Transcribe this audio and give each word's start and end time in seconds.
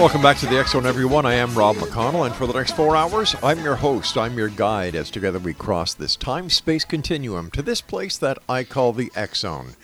Welcome 0.00 0.22
back 0.22 0.38
to 0.38 0.46
the 0.46 0.64
Zone, 0.64 0.86
everyone. 0.86 1.26
I 1.26 1.34
am 1.34 1.54
Rob 1.54 1.76
McConnell, 1.76 2.24
and 2.24 2.34
for 2.34 2.46
the 2.46 2.54
next 2.54 2.74
four 2.74 2.96
hours, 2.96 3.36
I'm 3.42 3.62
your 3.62 3.76
host. 3.76 4.16
I'm 4.16 4.38
your 4.38 4.48
guide 4.48 4.94
as 4.94 5.10
together 5.10 5.38
we 5.38 5.52
cross 5.52 5.92
this 5.92 6.16
time 6.16 6.48
space 6.48 6.86
continuum 6.86 7.50
to 7.50 7.60
this 7.60 7.82
place 7.82 8.16
that 8.16 8.38
I 8.48 8.64
call 8.64 8.94
the 8.94 9.12
Zone. 9.34 9.76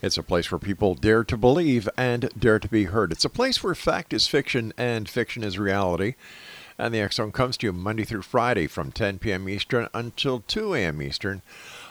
It's 0.00 0.16
a 0.16 0.22
place 0.22 0.50
where 0.50 0.58
people 0.58 0.94
dare 0.94 1.22
to 1.24 1.36
believe 1.36 1.86
and 1.98 2.30
dare 2.38 2.58
to 2.58 2.66
be 2.66 2.84
heard. 2.84 3.12
It's 3.12 3.26
a 3.26 3.28
place 3.28 3.62
where 3.62 3.74
fact 3.74 4.14
is 4.14 4.26
fiction 4.26 4.72
and 4.78 5.06
fiction 5.06 5.44
is 5.44 5.58
reality. 5.58 6.14
And 6.78 6.94
the 6.94 7.06
Zone 7.12 7.30
comes 7.30 7.58
to 7.58 7.66
you 7.66 7.74
Monday 7.74 8.04
through 8.04 8.22
Friday 8.22 8.68
from 8.68 8.90
10 8.90 9.18
p.m. 9.18 9.50
Eastern 9.50 9.88
until 9.92 10.40
2 10.40 10.72
a.m. 10.76 11.02
Eastern 11.02 11.42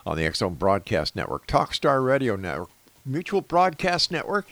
on 0.03 0.17
the 0.17 0.33
Zone 0.33 0.55
Broadcast 0.55 1.15
Network, 1.15 1.45
Talkstar 1.45 2.03
Radio 2.03 2.35
Network, 2.35 2.71
Mutual 3.05 3.41
Broadcast 3.41 4.11
Network, 4.11 4.47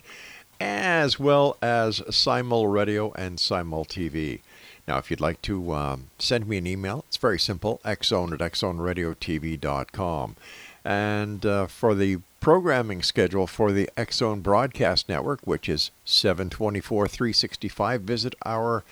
as 0.60 1.20
well 1.20 1.58
as 1.62 2.02
Simul 2.10 2.68
Radio 2.68 3.12
and 3.14 3.40
Simul 3.40 3.86
TV. 3.86 4.42
Now, 4.88 4.98
if 4.98 5.10
you'd 5.10 5.22
like 5.22 5.42
to 5.44 5.74
um, 5.74 6.08
send 6.20 6.48
me 6.48 6.58
an 6.58 6.68
email, 6.68 7.06
it's 7.08 7.18
very 7.18 7.40
simple 7.40 7.82
xzone 7.84 8.34
at 8.34 8.40
xzoneradiotv.com. 8.52 10.36
And 10.84 11.46
uh, 11.46 11.66
for 11.68 11.96
the 11.96 12.20
programming 12.40 13.02
schedule 13.02 13.48
for 13.48 13.72
the 13.72 13.90
Xzone 13.98 14.44
Broadcast 14.44 15.10
Network, 15.10 15.40
which 15.46 15.68
is 15.68 15.90
724 16.06 17.08
365, 17.08 18.02
visit 18.02 18.36
our 18.46 18.84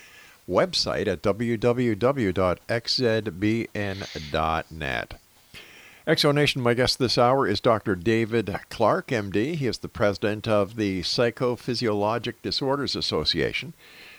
website 0.50 1.06
at 1.06 1.22
www.xzbn.net. 1.22 1.94
Exonation, 6.06 6.58
my 6.58 6.74
guest 6.74 7.00
this 7.00 7.18
hour 7.18 7.48
is 7.48 7.62
Dr. 7.62 7.96
David 7.96 8.54
Clarke, 8.70 9.08
MD. 9.08 9.56
He 9.56 9.68
is 9.68 9.78
the 9.78 9.88
president 9.88 10.50
of 10.50 10.76
the 10.76 11.02
Psychophysiologic 11.02 12.34
Disorders 12.42 12.94
Association. 12.94 13.74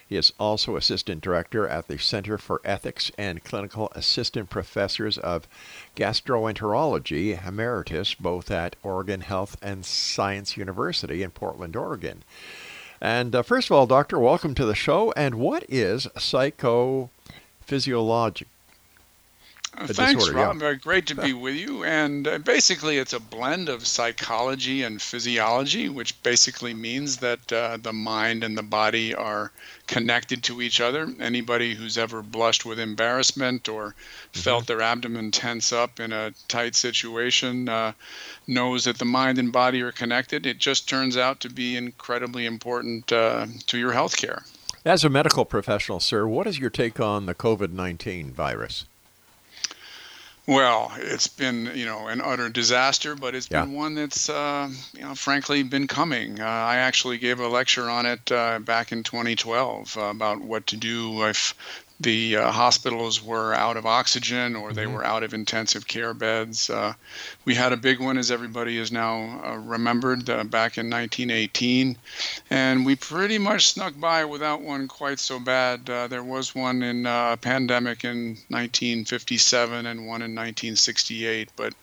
He 0.09 0.17
is 0.17 0.33
also 0.41 0.77
assistant 0.77 1.21
director 1.21 1.69
at 1.69 1.89
the 1.89 1.99
Center 1.99 2.39
for 2.39 2.63
Ethics 2.65 3.13
and 3.19 3.45
clinical 3.45 3.93
assistant 3.95 4.49
professors 4.49 5.19
of 5.19 5.47
gastroenterology 5.95 7.47
emeritus, 7.47 8.15
both 8.15 8.51
at 8.51 8.77
Oregon 8.83 9.21
Health 9.21 9.59
and 9.61 9.85
Science 9.85 10.57
University 10.57 11.23
in 11.23 11.33
Portland, 11.33 11.77
Oregon. 11.77 12.23
And 12.99 13.37
uh, 13.37 13.43
first 13.43 13.69
of 13.69 13.77
all, 13.77 13.87
doctor, 13.87 14.19
welcome 14.19 14.55
to 14.55 14.65
the 14.65 14.75
show. 14.75 15.13
And 15.19 15.35
what 15.35 15.67
is 15.69 16.07
psychophysiologic? 16.17 18.47
Uh, 19.77 19.87
Thanks, 19.89 20.15
disorder, 20.15 20.39
Rob. 20.39 20.55
yeah. 20.55 20.61
Very 20.61 20.77
great 20.77 21.07
to 21.09 21.15
be 21.15 21.33
with 21.45 21.57
you. 21.57 21.85
And 21.85 22.29
uh, 22.29 22.39
basically, 22.39 22.99
it's 22.99 23.13
a 23.13 23.21
blend 23.21 23.69
of 23.69 23.87
psychology 23.87 24.83
and 24.83 25.03
physiology, 25.03 25.89
which 25.89 26.23
basically 26.23 26.75
means 26.75 27.19
that 27.19 27.53
uh, 27.53 27.79
the 27.79 27.93
mind 27.93 28.45
and 28.45 28.57
the 28.57 28.63
body 28.63 29.15
are 29.15 29.51
connected 29.87 30.43
to 30.45 30.63
each 30.63 30.81
other. 30.81 31.13
Anybody 31.21 31.75
who's 31.75 31.99
ever 31.99 32.23
blushed 32.23 32.65
with 32.65 32.79
embarrassment 32.79 33.69
or 33.69 33.95
felt 34.33 34.67
their 34.67 34.81
abdomen 34.81 35.31
tense 35.31 35.73
up 35.73 35.99
in 35.99 36.13
a 36.13 36.33
tight 36.49 36.75
situation 36.75 37.69
uh, 37.69 37.93
knows 38.47 38.85
that 38.85 38.99
the 38.99 39.05
mind 39.05 39.39
and 39.39 39.53
body 39.53 39.83
are 39.83 39.93
connected. 39.93 40.47
It 40.47 40.59
just 40.59 40.89
turns 40.89 41.17
out 41.17 41.41
to 41.41 41.49
be 41.49 41.77
incredibly 41.77 42.47
important 42.47 43.13
uh, 43.13 43.47
to 43.67 43.79
your 43.79 43.93
health 43.93 44.17
care. 44.17 44.43
As 44.85 45.03
a 45.03 45.09
medical 45.09 45.45
professional, 45.45 45.99
sir, 45.99 46.27
what 46.27 46.47
is 46.47 46.59
your 46.59 46.71
take 46.71 47.01
on 47.01 47.27
the 47.27 47.35
COVID 47.35 47.73
19 47.73 48.33
virus? 48.33 48.85
Well, 50.47 50.93
it's 50.97 51.27
been 51.27 51.71
you 51.75 51.87
know 51.87 52.09
an 52.09 52.21
utter 52.21 52.49
disaster, 52.51 53.15
but 53.15 53.35
it's 53.35 53.49
Yeah. 53.51 53.63
been 53.63 53.73
one 53.73 53.95
that's 53.95 54.29
uh, 54.29 54.71
you 54.93 55.01
know 55.03 55.15
frankly 55.15 55.63
been 55.63 55.87
coming. 55.87 56.41
Uh, 56.41 56.45
I 56.45 56.77
actually 56.77 57.19
gave 57.19 57.41
a 57.41 57.49
lecture 57.49 57.89
on 57.91 58.05
it 58.07 58.31
uh, 58.33 58.59
back 58.59 58.93
in 58.93 59.03
2012 59.03 59.97
uh, 59.97 60.01
about 60.03 60.41
what 60.41 60.67
to 60.69 60.77
do 60.77 61.25
if 61.27 61.55
the 62.01 62.37
uh, 62.37 62.51
hospitals 62.51 63.23
were 63.23 63.55
out 63.55 63.77
of 63.77 63.87
oxygen 63.87 64.57
or 64.57 64.73
they 64.73 64.87
were 64.87 65.05
out 65.05 65.23
of 65.23 65.33
intensive 65.33 65.87
care 65.87 66.13
beds. 66.13 66.69
Uh, 66.69 66.93
we 67.45 67.55
had 67.55 67.73
a 67.73 67.77
big 67.77 68.01
one, 68.01 68.19
as 68.19 68.31
everybody 68.31 68.79
is 68.79 68.91
now 68.91 69.41
uh, 69.45 69.57
remembered, 69.57 70.29
uh, 70.29 70.43
back 70.45 70.77
in 70.77 70.91
1918, 70.91 71.97
and 72.51 72.85
we 72.85 72.97
pretty 72.97 73.39
much 73.39 73.69
snuck 73.69 73.99
by 73.99 74.25
without 74.25 74.61
one 74.61 74.89
quite 74.89 75.21
so 75.21 75.39
bad. 75.39 75.89
Uh, 75.89 76.09
there 76.09 76.25
was 76.25 76.55
one 76.55 76.83
in 76.83 77.07
uh, 77.07 77.31
a 77.33 77.37
pandemic 77.37 78.05
in 78.05 78.37
1957 78.49 79.87
and 79.87 80.01
one 80.01 80.23
in 80.23 80.35
1968, 80.35 81.51
but 81.55 81.75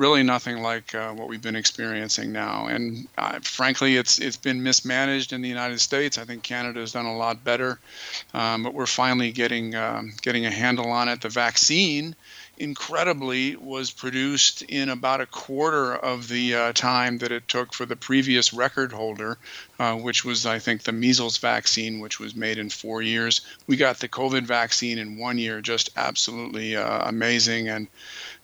really 0.00 0.22
nothing 0.22 0.62
like 0.62 0.94
uh, 0.94 1.12
what 1.12 1.28
we've 1.28 1.42
been 1.42 1.54
experiencing 1.54 2.32
now. 2.32 2.66
And 2.68 3.06
uh, 3.18 3.38
frankly, 3.42 3.96
it's 3.96 4.18
it's 4.18 4.38
been 4.38 4.62
mismanaged 4.62 5.34
in 5.34 5.42
the 5.42 5.48
United 5.48 5.78
States. 5.78 6.16
I 6.16 6.24
think 6.24 6.42
Canada 6.42 6.80
has 6.80 6.92
done 6.92 7.04
a 7.04 7.16
lot 7.16 7.44
better, 7.44 7.78
um, 8.32 8.62
but 8.62 8.72
we're 8.72 8.86
finally 8.86 9.30
getting 9.30 9.74
um, 9.74 10.14
getting 10.22 10.46
a 10.46 10.50
handle 10.50 10.90
on 10.90 11.08
it. 11.08 11.20
The 11.20 11.28
vaccine, 11.28 12.16
incredibly, 12.56 13.56
was 13.56 13.90
produced 13.90 14.62
in 14.62 14.88
about 14.88 15.20
a 15.20 15.26
quarter 15.26 15.94
of 15.94 16.28
the 16.28 16.54
uh, 16.54 16.72
time 16.72 17.18
that 17.18 17.30
it 17.30 17.46
took 17.46 17.74
for 17.74 17.84
the 17.84 17.96
previous 17.96 18.54
record 18.54 18.92
holder, 18.92 19.36
uh, 19.78 19.96
which 19.96 20.24
was 20.24 20.46
I 20.46 20.60
think 20.60 20.82
the 20.82 20.92
measles 20.92 21.36
vaccine, 21.36 22.00
which 22.00 22.18
was 22.18 22.34
made 22.34 22.56
in 22.56 22.70
four 22.70 23.02
years. 23.02 23.42
We 23.66 23.76
got 23.76 23.98
the 23.98 24.08
COVID 24.08 24.44
vaccine 24.44 24.96
in 24.96 25.18
one 25.18 25.36
year, 25.36 25.60
just 25.60 25.90
absolutely 25.94 26.74
uh, 26.74 27.06
amazing 27.06 27.68
and 27.68 27.86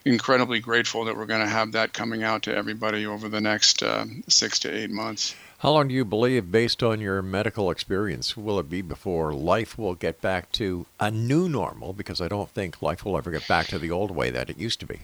incredibly 0.07 0.61
grateful 0.61 1.05
that 1.05 1.17
we're 1.17 1.27
going 1.27 1.41
to 1.41 1.49
have 1.49 1.73
that 1.73 1.93
coming 1.93 2.23
out 2.23 2.43
to 2.45 2.55
everybody 2.55 3.05
over 3.05 3.29
the 3.29 3.41
next 3.41 3.83
uh, 3.83 4.07
six 4.29 4.61
to 4.61 4.73
eight 4.73 4.91
months. 4.91 5.35
How 5.59 5.73
long 5.73 5.89
do 5.89 5.95
you 5.95 6.05
believe, 6.05 6.53
based 6.53 6.83
on 6.83 7.01
your 7.01 7.23
medical 7.23 7.71
experience, 7.71 8.37
will 8.37 8.61
it 8.61 8.71
be 8.71 8.83
before 8.83 9.33
life 9.33 9.77
will 9.77 9.95
get 9.95 10.21
back 10.21 10.53
to 10.53 10.87
a 11.01 11.11
new 11.11 11.49
normal? 11.49 11.93
Because 11.93 12.21
I 12.21 12.29
don't 12.29 12.51
think 12.51 12.81
life 12.81 13.05
will 13.05 13.19
ever 13.19 13.31
get 13.31 13.49
back 13.49 13.67
to 13.69 13.79
the 13.79 13.91
old 13.91 14.11
way 14.11 14.31
that 14.31 14.49
it 14.49 14.59
used 14.59 14.81
to 14.81 14.87
be. 14.87 15.01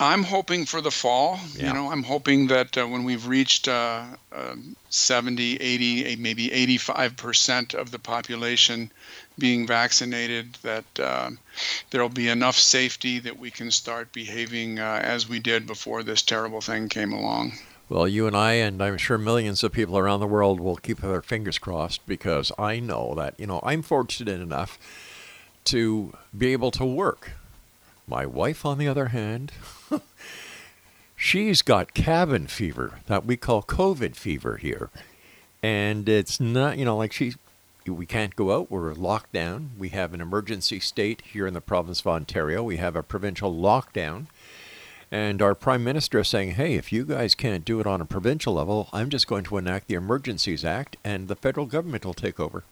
I'm 0.00 0.22
hoping 0.22 0.64
for 0.64 0.80
the 0.80 0.90
fall. 0.90 1.40
Yeah. 1.56 1.68
You 1.68 1.74
know, 1.74 1.90
I'm 1.90 2.04
hoping 2.04 2.46
that 2.48 2.78
uh, 2.78 2.86
when 2.86 3.02
we've 3.02 3.26
reached 3.26 3.66
uh, 3.66 4.04
uh, 4.32 4.54
70, 4.90 5.56
80, 5.56 6.06
eh, 6.06 6.16
maybe 6.18 6.48
85% 6.48 7.74
of 7.74 7.90
the 7.90 7.98
population 7.98 8.92
being 9.38 9.66
vaccinated, 9.66 10.56
that 10.62 10.84
uh, 11.00 11.30
there'll 11.90 12.08
be 12.08 12.28
enough 12.28 12.58
safety 12.58 13.18
that 13.20 13.38
we 13.38 13.50
can 13.50 13.70
start 13.70 14.12
behaving 14.12 14.78
uh, 14.78 15.00
as 15.02 15.28
we 15.28 15.40
did 15.40 15.66
before 15.66 16.02
this 16.02 16.22
terrible 16.22 16.60
thing 16.60 16.88
came 16.88 17.12
along. 17.12 17.52
Well, 17.88 18.06
you 18.06 18.26
and 18.26 18.36
I, 18.36 18.52
and 18.52 18.82
I'm 18.82 18.98
sure 18.98 19.18
millions 19.18 19.64
of 19.64 19.72
people 19.72 19.98
around 19.98 20.20
the 20.20 20.26
world 20.26 20.60
will 20.60 20.76
keep 20.76 21.00
their 21.00 21.22
fingers 21.22 21.58
crossed 21.58 22.06
because 22.06 22.52
I 22.58 22.80
know 22.80 23.14
that, 23.16 23.34
you 23.38 23.46
know, 23.46 23.60
I'm 23.62 23.82
fortunate 23.82 24.40
enough 24.40 24.78
to 25.64 26.12
be 26.36 26.52
able 26.52 26.70
to 26.72 26.84
work. 26.84 27.32
My 28.08 28.24
wife, 28.24 28.64
on 28.64 28.78
the 28.78 28.88
other 28.88 29.08
hand, 29.08 29.52
she's 31.16 31.60
got 31.60 31.92
cabin 31.92 32.46
fever 32.46 33.00
that 33.06 33.26
we 33.26 33.36
call 33.36 33.62
COVID 33.62 34.16
fever 34.16 34.56
here. 34.56 34.88
And 35.62 36.08
it's 36.08 36.40
not, 36.40 36.78
you 36.78 36.86
know, 36.86 36.96
like 36.96 37.12
she, 37.12 37.34
we 37.86 38.06
can't 38.06 38.34
go 38.34 38.56
out. 38.56 38.70
We're 38.70 38.94
locked 38.94 39.32
down. 39.34 39.72
We 39.76 39.90
have 39.90 40.14
an 40.14 40.22
emergency 40.22 40.80
state 40.80 41.20
here 41.20 41.46
in 41.46 41.52
the 41.52 41.60
province 41.60 42.00
of 42.00 42.06
Ontario. 42.06 42.62
We 42.62 42.78
have 42.78 42.96
a 42.96 43.02
provincial 43.02 43.54
lockdown. 43.54 44.26
And 45.10 45.42
our 45.42 45.54
prime 45.54 45.84
minister 45.84 46.20
is 46.20 46.28
saying, 46.28 46.52
hey, 46.52 46.74
if 46.74 46.92
you 46.92 47.04
guys 47.04 47.34
can't 47.34 47.64
do 47.64 47.78
it 47.78 47.86
on 47.86 48.00
a 48.00 48.06
provincial 48.06 48.54
level, 48.54 48.88
I'm 48.92 49.10
just 49.10 49.26
going 49.26 49.44
to 49.44 49.58
enact 49.58 49.88
the 49.88 49.94
Emergencies 49.94 50.64
Act 50.64 50.96
and 51.04 51.28
the 51.28 51.36
federal 51.36 51.66
government 51.66 52.06
will 52.06 52.14
take 52.14 52.40
over. 52.40 52.64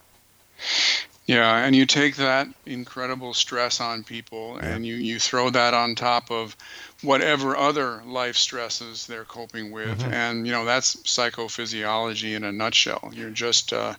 Yeah, 1.27 1.57
and 1.59 1.75
you 1.75 1.87
take 1.87 2.17
that 2.17 2.47
incredible 2.67 3.35
stress 3.35 3.81
on 3.81 4.05
people 4.05 4.59
Yeah. 4.63 4.69
and 4.69 4.87
you, 4.87 4.95
you 4.95 5.19
throw 5.19 5.51
that 5.51 5.75
on 5.75 5.97
top 5.97 6.31
of 6.31 6.57
whatever 7.03 7.57
other 7.57 8.01
life 8.07 8.37
stresses 8.37 9.07
they're 9.07 9.25
coping 9.25 9.73
with. 9.73 10.05
And, 10.05 10.47
you 10.47 10.53
know, 10.53 10.65
that's 10.65 10.97
psychophysiology 11.03 12.37
in 12.37 12.45
a 12.45 12.53
nutshell. 12.53 13.11
You're 13.13 13.31
just 13.31 13.73
uh, 13.73 13.95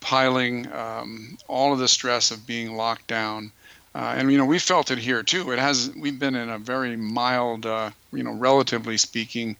piling 0.00 0.72
um, 0.72 1.36
all 1.46 1.74
of 1.74 1.78
the 1.78 1.88
stress 1.88 2.30
of 2.30 2.46
being 2.46 2.74
locked 2.74 3.06
down. 3.06 3.52
Uh, 3.94 4.14
and, 4.16 4.32
you 4.32 4.38
know, 4.38 4.46
we 4.46 4.58
felt 4.58 4.90
it 4.90 4.96
here 4.98 5.22
too. 5.22 5.52
It 5.52 5.58
has, 5.58 5.92
we've 5.94 6.18
been 6.18 6.34
in 6.34 6.48
a 6.48 6.58
very 6.58 6.96
mild, 6.96 7.66
uh, 7.66 7.90
you 8.12 8.22
know, 8.22 8.32
relatively 8.32 8.96
speaking, 8.96 9.56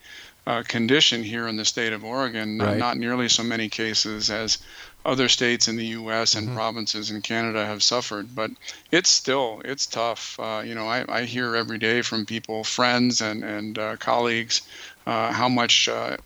uh, 0.47 0.63
condition 0.67 1.23
here 1.23 1.47
in 1.49 1.57
the 1.57 1.65
state 1.65 1.93
of 1.93 2.05
Oregon. 2.05 2.59
Right. 2.59 2.77
not 2.77 2.97
nearly 2.97 3.29
so 3.29 3.43
many 3.43 3.69
cases 3.69 4.31
as 4.31 4.59
other 5.05 5.29
states 5.29 5.69
in 5.69 5.77
the 5.77 5.87
U.S. 5.87 6.35
and 6.35 6.55
provinces 6.55 7.11
in 7.11 7.23
Canada 7.23 7.67
have 7.67 7.83
suffered, 7.83 8.35
but 8.35 8.51
it's 8.91 9.11
still 9.11 9.61
it's 9.65 9.87
tough. 9.87 10.39
Uh, 10.39 10.63
you 10.65 10.75
know, 10.75 10.87
I, 10.87 11.05
I 11.09 11.25
hear 11.25 11.57
every 11.57 11.79
day 11.79 12.03
from 12.03 12.27
people, 12.27 12.65
friends 12.65 13.21
and 13.21 13.43
and 13.43 13.79
uh, 13.79 13.97
colleagues, 13.97 14.63
uh, 15.07 15.33
how 15.33 15.49
much 15.49 15.89
uh, 15.89 16.17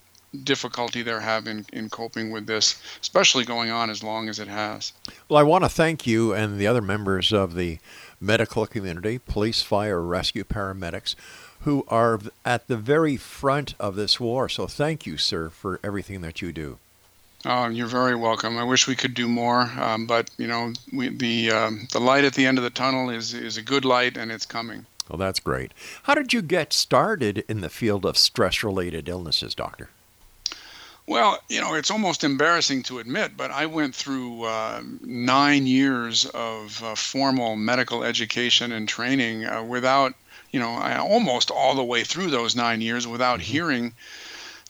difficulty 0.45 1.03
they're 1.03 1.21
having 1.21 1.65
in 1.73 1.89
coping 1.89 2.31
with 2.31 2.47
this, 2.47 2.81
especially 3.01 3.45
going 3.45 3.71
on 3.71 3.91
as 3.91 4.03
long 4.03 4.29
as 4.29 4.39
it 4.39 4.49
has. 4.49 4.93
Well, 5.29 5.39
I 5.39 5.43
want 5.43 5.65
to 5.65 5.71
thank 5.71 6.07
you 6.07 6.33
and 6.33 6.59
the 6.59 6.67
other 6.67 6.83
members 6.83 7.33
of 7.33 7.55
the 7.55 7.79
medical 8.21 8.67
community, 8.67 9.19
police, 9.19 9.63
fire, 9.63 10.01
rescue, 10.01 10.45
paramedics, 10.45 11.15
who 11.61 11.85
are 11.89 12.21
at 12.45 12.69
the 12.69 12.77
very 12.77 13.17
front 13.17 13.75
of 13.79 13.97
this 13.97 14.21
war. 14.21 14.49
So 14.49 14.67
thank 14.67 15.07
you, 15.07 15.17
sir, 15.17 15.49
for 15.51 15.81
everything 15.83 16.21
that 16.21 16.43
you 16.43 16.53
do. 16.53 16.79
Uh, 17.45 17.71
you're 17.73 17.87
very 17.87 18.17
welcome. 18.17 18.59
I 18.59 18.65
wish 18.65 18.89
we 18.89 18.97
could 18.97 19.15
do 19.15 19.29
more, 19.29 19.71
um, 19.79 20.07
but 20.07 20.31
you 20.37 20.49
know, 20.49 20.73
we, 20.93 21.11
the 21.11 21.53
um, 21.53 21.87
the 21.93 22.01
light 22.01 22.25
at 22.25 22.35
the 22.35 22.45
end 22.45 22.59
of 22.59 22.65
the 22.65 22.71
tunnel 22.71 23.11
is 23.11 23.35
is 23.35 23.57
a 23.57 23.63
good 23.63 23.85
light, 23.85 24.17
and 24.17 24.33
it's 24.33 24.47
coming. 24.47 24.87
Well, 25.09 25.19
that's 25.19 25.39
great. 25.39 25.73
How 26.05 26.15
did 26.15 26.33
you 26.33 26.43
get 26.43 26.73
started 26.73 27.45
in 27.49 27.61
the 27.61 27.69
field 27.69 28.05
of 28.05 28.19
stress 28.19 28.65
related 28.65 29.09
illnesses, 29.09 29.55
doctor? 29.55 29.91
Well, 31.07 31.39
you 31.49 31.61
know, 31.61 31.75
it's 31.75 31.91
almost 31.93 32.25
embarrassing 32.25 32.83
to 32.85 32.99
admit, 32.99 33.37
but 33.37 33.53
I 33.53 33.67
went 33.67 33.95
through 33.95 34.43
uh, 34.43 34.83
nine 35.03 35.69
years 35.69 36.27
of 36.27 36.83
uh, 36.83 36.97
formal 36.97 37.55
medical 37.55 38.03
education 38.03 38.73
and 38.73 38.89
training 38.89 39.45
uh, 39.45 39.63
without, 39.63 40.15
you 40.51 40.61
know, 40.61 40.75
I 40.75 40.97
almost 40.97 41.51
all 41.51 41.75
the 41.75 41.85
way 41.85 42.05
through 42.05 42.31
those 42.31 42.57
nine 42.57 42.81
years 42.81 43.07
without 43.07 43.41
hearing 43.41 43.95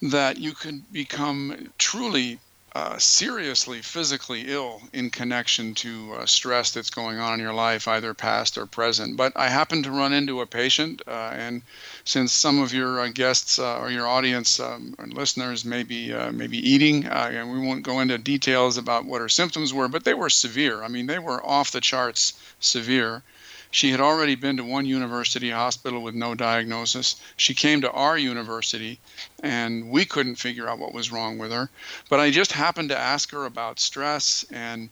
that 0.02 0.38
you 0.38 0.52
could 0.52 0.92
become 0.92 1.70
truly 1.78 2.38
uh, 2.76 2.98
seriously 2.98 3.80
physically 3.80 4.44
ill 4.48 4.82
in 4.92 5.08
connection 5.08 5.74
to 5.74 6.12
uh, 6.12 6.26
stress 6.26 6.72
that's 6.72 6.90
going 6.90 7.18
on 7.18 7.32
in 7.32 7.40
your 7.40 7.54
life, 7.54 7.88
either 7.88 8.12
past 8.12 8.58
or 8.58 8.66
present. 8.66 9.16
But 9.16 9.32
I 9.34 9.48
happened 9.48 9.84
to 9.84 9.90
run 9.90 10.12
into 10.12 10.42
a 10.42 10.46
patient, 10.46 11.00
uh, 11.08 11.30
and 11.32 11.62
since 12.04 12.34
some 12.34 12.60
of 12.60 12.74
your 12.74 13.00
uh, 13.00 13.08
guests 13.08 13.58
uh, 13.58 13.78
or 13.78 13.90
your 13.90 14.06
audience 14.06 14.60
um, 14.60 14.94
and 14.98 15.14
listeners 15.14 15.64
may 15.64 15.84
be 15.84 16.12
uh, 16.12 16.30
maybe 16.32 16.58
eating, 16.58 17.06
uh, 17.06 17.30
and 17.32 17.50
we 17.50 17.66
won't 17.66 17.82
go 17.82 18.00
into 18.00 18.18
details 18.18 18.76
about 18.76 19.06
what 19.06 19.22
her 19.22 19.30
symptoms 19.30 19.72
were, 19.72 19.88
but 19.88 20.04
they 20.04 20.12
were 20.12 20.28
severe. 20.28 20.82
I 20.82 20.88
mean, 20.88 21.06
they 21.06 21.18
were 21.18 21.42
off 21.46 21.72
the 21.72 21.80
charts 21.80 22.34
severe. 22.60 23.22
She 23.70 23.90
had 23.90 24.00
already 24.00 24.34
been 24.34 24.56
to 24.56 24.64
one 24.64 24.86
university 24.86 25.50
hospital 25.50 26.02
with 26.02 26.14
no 26.14 26.34
diagnosis. 26.34 27.16
She 27.36 27.54
came 27.54 27.80
to 27.80 27.90
our 27.90 28.16
university, 28.16 29.00
and 29.42 29.90
we 29.90 30.04
couldn't 30.04 30.36
figure 30.36 30.68
out 30.68 30.78
what 30.78 30.94
was 30.94 31.12
wrong 31.12 31.38
with 31.38 31.52
her. 31.52 31.70
But 32.08 32.20
I 32.20 32.30
just 32.30 32.52
happened 32.52 32.88
to 32.90 32.98
ask 32.98 33.30
her 33.32 33.44
about 33.44 33.80
stress, 33.80 34.44
and 34.50 34.90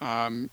um, 0.00 0.50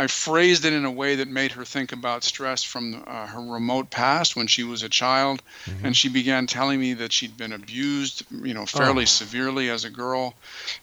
I 0.00 0.06
phrased 0.06 0.64
it 0.64 0.72
in 0.72 0.84
a 0.84 0.92
way 0.92 1.16
that 1.16 1.28
made 1.28 1.52
her 1.52 1.64
think 1.64 1.90
about 1.92 2.22
stress 2.22 2.62
from 2.62 3.02
uh, 3.06 3.26
her 3.26 3.40
remote 3.40 3.90
past 3.90 4.36
when 4.36 4.46
she 4.46 4.62
was 4.62 4.82
a 4.84 4.88
child, 4.88 5.42
and 5.82 5.96
she 5.96 6.08
began 6.08 6.46
telling 6.46 6.78
me 6.80 6.94
that 6.94 7.12
she'd 7.12 7.36
been 7.36 7.52
abused, 7.52 8.22
you 8.44 8.54
know, 8.54 8.64
fairly 8.64 9.02
Oh. 9.02 9.06
severely 9.06 9.70
as 9.70 9.84
a 9.84 9.90
girl. 9.90 10.36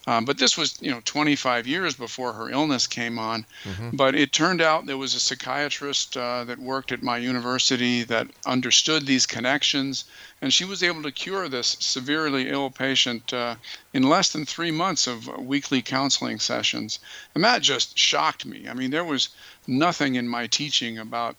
Um, 0.06 0.24
but 0.26 0.38
this 0.38 0.56
was, 0.58 0.76
you 0.80 0.90
know, 0.90 1.00
25 1.04 1.66
years 1.66 1.94
before 1.94 2.32
her 2.34 2.50
illness 2.50 2.86
came 2.86 3.18
on. 3.18 3.46
But 3.92 4.14
it 4.14 4.32
turned 4.32 4.60
out 4.60 4.86
there 4.86 4.98
was 4.98 5.14
a 5.14 5.20
psychiatrist 5.20 6.16
uh, 6.16 6.44
that 6.44 6.58
worked 6.58 6.92
at 6.92 7.02
my 7.02 7.16
university 7.16 8.02
that 8.04 8.26
understood 8.46 9.06
these 9.06 9.26
connections, 9.26 10.04
and 10.42 10.52
she 10.52 10.64
was 10.64 10.82
able 10.82 11.02
to 11.02 11.12
cure 11.12 11.48
this 11.48 11.76
severely 11.80 12.48
ill 12.48 12.70
patient 12.70 13.32
uh, 13.32 13.56
in 13.92 14.02
less 14.02 14.30
than 14.30 14.44
three 14.44 14.70
months 14.70 15.06
of 15.06 15.26
weekly 15.38 15.82
counseling 15.82 16.38
sessions. 16.38 16.98
And 17.34 17.42
that 17.44 17.62
just 17.62 17.98
shocked 17.98 18.44
me. 18.44 18.68
I 18.68 18.74
mean, 18.74 18.90
there 18.90 19.04
was 19.04 19.30
nothing 19.66 20.16
in 20.16 20.28
my 20.28 20.46
teaching 20.46 20.98
about 20.98 21.36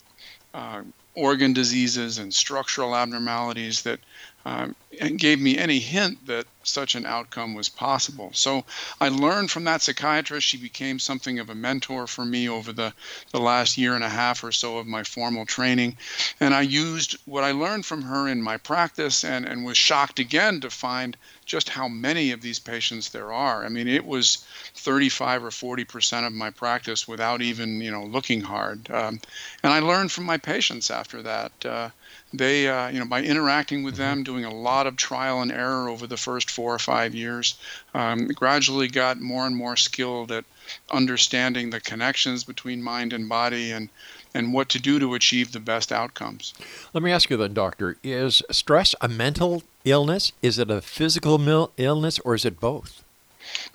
uh, 0.54 0.82
organ 1.14 1.54
diseases 1.54 2.18
and 2.18 2.34
structural 2.34 2.96
abnormalities 2.96 3.84
that 3.84 4.00
um, 4.48 4.76
and 5.02 5.20
gave 5.20 5.42
me 5.42 5.58
any 5.58 5.78
hint 5.78 6.26
that 6.26 6.46
such 6.64 6.96
an 6.96 7.06
outcome 7.06 7.54
was 7.54 7.68
possible. 7.68 8.32
So 8.34 8.64
I 9.02 9.10
learned 9.10 9.52
from 9.52 9.66
that 9.66 9.82
psychiatrist. 9.82 10.48
She 10.48 10.56
became 10.56 11.00
something 11.00 11.40
of 11.40 11.50
a 11.50 11.56
mentor 11.56 12.08
for 12.08 12.24
me 12.24 12.48
over 12.48 12.72
the, 12.72 12.94
the 13.32 13.42
last 13.42 13.78
year 13.78 13.94
and 13.94 14.06
a 14.06 14.10
half 14.10 14.46
or 14.46 14.54
so 14.54 14.78
of 14.78 14.88
my 14.88 15.04
formal 15.04 15.46
training. 15.46 15.98
And 16.40 16.54
I 16.54 16.62
used 16.62 17.18
what 17.26 17.44
I 17.44 17.52
learned 17.52 17.86
from 17.86 18.04
her 18.04 18.30
in 18.30 18.42
my 18.42 18.56
practice 18.56 19.26
and, 19.26 19.46
and 19.46 19.66
was 19.66 19.78
shocked 19.78 20.18
again 20.18 20.62
to 20.62 20.70
find 20.70 21.18
just 21.46 21.68
how 21.68 21.90
many 21.90 22.32
of 22.32 22.40
these 22.40 22.60
patients 22.60 23.10
there 23.10 23.34
are. 23.34 23.66
I 23.66 23.70
mean, 23.70 23.90
it 23.90 24.06
was 24.06 24.46
35 24.76 25.44
or 25.44 25.52
40 25.52 25.84
percent 25.84 26.26
of 26.26 26.32
my 26.32 26.52
practice 26.52 27.06
without 27.06 27.42
even, 27.42 27.82
you 27.82 27.92
know, 27.92 28.06
looking 28.06 28.42
hard. 28.42 28.90
Um, 28.92 29.20
and 29.62 29.74
I 29.74 29.80
learned 29.80 30.14
from 30.14 30.24
my 30.24 30.38
patients 30.38 30.90
after 30.90 31.22
that. 31.24 31.66
Uh, 31.66 31.90
they, 32.34 32.68
uh, 32.68 32.90
you 32.90 33.00
know, 33.00 33.06
by 33.06 33.24
interacting 33.24 33.84
with 33.84 33.96
them, 33.96 34.24
doing 34.24 34.46
a 34.46 34.54
lot 34.54 34.88
of 34.88 34.96
trial 34.96 35.42
and 35.42 35.52
error 35.52 35.90
over 35.90 36.08
the 36.08 36.18
first 36.18 36.52
four 36.52 36.74
or 36.74 36.80
five 36.80 37.16
years, 37.16 37.58
um, 37.94 38.28
gradually 38.28 38.88
got 38.88 39.20
more 39.20 39.46
and 39.46 39.56
more 39.56 39.78
skilled 39.78 40.32
at 40.32 40.46
understanding 40.92 41.70
the 41.70 41.80
connections 41.80 42.44
between 42.44 42.82
mind 42.84 43.14
and 43.14 43.30
body 43.30 43.72
and 43.72 43.90
and 44.34 44.54
what 44.54 44.70
to 44.70 44.80
do 44.80 45.00
to 45.00 45.16
achieve 45.16 45.52
the 45.52 45.60
best 45.60 45.92
outcomes. 45.92 46.54
Let 46.94 47.02
me 47.02 47.12
ask 47.12 47.30
you 47.30 47.38
then, 47.38 47.54
doctor, 47.54 47.98
is 48.04 48.44
stress 48.52 48.94
a 49.02 49.08
mental 49.08 49.64
illness? 49.86 50.34
Is 50.42 50.60
it 50.60 50.70
a 50.70 50.82
physical 50.82 51.38
mil- 51.38 51.72
illness 51.78 52.20
or 52.20 52.36
is 52.36 52.46
it 52.46 52.60
both? 52.60 53.04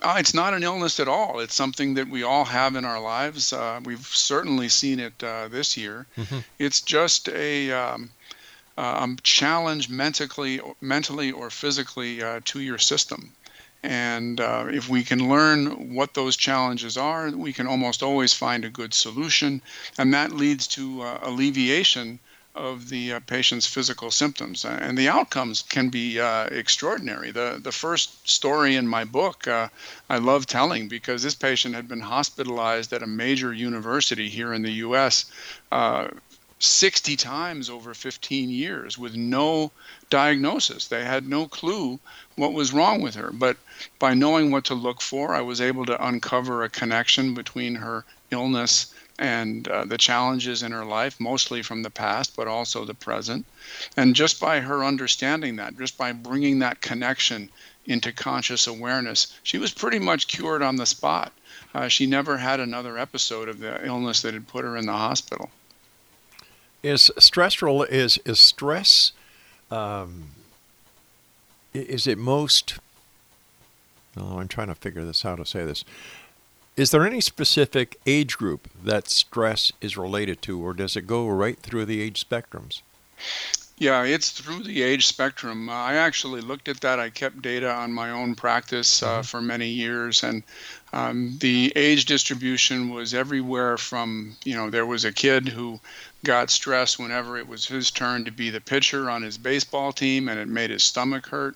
Uh, 0.01 0.15
it's 0.19 0.33
not 0.33 0.53
an 0.53 0.63
illness 0.63 0.99
at 0.99 1.07
all. 1.07 1.39
It's 1.39 1.55
something 1.55 1.95
that 1.95 2.07
we 2.07 2.21
all 2.23 2.45
have 2.45 2.75
in 2.75 2.85
our 2.85 3.01
lives. 3.01 3.51
Uh, 3.51 3.79
we've 3.83 4.05
certainly 4.05 4.69
seen 4.69 4.99
it 4.99 5.21
uh, 5.23 5.47
this 5.47 5.75
year. 5.75 6.05
It's 6.59 6.81
just 6.81 7.27
a 7.29 7.71
um, 7.71 8.11
um, 8.77 9.17
challenge 9.23 9.89
mentally, 9.89 10.59
mentally 10.81 11.31
or 11.31 11.49
physically 11.49 12.21
uh, 12.23 12.41
to 12.45 12.59
your 12.59 12.77
system. 12.77 13.33
And 13.83 14.39
uh, 14.39 14.67
if 14.69 14.87
we 14.87 15.03
can 15.03 15.27
learn 15.29 15.93
what 15.93 16.13
those 16.13 16.37
challenges 16.37 16.95
are, 16.95 17.29
we 17.29 17.51
can 17.51 17.67
almost 17.67 18.01
always 18.01 18.31
find 18.33 18.63
a 18.63 18.69
good 18.69 18.93
solution, 18.93 19.61
and 19.97 20.13
that 20.13 20.31
leads 20.31 20.67
to 20.67 21.01
uh, 21.01 21.19
alleviation 21.21 22.19
of 22.55 22.89
the 22.89 23.13
uh, 23.13 23.19
patient's 23.21 23.65
physical 23.65 24.11
symptoms, 24.11 24.63
and 24.63 24.97
the 24.97 25.09
outcomes 25.09 25.63
can 25.63 25.89
be 25.89 26.19
uh, 26.19 26.45
extraordinary. 26.45 27.31
The 27.31 27.59
the 27.61 27.71
first 27.71 28.29
story 28.29 28.75
in 28.75 28.87
my 28.87 29.03
book 29.05 29.47
uh, 29.47 29.69
I 30.09 30.19
love 30.19 30.45
telling 30.45 30.87
because 30.87 31.23
this 31.23 31.35
patient 31.35 31.73
had 31.73 31.87
been 31.87 32.01
hospitalized 32.01 32.93
at 32.93 33.03
a 33.03 33.07
major 33.07 33.51
university 33.51 34.29
here 34.29 34.53
in 34.53 34.61
the 34.61 34.73
U.S. 34.87 35.25
Uh, 36.63 36.65
60 36.65 37.17
times 37.17 37.69
over 37.69 37.93
15 37.93 38.49
years 38.49 38.97
with 38.97 39.15
no 39.15 39.71
diagnosis. 40.09 40.87
They 40.87 41.03
had 41.03 41.27
no 41.27 41.45
clue 41.45 41.99
what 42.37 42.53
was 42.53 42.71
wrong 42.71 43.01
with 43.01 43.15
her. 43.15 43.31
But 43.33 43.57
by 43.99 44.13
knowing 44.13 44.49
what 44.49 44.63
to 44.65 44.73
look 44.73 45.01
for, 45.01 45.35
I 45.35 45.41
was 45.41 45.59
able 45.59 45.85
to 45.87 46.07
uncover 46.07 46.63
a 46.63 46.69
connection 46.69 47.33
between 47.33 47.75
her 47.75 48.05
illness 48.31 48.93
and 49.19 49.67
uh, 49.67 49.83
the 49.83 49.97
challenges 49.97 50.63
in 50.63 50.71
her 50.71 50.85
life, 50.85 51.19
mostly 51.19 51.61
from 51.61 51.83
the 51.83 51.89
past, 51.89 52.35
but 52.35 52.47
also 52.47 52.85
the 52.85 52.93
present. 52.93 53.45
And 53.97 54.15
just 54.15 54.39
by 54.39 54.61
her 54.61 54.85
understanding 54.85 55.57
that, 55.57 55.77
just 55.77 55.97
by 55.97 56.13
bringing 56.13 56.59
that 56.59 56.81
connection 56.81 57.49
into 57.85 58.13
conscious 58.13 58.67
awareness, 58.67 59.33
she 59.43 59.57
was 59.57 59.73
pretty 59.73 59.99
much 59.99 60.27
cured 60.27 60.61
on 60.61 60.77
the 60.77 60.85
spot. 60.85 61.33
Uh, 61.73 61.89
she 61.89 62.05
never 62.05 62.37
had 62.37 62.61
another 62.61 62.97
episode 62.97 63.49
of 63.49 63.59
the 63.59 63.85
illness 63.85 64.21
that 64.21 64.33
had 64.33 64.47
put 64.47 64.63
her 64.63 64.77
in 64.77 64.85
the 64.85 64.93
hospital. 64.93 65.51
Is 66.83 67.09
stressful? 67.17 67.83
Is 67.83 68.19
is 68.25 68.39
stress? 68.39 69.13
Um, 69.71 70.31
is 71.73 72.05
it 72.05 72.17
most? 72.17 72.77
Oh, 74.17 74.37
I'm 74.37 74.49
trying 74.49 74.67
to 74.67 74.75
figure 74.75 75.05
this 75.05 75.21
how 75.21 75.35
to 75.35 75.45
say 75.45 75.65
this. 75.65 75.85
Is 76.75 76.91
there 76.91 77.05
any 77.05 77.21
specific 77.21 77.99
age 78.05 78.37
group 78.37 78.67
that 78.83 79.07
stress 79.07 79.71
is 79.79 79.95
related 79.95 80.41
to, 80.43 80.59
or 80.59 80.73
does 80.73 80.95
it 80.95 81.07
go 81.07 81.27
right 81.27 81.57
through 81.57 81.85
the 81.85 82.01
age 82.01 82.27
spectrums? 82.27 82.81
Yeah, 83.77 84.03
it's 84.03 84.29
through 84.31 84.63
the 84.63 84.81
age 84.83 85.07
spectrum. 85.07 85.69
I 85.69 85.95
actually 85.95 86.41
looked 86.41 86.69
at 86.69 86.81
that. 86.81 86.99
I 86.99 87.09
kept 87.09 87.41
data 87.41 87.71
on 87.71 87.91
my 87.91 88.11
own 88.11 88.35
practice 88.35 89.01
uh, 89.01 89.07
mm-hmm. 89.07 89.21
for 89.23 89.41
many 89.41 89.69
years, 89.69 90.23
and 90.23 90.43
um, 90.93 91.37
the 91.39 91.73
age 91.75 92.05
distribution 92.05 92.89
was 92.89 93.13
everywhere 93.13 93.77
from, 93.77 94.35
you 94.43 94.55
know, 94.55 94.69
there 94.69 94.85
was 94.85 95.05
a 95.05 95.11
kid 95.11 95.47
who 95.47 95.79
got 96.23 96.49
stressed 96.49 96.99
whenever 96.99 97.37
it 97.37 97.47
was 97.47 97.65
his 97.65 97.91
turn 97.91 98.25
to 98.25 98.31
be 98.31 98.49
the 98.49 98.61
pitcher 98.61 99.09
on 99.09 99.21
his 99.21 99.37
baseball 99.37 99.91
team, 99.91 100.29
and 100.29 100.39
it 100.39 100.47
made 100.47 100.69
his 100.69 100.83
stomach 100.83 101.27
hurt. 101.27 101.55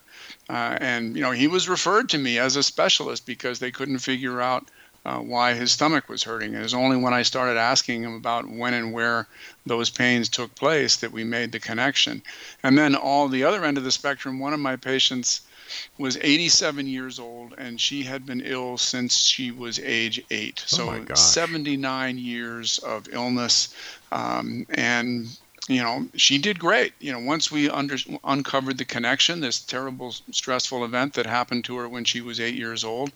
Uh, 0.50 0.77
and, 0.81 1.15
you 1.15 1.21
know, 1.21 1.31
he 1.31 1.47
was 1.47 1.69
referred 1.69 2.09
to 2.09 2.17
me 2.17 2.38
as 2.38 2.55
a 2.55 2.63
specialist 2.63 3.25
because 3.25 3.59
they 3.59 3.71
couldn't 3.71 4.00
figure 4.00 4.41
out 4.41 4.67
uh, 5.05 5.19
why 5.19 5.53
his 5.53 5.71
stomach 5.71 6.09
was 6.09 6.24
hurting. 6.24 6.53
It 6.53 6.62
was 6.62 6.74
only 6.74 6.97
when 6.97 7.13
I 7.13 7.21
started 7.21 7.57
asking 7.57 8.03
him 8.03 8.15
about 8.15 8.50
when 8.50 8.74
and 8.74 8.91
where 8.91 9.25
those 9.65 9.89
pains 9.89 10.27
took 10.27 10.53
place 10.55 10.97
that 10.97 11.13
we 11.13 11.24
made 11.24 11.53
the 11.53 11.62
connection. 11.62 12.21
And 12.62 12.77
then 12.77 12.93
all 12.93 13.29
the 13.29 13.45
other 13.45 13.63
end 13.63 13.77
of 13.77 13.86
the 13.86 13.91
spectrum, 13.91 14.39
one 14.39 14.53
of 14.53 14.59
my 14.59 14.75
patients 14.75 15.41
was 15.97 16.17
87 16.17 16.88
years 16.88 17.19
old 17.19 17.53
and 17.57 17.79
she 17.79 18.03
had 18.03 18.25
been 18.25 18.41
ill 18.41 18.77
since 18.77 19.17
she 19.17 19.51
was 19.51 19.79
age 19.79 20.24
eight. 20.29 20.63
Oh 20.74 21.05
so 21.05 21.13
79 21.13 22.17
years 22.17 22.79
of 22.79 23.07
illness. 23.12 23.74
Um, 24.12 24.65
and 24.69 25.27
you 25.67 25.81
know, 25.81 26.07
she 26.15 26.38
did 26.38 26.59
great. 26.59 26.93
You 27.00 27.12
know, 27.12 27.19
once 27.19 27.51
we 27.51 27.69
under, 27.69 27.97
uncovered 28.24 28.77
the 28.77 28.86
connection, 28.86 29.41
this 29.41 29.59
terrible, 29.59 30.13
stressful 30.31 30.86
event 30.86 31.13
that 31.15 31.25
happened 31.25 31.65
to 31.65 31.77
her 31.77 31.89
when 31.89 32.05
she 32.05 32.21
was 32.21 32.39
eight 32.39 32.55
years 32.55 32.86
old, 32.86 33.12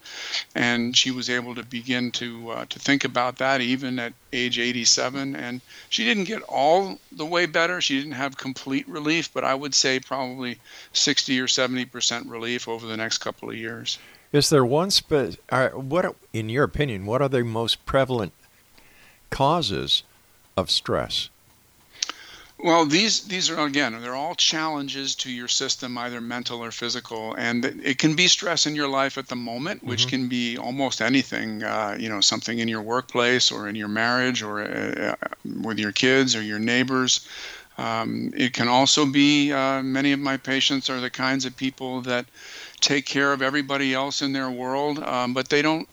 and 0.53 0.96
she 0.96 1.12
was 1.12 1.29
able 1.29 1.55
to 1.55 1.63
begin 1.63 2.12
to 2.12 2.51
uh, 2.51 2.65
to 2.65 2.77
think 2.77 3.05
about 3.05 3.38
that 3.38 3.62
even 3.62 4.00
at 4.00 4.13
age 4.34 4.60
87. 4.60 5.36
And 5.36 5.62
she 5.89 6.03
didn't 6.03 6.25
get 6.25 6.41
all 6.43 7.00
the 7.13 7.25
way 7.25 7.46
better. 7.46 7.79
She 7.79 7.98
didn't 7.98 8.13
have 8.13 8.38
complete 8.38 8.88
relief, 8.88 9.34
but 9.34 9.46
I 9.46 9.55
would 9.55 9.74
say 9.74 10.01
probably 10.01 10.60
60 10.91 11.39
or 11.39 11.48
70 11.48 11.86
percent 11.86 12.27
relief 12.27 12.67
over 12.67 12.86
the 12.86 12.98
next 12.98 13.20
couple 13.20 13.50
of 13.50 13.55
years. 13.55 13.98
Is 14.34 14.50
there 14.50 14.65
one 14.65 14.91
spe- 14.91 15.38
what, 15.74 16.15
in 16.34 16.50
your 16.50 16.63
opinion, 16.65 17.05
what 17.05 17.22
are 17.22 17.29
the 17.29 17.43
most 17.43 17.86
prevalent 17.86 18.34
causes 19.29 20.03
of 20.58 20.70
stress? 20.70 21.29
Well, 22.63 22.86
these 22.86 23.22
these 23.22 23.50
are 23.50 23.65
again, 23.65 24.00
they're 24.01 24.15
all 24.15 24.36
challenges 24.36 25.15
to 25.15 25.32
your 25.32 25.48
system, 25.48 25.98
either 25.98 26.22
mental 26.22 26.63
or 26.63 26.70
physical, 26.70 27.34
and 27.34 27.65
it 27.65 27.98
can 27.98 28.15
be 28.15 28.27
stress 28.27 28.68
in 28.68 28.75
your 28.75 28.88
life 28.88 29.18
at 29.18 29.27
the 29.27 29.36
moment, 29.36 29.84
which 29.84 30.01
mm-hmm. 30.01 30.10
can 30.10 30.27
be 30.27 30.58
almost 30.60 31.01
anything. 31.01 31.63
Uh, 31.63 31.98
you 32.00 32.08
know, 32.08 32.22
something 32.22 32.60
in 32.60 32.68
your 32.68 32.84
workplace 32.84 33.51
or 33.51 33.68
in 33.68 33.74
your 33.74 33.88
marriage 33.88 34.44
or 34.44 34.62
uh, 34.62 35.15
with 35.63 35.80
your 35.80 35.91
kids 35.91 36.36
or 36.36 36.44
your 36.44 36.60
neighbors. 36.60 37.27
Um, 37.80 38.32
it 38.38 38.53
can 38.53 38.68
also 38.68 39.08
be 39.08 39.51
uh, 39.51 39.82
many 39.82 40.12
of 40.12 40.20
my 40.20 40.38
patients 40.38 40.88
are 40.88 41.00
the 41.00 41.10
kinds 41.10 41.46
of 41.46 41.58
people 41.58 42.01
that 42.01 42.27
take 42.80 43.08
care 43.08 43.34
of 43.34 43.41
everybody 43.41 43.96
else 43.96 44.22
in 44.22 44.34
their 44.34 44.51
world, 44.51 45.00
um, 45.00 45.34
but 45.34 45.50
they 45.50 45.63
don't 45.63 45.88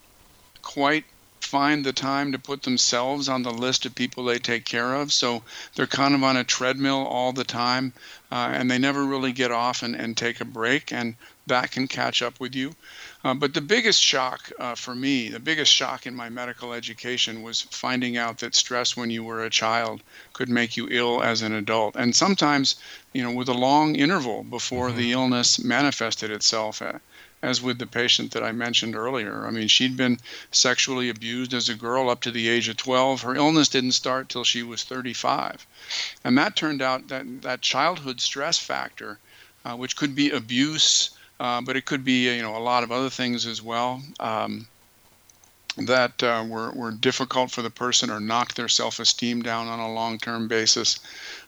quite 0.61 1.05
find 1.41 1.85
the 1.85 1.93
time 1.93 2.33
to 2.33 2.39
put 2.39 2.63
themselves 2.63 3.29
on 3.29 3.43
the 3.43 3.53
list 3.53 3.87
of 3.87 3.95
people 3.95 4.25
they 4.25 4.39
take 4.39 4.65
care 4.65 4.95
of. 4.95 5.13
So 5.13 5.43
they're 5.75 5.87
kind 5.87 6.15
of 6.15 6.23
on 6.23 6.37
a 6.37 6.45
treadmill 6.45 7.07
all 7.07 7.33
the 7.33 7.45
time, 7.45 7.93
uh, 8.31 8.51
and 8.53 8.71
they 8.71 8.79
never 8.79 9.05
really 9.05 9.33
get 9.33 9.51
off 9.51 9.83
and, 9.83 9.95
and 9.95 10.17
take 10.17 10.41
a 10.41 10.45
break, 10.45 10.93
and 10.93 11.15
that 11.47 11.71
can 11.71 11.89
catch 11.89 12.23
up 12.23 12.39
with 12.41 12.55
you. 12.55 12.75
Uh, 13.25 13.35
but 13.35 13.55
the 13.55 13.61
biggest 13.61 14.01
shock 14.03 14.53
uh, 14.59 14.75
for 14.75 14.95
me, 14.95 15.29
the 15.29 15.41
biggest 15.41 15.73
shock 15.73 16.07
in 16.07 16.15
my 16.15 16.29
medical 16.29 16.73
education 16.73 17.43
was 17.43 17.63
finding 17.63 18.17
out 18.17 18.39
that 18.39 18.55
stress 18.55 18.97
when 18.97 19.11
you 19.11 19.25
were 19.25 19.45
a 19.45 19.51
child 19.51 20.03
could 20.33 20.49
make 20.49 20.77
you 20.77 20.87
ill 20.91 21.23
as 21.23 21.43
an 21.43 21.55
adult. 21.55 21.97
And 21.97 22.15
sometimes, 22.15 22.77
you 23.13 23.23
know, 23.23 23.33
with 23.33 23.49
a 23.49 23.55
long 23.55 23.97
interval 23.97 24.45
before 24.45 24.89
mm-hmm. 24.89 24.99
the 24.99 25.13
illness 25.13 25.59
manifested 25.59 26.31
itself. 26.31 26.81
As 27.41 27.63
with 27.63 27.79
the 27.79 27.87
patient 27.87 28.33
that 28.33 28.43
I 28.43 28.51
mentioned 28.51 28.97
earlier. 28.97 29.47
I 29.47 29.51
mean, 29.51 29.69
she'd 29.69 29.97
been 29.97 30.19
sexually 30.51 31.09
abused 31.09 31.55
as 31.55 31.69
a 31.69 31.75
girl 31.75 32.11
up 32.11 32.21
to 32.23 32.33
the 32.33 32.49
age 32.49 32.69
of 32.69 32.77
12. 32.77 33.23
Her 33.23 33.37
illness 33.37 33.69
didn't 33.69 33.93
start 33.93 34.29
till 34.29 34.43
she 34.43 34.65
was 34.65 34.83
35. 34.83 35.65
And 36.25 36.37
that 36.37 36.57
turned 36.57 36.83
out 36.83 37.09
that 37.09 37.43
that 37.43 37.61
childhood 37.61 38.21
stress 38.21 38.59
factor, 38.59 39.19
uh, 39.65 39.77
which 39.77 39.97
could 39.97 40.17
be 40.17 40.31
abuse, 40.31 41.11
uh, 41.39 41.61
but 41.61 41.77
it 41.77 41.85
could 41.85 42.05
be, 42.05 42.35
you 42.35 42.43
know, 42.43 42.57
a 42.57 42.59
lot 42.59 42.83
of 42.83 42.91
other 42.91 43.11
things 43.11 43.47
as 43.47 43.63
well. 43.63 44.03
Um, 44.19 44.67
that 45.77 46.23
uh, 46.23 46.45
were, 46.49 46.73
were 46.73 46.91
difficult 46.91 47.51
for 47.51 47.63
the 47.63 47.71
person 47.71 48.11
or 48.11 48.19
knocked 48.21 48.57
their 48.57 48.69
self 48.69 48.99
esteem 48.99 49.43
down 49.43 49.69
on 49.69 49.79
a 49.79 49.93
long 49.93 50.19
term 50.19 50.49
basis. 50.49 50.99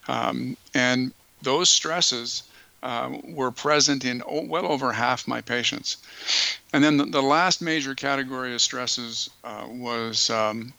Um, 0.07 0.55
and 0.73 1.11
those 1.41 1.69
stresses 1.69 2.43
uh, 2.83 3.11
were 3.23 3.51
present 3.51 4.05
in 4.05 4.23
well 4.27 4.65
over 4.65 4.91
half 4.91 5.27
my 5.27 5.41
patients. 5.41 5.97
And 6.73 6.83
then 6.83 6.97
the, 6.97 7.05
the 7.05 7.21
last 7.21 7.61
major 7.61 7.95
category 7.95 8.53
of 8.53 8.61
stresses 8.61 9.29
uh, 9.43 9.65
was 9.69 10.29
um, 10.29 10.73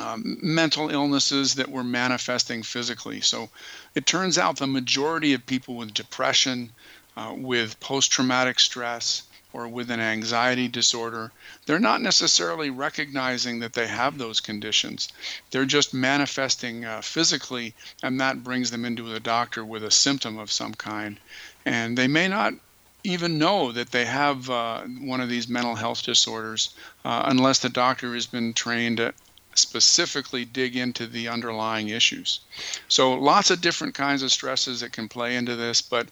um, 0.00 0.38
mental 0.42 0.90
illnesses 0.90 1.54
that 1.54 1.70
were 1.70 1.84
manifesting 1.84 2.62
physically. 2.62 3.20
So 3.20 3.48
it 3.94 4.06
turns 4.06 4.38
out 4.38 4.56
the 4.56 4.66
majority 4.66 5.34
of 5.34 5.46
people 5.46 5.76
with 5.76 5.94
depression, 5.94 6.70
uh, 7.16 7.34
with 7.36 7.78
post 7.80 8.10
traumatic 8.10 8.58
stress, 8.60 9.22
or 9.52 9.68
with 9.68 9.90
an 9.90 10.00
anxiety 10.00 10.68
disorder, 10.68 11.30
they're 11.66 11.78
not 11.78 12.00
necessarily 12.00 12.70
recognizing 12.70 13.60
that 13.60 13.72
they 13.72 13.86
have 13.86 14.18
those 14.18 14.40
conditions. 14.40 15.08
They're 15.50 15.64
just 15.64 15.92
manifesting 15.92 16.84
uh, 16.84 17.00
physically, 17.02 17.74
and 18.02 18.20
that 18.20 18.44
brings 18.44 18.70
them 18.70 18.84
into 18.84 19.02
the 19.04 19.20
doctor 19.20 19.64
with 19.64 19.84
a 19.84 19.90
symptom 19.90 20.38
of 20.38 20.50
some 20.50 20.74
kind. 20.74 21.18
And 21.64 21.96
they 21.96 22.08
may 22.08 22.28
not 22.28 22.54
even 23.04 23.38
know 23.38 23.72
that 23.72 23.90
they 23.90 24.04
have 24.04 24.48
uh, 24.48 24.82
one 24.82 25.20
of 25.20 25.28
these 25.28 25.48
mental 25.48 25.74
health 25.74 26.04
disorders 26.04 26.74
uh, 27.04 27.24
unless 27.26 27.58
the 27.58 27.68
doctor 27.68 28.14
has 28.14 28.26
been 28.26 28.52
trained 28.52 29.12
specifically 29.54 30.44
dig 30.44 30.76
into 30.76 31.06
the 31.06 31.28
underlying 31.28 31.88
issues. 31.88 32.40
So 32.88 33.14
lots 33.14 33.50
of 33.50 33.60
different 33.60 33.94
kinds 33.94 34.22
of 34.22 34.32
stresses 34.32 34.80
that 34.80 34.92
can 34.92 35.08
play 35.08 35.36
into 35.36 35.56
this, 35.56 35.82
but 35.82 36.08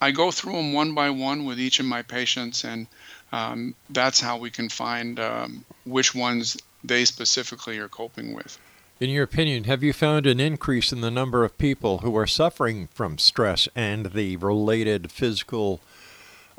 I 0.00 0.10
go 0.10 0.30
through 0.30 0.54
them 0.54 0.72
one 0.72 0.94
by 0.94 1.10
one 1.10 1.44
with 1.44 1.58
each 1.58 1.80
of 1.80 1.86
my 1.86 2.02
patients, 2.02 2.64
and 2.64 2.86
um, 3.32 3.74
that's 3.90 4.20
how 4.20 4.36
we 4.36 4.50
can 4.50 4.68
find 4.68 5.18
um, 5.18 5.64
which 5.84 6.14
ones 6.14 6.56
they 6.84 7.04
specifically 7.04 7.78
are 7.78 7.88
coping 7.88 8.34
with. 8.34 8.58
In 9.00 9.10
your 9.10 9.24
opinion, 9.24 9.64
have 9.64 9.82
you 9.82 9.92
found 9.92 10.26
an 10.26 10.38
increase 10.38 10.92
in 10.92 11.00
the 11.00 11.10
number 11.10 11.44
of 11.44 11.58
people 11.58 11.98
who 11.98 12.16
are 12.16 12.26
suffering 12.26 12.88
from 12.92 13.18
stress 13.18 13.68
and 13.74 14.12
the 14.12 14.36
related 14.36 15.10
physical 15.10 15.80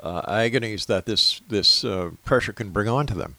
uh, 0.00 0.20
agonies 0.28 0.86
that 0.86 1.06
this 1.06 1.40
this 1.48 1.84
uh, 1.84 2.10
pressure 2.24 2.52
can 2.52 2.70
bring 2.70 2.88
onto 2.88 3.14
them? 3.14 3.36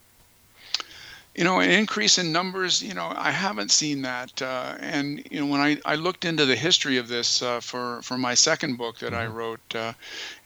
You 1.36 1.44
know, 1.44 1.60
an 1.60 1.70
increase 1.70 2.18
in 2.18 2.32
numbers, 2.32 2.82
you 2.82 2.94
know, 2.94 3.12
I 3.14 3.30
haven't 3.30 3.70
seen 3.70 4.04
that. 4.04 4.42
Uh, 4.42 4.76
and, 4.80 5.22
you 5.30 5.42
know, 5.42 5.48
when 5.48 5.60
I, 5.60 5.78
I 5.84 5.96
looked 5.96 6.24
into 6.24 6.46
the 6.46 6.56
history 6.56 6.98
of 6.98 7.10
this 7.10 7.42
uh, 7.42 7.60
for, 7.60 8.02
for 8.04 8.18
my 8.18 8.34
second 8.34 8.78
book 8.78 9.00
that 9.00 9.14
I 9.14 9.26
mm-hmm. 9.26 9.36
wrote, 9.36 9.76
uh, 9.76 9.94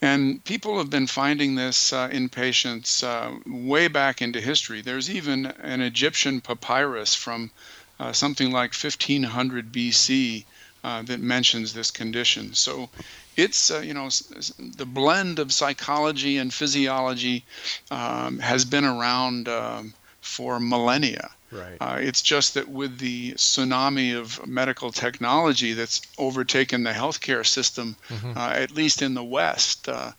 and 0.01 0.43
people 0.45 0.79
have 0.79 0.89
been 0.89 1.05
finding 1.05 1.53
this 1.53 1.93
uh, 1.93 2.09
in 2.11 2.27
patients 2.27 3.03
uh, 3.03 3.31
way 3.45 3.87
back 3.87 4.23
into 4.23 4.41
history. 4.41 4.81
There's 4.81 5.11
even 5.11 5.45
an 5.45 5.81
Egyptian 5.81 6.41
papyrus 6.41 7.13
from 7.13 7.51
uh, 7.99 8.11
something 8.11 8.51
like 8.51 8.73
1500 8.73 9.71
BC 9.71 10.45
that 10.81 11.19
mentions 11.19 11.73
this 11.73 11.91
condition. 11.91 12.55
So 12.55 12.89
it's, 13.37 13.69
you 13.69 13.93
know, 13.93 14.09
the 14.57 14.87
blend 14.87 15.37
of 15.37 15.53
psychology 15.53 16.37
and 16.37 16.51
physiology 16.51 17.45
um, 17.91 18.39
has 18.39 18.65
been 18.65 18.85
around. 18.85 19.47
Um, 19.47 19.93
for 20.29 20.59
millennia. 20.59 21.29
Right. 21.51 21.77
Uh, 21.81 21.97
it's 21.99 22.21
just 22.21 22.53
that 22.53 22.67
with 22.69 22.99
the 22.99 23.33
tsunami 23.33 24.15
of 24.15 24.45
medical 24.47 24.91
technology 24.91 25.73
that's 25.73 26.01
overtaken 26.17 26.83
the 26.83 26.91
healthcare 26.93 27.45
system, 27.45 27.95
Mhm. 28.09 28.37
uh, 28.37 28.51
at 28.63 28.71
least 28.71 29.01
in 29.01 29.15
the 29.15 29.23
West, 29.23 29.89
uh, 29.89 30.11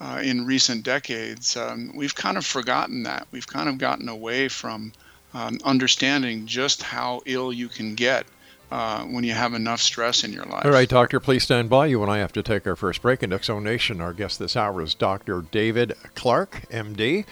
uh, 0.00 0.20
in 0.24 0.44
recent 0.46 0.82
decades, 0.82 1.56
um, 1.56 1.92
we've 1.94 2.14
kind 2.16 2.36
of 2.36 2.44
forgotten 2.44 3.04
that. 3.04 3.28
We've 3.30 3.46
kind 3.46 3.68
of 3.68 3.78
gotten 3.78 4.08
away 4.08 4.48
from 4.48 4.92
um, 5.34 5.58
understanding 5.64 6.46
just 6.46 6.82
how 6.82 7.22
ill 7.24 7.52
you 7.54 7.68
can 7.68 7.94
get 7.94 8.26
uh, 8.72 9.04
when 9.04 9.22
you 9.22 9.32
have 9.32 9.52
enough 9.52 9.82
stress 9.82 10.24
in 10.24 10.32
your 10.32 10.46
life. 10.46 10.64
All 10.64 10.70
right, 10.70 10.88
Doctor, 10.88 11.20
please 11.20 11.42
stand 11.42 11.68
by. 11.68 11.84
You 11.86 12.00
and 12.02 12.10
I 12.10 12.16
have 12.18 12.32
to 12.32 12.42
take 12.42 12.66
our 12.66 12.74
first 12.74 13.02
break. 13.02 13.22
In 13.22 13.28
Exo 13.28 13.62
Nation, 13.62 14.00
our 14.00 14.14
guest 14.14 14.38
this 14.38 14.56
hour 14.56 14.80
is 14.80 14.94
Dr. 14.94 15.42
David 15.42 15.92
Clarke, 16.14 16.64
MD. 16.70 17.26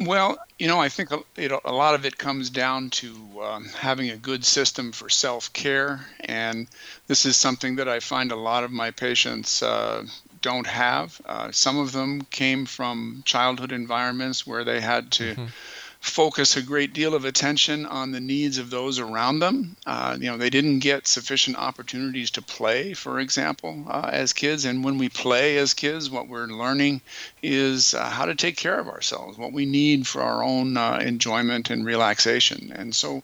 Well, 0.00 0.38
you 0.58 0.66
know, 0.66 0.80
I 0.80 0.88
think 0.88 1.12
a, 1.12 1.20
it, 1.36 1.52
a 1.52 1.72
lot 1.72 1.94
of 1.94 2.06
it 2.06 2.16
comes 2.16 2.48
down 2.48 2.88
to 2.90 3.14
um, 3.42 3.66
having 3.66 4.10
a 4.10 4.16
good 4.16 4.44
system 4.44 4.92
for 4.92 5.10
self 5.10 5.52
care. 5.52 6.06
And 6.20 6.66
this 7.06 7.26
is 7.26 7.36
something 7.36 7.76
that 7.76 7.88
I 7.88 8.00
find 8.00 8.32
a 8.32 8.36
lot 8.36 8.64
of 8.64 8.70
my 8.70 8.90
patients 8.90 9.62
uh, 9.62 10.04
don't 10.40 10.66
have. 10.66 11.20
Uh, 11.26 11.52
some 11.52 11.78
of 11.78 11.92
them 11.92 12.22
came 12.30 12.64
from 12.64 13.22
childhood 13.26 13.72
environments 13.72 14.46
where 14.46 14.64
they 14.64 14.80
had 14.80 15.12
to. 15.12 15.48
Focus 16.00 16.56
a 16.56 16.62
great 16.62 16.94
deal 16.94 17.14
of 17.14 17.26
attention 17.26 17.84
on 17.84 18.10
the 18.10 18.20
needs 18.20 18.56
of 18.56 18.70
those 18.70 18.98
around 18.98 19.38
them. 19.38 19.76
Uh, 19.84 20.16
you 20.18 20.30
know, 20.30 20.38
they 20.38 20.48
didn't 20.48 20.78
get 20.78 21.06
sufficient 21.06 21.58
opportunities 21.58 22.30
to 22.30 22.40
play, 22.40 22.94
for 22.94 23.20
example, 23.20 23.84
uh, 23.86 24.08
as 24.10 24.32
kids. 24.32 24.64
And 24.64 24.82
when 24.82 24.96
we 24.96 25.10
play 25.10 25.58
as 25.58 25.74
kids, 25.74 26.08
what 26.08 26.26
we're 26.26 26.46
learning 26.46 27.02
is 27.42 27.92
uh, 27.92 28.08
how 28.08 28.24
to 28.24 28.34
take 28.34 28.56
care 28.56 28.78
of 28.78 28.88
ourselves, 28.88 29.36
what 29.36 29.52
we 29.52 29.66
need 29.66 30.06
for 30.06 30.22
our 30.22 30.42
own 30.42 30.78
uh, 30.78 30.98
enjoyment 31.02 31.68
and 31.68 31.84
relaxation. 31.84 32.72
And 32.74 32.94
so, 32.94 33.22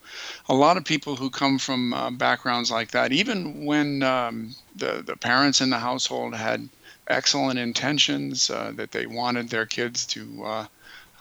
a 0.48 0.54
lot 0.54 0.76
of 0.76 0.84
people 0.84 1.16
who 1.16 1.30
come 1.30 1.58
from 1.58 1.94
uh, 1.94 2.10
backgrounds 2.10 2.70
like 2.70 2.90
that, 2.90 3.10
even 3.10 3.64
when 3.64 4.02
um, 4.02 4.54
the 4.76 5.02
the 5.04 5.16
parents 5.16 5.62
in 5.62 5.70
the 5.70 5.78
household 5.78 6.34
had 6.34 6.68
excellent 7.08 7.58
intentions 7.58 8.50
uh, 8.50 8.72
that 8.74 8.92
they 8.92 9.06
wanted 9.06 9.48
their 9.48 9.64
kids 9.64 10.04
to 10.06 10.66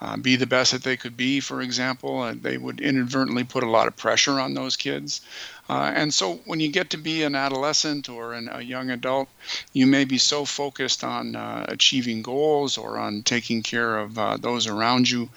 uh, 0.01 0.17
be 0.17 0.36
the 0.36 0.45
best 0.45 0.71
that 0.73 0.84
they 0.84 0.97
could 0.97 1.15
be, 1.15 1.39
for 1.39 1.62
example, 1.62 2.23
and 2.23 2.43
they 2.43 2.58
would 2.58 2.81
inadvertently 2.81 3.43
put 3.43 3.63
a 3.63 3.69
lot 3.69 3.88
of 3.88 3.95
pressure 3.95 4.39
on 4.39 4.53
those 4.53 4.75
kids. 4.75 5.21
Uh, 5.67 5.91
and 5.95 6.13
so 6.13 6.41
when 6.45 6.60
you 6.60 6.69
get 6.69 6.91
to 6.91 6.97
be 6.97 7.23
an 7.23 7.34
adolescent 7.34 8.08
or 8.08 8.34
an, 8.34 8.49
a 8.51 8.62
young 8.62 8.91
adult, 8.91 9.27
you 9.73 9.88
may 9.88 10.05
be 10.05 10.17
so 10.17 10.45
focused 10.45 11.03
on 11.03 11.36
uh, 11.36 11.65
achieving 11.69 12.21
goals 12.21 12.77
or 12.77 12.99
on 12.99 13.23
taking 13.23 13.63
care 13.63 13.97
of 13.97 14.17
uh, 14.17 14.38
those 14.38 14.67
around 14.67 15.10
you 15.10 15.27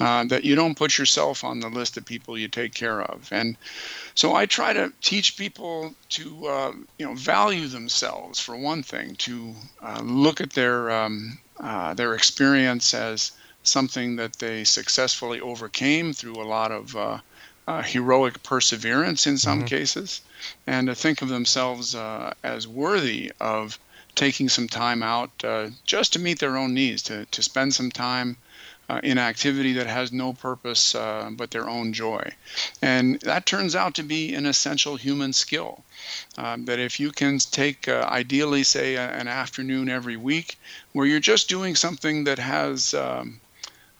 uh, 0.00 0.24
that 0.24 0.44
you 0.44 0.54
don't 0.54 0.76
put 0.76 0.98
yourself 0.98 1.44
on 1.44 1.60
the 1.60 1.68
list 1.68 1.96
of 1.96 2.04
people 2.04 2.36
you 2.36 2.48
take 2.48 2.74
care 2.74 3.00
of. 3.00 3.28
And 3.32 3.56
so 4.14 4.34
I 4.34 4.46
try 4.46 4.72
to 4.72 4.92
teach 5.00 5.38
people 5.38 5.94
to, 6.10 6.46
uh, 6.46 6.72
you 6.98 7.06
know, 7.06 7.14
value 7.14 7.68
themselves 7.68 8.40
for 8.40 8.56
one 8.56 8.82
thing, 8.82 9.14
to 9.16 9.54
uh, 9.80 10.00
look 10.02 10.40
at 10.40 10.52
their 10.52 10.90
um, 10.90 11.38
their 11.94 12.14
experience 12.14 12.94
as 12.94 13.32
something 13.68 14.16
that 14.16 14.34
they 14.38 14.64
successfully 14.64 15.40
overcame 15.40 16.12
through 16.12 16.36
a 16.36 16.50
lot 16.56 16.72
of 16.72 16.96
uh, 16.96 17.18
uh, 17.66 17.82
heroic 17.82 18.42
perseverance 18.42 19.26
in 19.26 19.36
some 19.36 19.58
mm-hmm. 19.58 19.66
cases, 19.66 20.22
and 20.66 20.86
to 20.86 20.94
think 20.94 21.22
of 21.22 21.28
themselves 21.28 21.94
uh, 21.94 22.32
as 22.42 22.66
worthy 22.66 23.30
of 23.40 23.78
taking 24.14 24.48
some 24.48 24.66
time 24.66 25.02
out 25.02 25.30
uh, 25.44 25.68
just 25.84 26.12
to 26.12 26.18
meet 26.18 26.38
their 26.38 26.56
own 26.56 26.74
needs, 26.74 27.02
to, 27.02 27.24
to 27.26 27.42
spend 27.42 27.72
some 27.72 27.90
time 27.90 28.36
uh, 28.88 29.00
in 29.02 29.18
activity 29.18 29.74
that 29.74 29.86
has 29.86 30.12
no 30.12 30.32
purpose 30.32 30.94
uh, 30.94 31.30
but 31.36 31.50
their 31.50 31.68
own 31.68 31.92
joy. 31.92 32.22
And 32.80 33.20
that 33.20 33.46
turns 33.46 33.76
out 33.76 33.94
to 33.96 34.02
be 34.02 34.34
an 34.34 34.46
essential 34.46 34.96
human 34.96 35.32
skill. 35.32 35.84
Um, 36.38 36.64
that 36.64 36.78
if 36.78 36.98
you 36.98 37.12
can 37.12 37.38
take, 37.38 37.86
uh, 37.86 38.08
ideally, 38.10 38.64
say, 38.64 38.94
a, 38.94 39.10
an 39.10 39.28
afternoon 39.28 39.88
every 39.88 40.16
week 40.16 40.58
where 40.92 41.06
you're 41.06 41.20
just 41.20 41.48
doing 41.48 41.74
something 41.74 42.24
that 42.24 42.38
has 42.38 42.94
um, 42.94 43.40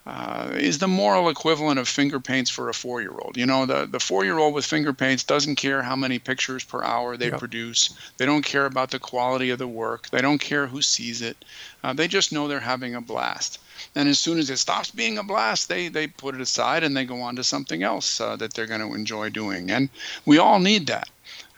uh, 0.09 0.53
is 0.55 0.79
the 0.79 0.89
moral 0.89 1.29
equivalent 1.29 1.79
of 1.79 1.87
finger 1.87 2.19
paints 2.19 2.51
for 2.51 2.71
a 2.71 2.75
four 2.75 3.03
year 3.03 3.13
old. 3.13 3.37
You 3.37 3.45
know, 3.45 3.67
the, 3.67 3.85
the 3.85 4.01
four 4.01 4.25
year 4.25 4.39
old 4.39 4.55
with 4.55 4.65
finger 4.65 4.95
paints 4.95 5.23
doesn't 5.23 5.57
care 5.57 5.83
how 5.83 5.97
many 5.97 6.19
pictures 6.19 6.65
per 6.65 6.83
hour 6.83 7.19
they 7.19 7.29
yep. 7.29 7.39
produce, 7.39 7.91
they 8.17 8.25
don't 8.25 8.45
care 8.45 8.65
about 8.65 8.91
the 8.91 8.99
quality 8.99 9.51
of 9.51 9.59
the 9.59 9.69
work, 9.69 10.09
they 10.09 10.23
don't 10.23 10.41
care 10.41 10.67
who 10.67 10.81
sees 10.81 11.21
it. 11.21 11.45
Uh, 11.85 11.93
they 11.93 12.09
just 12.09 12.33
know 12.33 12.49
they're 12.49 12.59
having 12.59 12.95
a 12.95 13.03
blast. 13.03 13.61
And 13.95 14.09
as 14.09 14.19
soon 14.19 14.39
as 14.39 14.49
it 14.49 14.57
stops 14.57 14.91
being 14.91 15.19
a 15.19 15.23
blast, 15.23 15.69
they, 15.69 15.89
they 15.89 16.07
put 16.07 16.35
it 16.35 16.41
aside 16.41 16.85
and 16.85 16.97
they 16.97 17.05
go 17.05 17.21
on 17.21 17.37
to 17.37 17.45
something 17.45 17.83
else 17.83 18.19
uh, 18.19 18.35
that 18.37 18.55
they're 18.55 18.67
going 18.67 18.81
to 18.81 18.95
enjoy 18.95 19.29
doing. 19.29 19.71
And 19.71 19.91
we 20.25 20.39
all 20.39 20.59
need 20.59 20.87
that. 20.87 21.11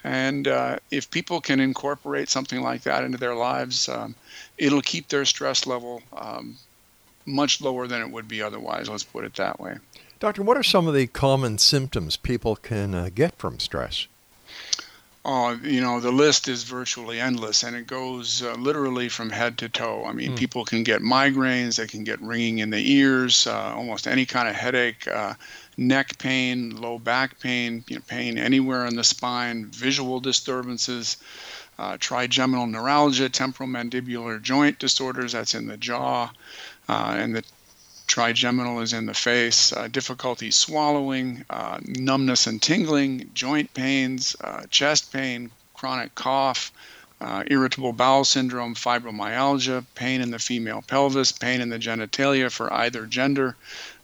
And 0.02 0.48
uh, 0.48 0.78
if 0.90 1.08
people 1.10 1.40
can 1.40 1.60
incorporate 1.60 2.28
something 2.28 2.62
like 2.62 2.82
that 2.82 3.04
into 3.04 3.18
their 3.18 3.36
lives, 3.36 3.88
um, 3.88 4.16
it'll 4.58 4.82
keep 4.82 5.06
their 5.06 5.24
stress 5.24 5.66
level 5.66 6.02
um, 6.12 6.56
much 7.30 7.60
lower 7.60 7.86
than 7.86 8.02
it 8.02 8.10
would 8.10 8.28
be 8.28 8.42
otherwise. 8.42 8.88
Let's 8.88 9.04
put 9.04 9.24
it 9.24 9.34
that 9.34 9.60
way. 9.60 9.76
Doctor, 10.18 10.42
what 10.42 10.56
are 10.56 10.62
some 10.62 10.86
of 10.86 10.94
the 10.94 11.06
common 11.06 11.56
symptoms 11.58 12.16
people 12.16 12.56
can 12.56 12.94
uh, 12.94 13.08
get 13.14 13.36
from 13.36 13.58
stress? 13.58 14.06
Oh, 15.22 15.58
you 15.62 15.82
know, 15.82 16.00
the 16.00 16.10
list 16.10 16.48
is 16.48 16.64
virtually 16.64 17.20
endless 17.20 17.62
and 17.62 17.76
it 17.76 17.86
goes 17.86 18.42
uh, 18.42 18.54
literally 18.54 19.10
from 19.10 19.28
head 19.28 19.58
to 19.58 19.68
toe. 19.68 20.04
I 20.06 20.12
mean, 20.12 20.32
mm. 20.32 20.38
people 20.38 20.64
can 20.64 20.82
get 20.82 21.02
migraines, 21.02 21.76
they 21.76 21.86
can 21.86 22.04
get 22.04 22.22
ringing 22.22 22.58
in 22.58 22.70
the 22.70 22.92
ears, 22.92 23.46
uh, 23.46 23.74
almost 23.74 24.06
any 24.06 24.24
kind 24.24 24.48
of 24.48 24.54
headache, 24.54 25.06
uh, 25.06 25.34
neck 25.76 26.18
pain, 26.18 26.70
low 26.80 26.98
back 26.98 27.38
pain, 27.38 27.84
you 27.86 27.96
know, 27.96 28.02
pain 28.06 28.38
anywhere 28.38 28.86
in 28.86 28.96
the 28.96 29.04
spine, 29.04 29.66
visual 29.66 30.20
disturbances, 30.20 31.18
uh, 31.78 31.98
trigeminal 31.98 32.66
neuralgia, 32.66 33.28
temporomandibular 33.28 34.40
joint 34.40 34.78
disorders, 34.78 35.32
that's 35.32 35.54
in 35.54 35.66
the 35.66 35.76
jaw, 35.78 36.24
uh, 36.24 36.28
and 36.90 37.36
the 37.36 37.44
trigeminal 38.06 38.80
is 38.80 38.92
in 38.92 39.06
the 39.06 39.14
face, 39.14 39.72
uh, 39.72 39.86
difficulty 39.86 40.50
swallowing, 40.50 41.44
uh, 41.48 41.78
numbness 41.84 42.46
and 42.48 42.60
tingling, 42.60 43.30
joint 43.34 43.72
pains, 43.72 44.34
uh, 44.42 44.64
chest 44.70 45.12
pain, 45.12 45.50
chronic 45.74 46.14
cough, 46.16 46.72
uh, 47.20 47.44
irritable 47.46 47.92
bowel 47.92 48.24
syndrome, 48.24 48.74
fibromyalgia, 48.74 49.84
pain 49.94 50.20
in 50.20 50.30
the 50.30 50.38
female 50.38 50.82
pelvis, 50.82 51.32
pain 51.32 51.60
in 51.60 51.68
the 51.68 51.78
genitalia 51.78 52.50
for 52.50 52.72
either 52.72 53.06
gender. 53.06 53.54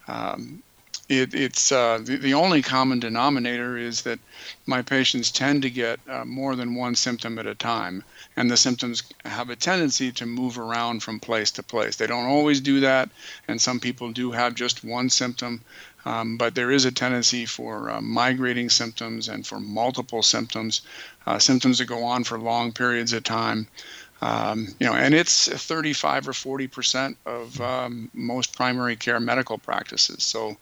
Um, 0.06 0.62
it, 1.08 1.34
it's 1.34 1.70
uh, 1.72 2.00
the, 2.02 2.16
the 2.16 2.34
only 2.34 2.62
common 2.62 3.00
denominator 3.00 3.76
is 3.76 4.02
that 4.02 4.18
my 4.66 4.82
patients 4.82 5.30
tend 5.30 5.62
to 5.62 5.70
get 5.70 6.00
uh, 6.08 6.24
more 6.24 6.56
than 6.56 6.74
one 6.74 6.94
symptom 6.94 7.38
at 7.38 7.46
a 7.46 7.54
time 7.54 8.02
and 8.36 8.50
the 8.50 8.56
symptoms 8.56 9.02
have 9.24 9.48
a 9.48 9.56
tendency 9.56 10.12
to 10.12 10.26
move 10.26 10.58
around 10.58 11.02
from 11.02 11.18
place 11.18 11.50
to 11.52 11.62
place. 11.62 11.96
They 11.96 12.06
don't 12.06 12.26
always 12.26 12.60
do 12.60 12.80
that, 12.80 13.08
and 13.48 13.60
some 13.60 13.80
people 13.80 14.12
do 14.12 14.30
have 14.32 14.54
just 14.54 14.84
one 14.84 15.08
symptom, 15.08 15.62
um, 16.04 16.36
but 16.36 16.54
there 16.54 16.70
is 16.70 16.84
a 16.84 16.92
tendency 16.92 17.46
for 17.46 17.90
uh, 17.90 18.00
migrating 18.00 18.68
symptoms 18.68 19.28
and 19.28 19.46
for 19.46 19.58
multiple 19.58 20.22
symptoms, 20.22 20.82
uh, 21.26 21.38
symptoms 21.38 21.78
that 21.78 21.86
go 21.86 22.04
on 22.04 22.24
for 22.24 22.38
long 22.38 22.72
periods 22.72 23.12
of 23.14 23.24
time. 23.24 23.66
Um, 24.22 24.68
you 24.80 24.86
know, 24.86 24.94
and 24.94 25.14
it's 25.14 25.46
35 25.46 26.28
or 26.28 26.32
40 26.32 26.68
percent 26.68 27.16
of 27.26 27.60
um, 27.60 28.10
most 28.14 28.54
primary 28.54 28.96
care 28.96 29.20
medical 29.20 29.58
practices. 29.58 30.22
So, 30.22 30.56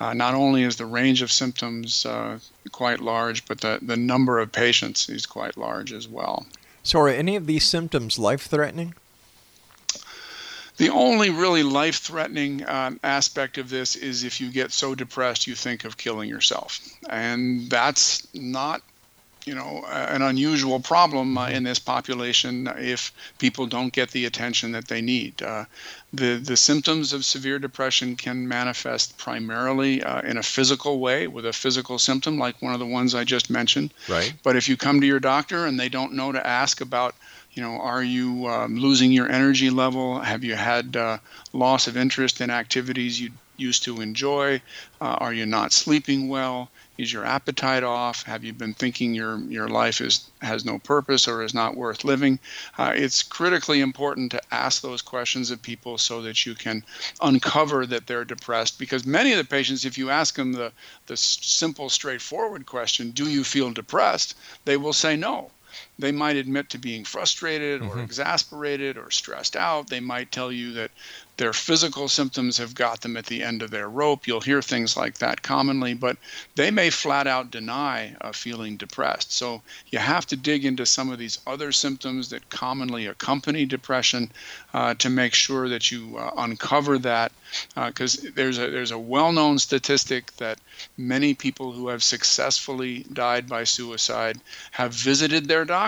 uh, 0.00 0.12
not 0.12 0.34
only 0.34 0.62
is 0.62 0.76
the 0.76 0.86
range 0.86 1.22
of 1.22 1.32
symptoms 1.32 2.04
uh, 2.04 2.38
quite 2.72 3.00
large, 3.00 3.46
but 3.46 3.60
the, 3.60 3.78
the 3.82 3.96
number 3.96 4.38
of 4.38 4.52
patients 4.52 5.08
is 5.08 5.26
quite 5.26 5.56
large 5.56 5.92
as 5.92 6.06
well. 6.06 6.46
So, 6.82 7.00
are 7.00 7.08
any 7.08 7.36
of 7.36 7.46
these 7.46 7.64
symptoms 7.64 8.18
life 8.18 8.42
threatening? 8.42 8.94
The 10.76 10.90
only 10.90 11.30
really 11.30 11.62
life 11.62 11.96
threatening 11.96 12.68
um, 12.68 13.00
aspect 13.02 13.56
of 13.56 13.70
this 13.70 13.96
is 13.96 14.24
if 14.24 14.40
you 14.40 14.50
get 14.50 14.72
so 14.72 14.94
depressed 14.94 15.46
you 15.46 15.54
think 15.54 15.84
of 15.84 15.96
killing 15.96 16.28
yourself. 16.28 16.80
And 17.08 17.70
that's 17.70 18.28
not 18.34 18.82
you 19.46 19.54
know 19.54 19.84
an 19.88 20.22
unusual 20.22 20.80
problem 20.80 21.38
uh, 21.38 21.48
in 21.48 21.62
this 21.62 21.78
population 21.78 22.68
if 22.78 23.12
people 23.38 23.66
don't 23.66 23.92
get 23.92 24.10
the 24.10 24.26
attention 24.26 24.72
that 24.72 24.88
they 24.88 25.00
need. 25.00 25.40
Uh, 25.40 25.64
the 26.12 26.34
the 26.34 26.56
symptoms 26.56 27.12
of 27.12 27.24
severe 27.24 27.58
depression 27.60 28.16
can 28.16 28.48
manifest 28.48 29.16
primarily 29.16 30.02
uh, 30.02 30.20
in 30.22 30.36
a 30.36 30.42
physical 30.42 30.98
way 30.98 31.28
with 31.28 31.46
a 31.46 31.52
physical 31.52 31.98
symptom 31.98 32.38
like 32.38 32.60
one 32.60 32.74
of 32.74 32.80
the 32.80 32.86
ones 32.86 33.14
I 33.14 33.22
just 33.22 33.48
mentioned. 33.48 33.94
Right. 34.08 34.34
But 34.42 34.56
if 34.56 34.68
you 34.68 34.76
come 34.76 35.00
to 35.00 35.06
your 35.06 35.20
doctor 35.20 35.64
and 35.66 35.78
they 35.78 35.88
don't 35.88 36.14
know 36.14 36.32
to 36.32 36.44
ask 36.44 36.80
about 36.80 37.14
you 37.52 37.62
know, 37.62 37.80
are 37.80 38.02
you 38.02 38.46
um, 38.48 38.76
losing 38.76 39.10
your 39.10 39.30
energy 39.32 39.70
level? 39.70 40.20
Have 40.20 40.44
you 40.44 40.54
had 40.54 40.94
uh, 40.94 41.16
loss 41.54 41.86
of 41.86 41.96
interest 41.96 42.42
in 42.42 42.50
activities 42.50 43.18
you 43.18 43.30
used 43.56 43.82
to 43.84 44.02
enjoy? 44.02 44.60
Uh, 45.00 45.16
are 45.18 45.32
you 45.32 45.46
not 45.46 45.72
sleeping 45.72 46.28
well? 46.28 46.70
Is 46.98 47.12
your 47.12 47.26
appetite 47.26 47.84
off? 47.84 48.22
Have 48.22 48.42
you 48.42 48.54
been 48.54 48.72
thinking 48.72 49.14
your 49.14 49.38
your 49.40 49.68
life 49.68 50.00
is 50.00 50.30
has 50.40 50.64
no 50.64 50.78
purpose 50.78 51.28
or 51.28 51.42
is 51.42 51.52
not 51.52 51.76
worth 51.76 52.04
living? 52.04 52.38
Uh, 52.78 52.92
it's 52.94 53.22
critically 53.22 53.80
important 53.80 54.30
to 54.30 54.42
ask 54.50 54.80
those 54.80 55.02
questions 55.02 55.50
of 55.50 55.60
people 55.60 55.98
so 55.98 56.22
that 56.22 56.46
you 56.46 56.54
can 56.54 56.82
uncover 57.20 57.84
that 57.86 58.06
they're 58.06 58.24
depressed. 58.24 58.78
Because 58.78 59.04
many 59.04 59.32
of 59.32 59.38
the 59.38 59.44
patients, 59.44 59.84
if 59.84 59.98
you 59.98 60.08
ask 60.08 60.36
them 60.36 60.52
the 60.52 60.72
the 61.06 61.16
simple, 61.16 61.90
straightforward 61.90 62.64
question, 62.64 63.10
"Do 63.10 63.28
you 63.28 63.44
feel 63.44 63.70
depressed?" 63.72 64.34
they 64.64 64.78
will 64.78 64.94
say 64.94 65.16
no 65.16 65.50
they 65.98 66.12
might 66.12 66.36
admit 66.36 66.70
to 66.70 66.78
being 66.78 67.04
frustrated 67.04 67.80
or 67.80 67.90
mm-hmm. 67.90 68.00
exasperated 68.00 68.98
or 68.98 69.10
stressed 69.10 69.56
out. 69.56 69.88
They 69.88 70.00
might 70.00 70.30
tell 70.30 70.52
you 70.52 70.72
that 70.74 70.90
their 71.38 71.52
physical 71.52 72.08
symptoms 72.08 72.58
have 72.58 72.74
got 72.74 73.02
them 73.02 73.16
at 73.16 73.26
the 73.26 73.42
end 73.42 73.62
of 73.62 73.70
their 73.70 73.88
rope. 73.88 74.26
You'll 74.26 74.40
hear 74.40 74.62
things 74.62 74.96
like 74.96 75.18
that 75.18 75.42
commonly, 75.42 75.92
but 75.92 76.16
they 76.54 76.70
may 76.70 76.88
flat 76.88 77.26
out 77.26 77.50
deny 77.50 78.16
uh, 78.20 78.32
feeling 78.32 78.76
depressed. 78.76 79.32
So 79.32 79.62
you 79.88 79.98
have 79.98 80.26
to 80.28 80.36
dig 80.36 80.64
into 80.64 80.86
some 80.86 81.10
of 81.10 81.18
these 81.18 81.38
other 81.46 81.72
symptoms 81.72 82.30
that 82.30 82.48
commonly 82.48 83.06
accompany 83.06 83.66
depression 83.66 84.30
uh, 84.72 84.94
to 84.94 85.10
make 85.10 85.34
sure 85.34 85.68
that 85.68 85.90
you 85.90 86.16
uh, 86.16 86.30
uncover 86.38 86.98
that. 87.00 87.32
Because 87.74 88.24
uh, 88.24 88.30
there's 88.34 88.58
a 88.58 88.70
there's 88.70 88.90
a 88.90 88.98
well-known 88.98 89.58
statistic 89.58 90.34
that 90.38 90.58
many 90.96 91.32
people 91.34 91.70
who 91.70 91.88
have 91.88 92.02
successfully 92.02 93.04
died 93.12 93.46
by 93.48 93.64
suicide 93.64 94.38
have 94.72 94.92
visited 94.92 95.46
their 95.46 95.64
doctor 95.64 95.85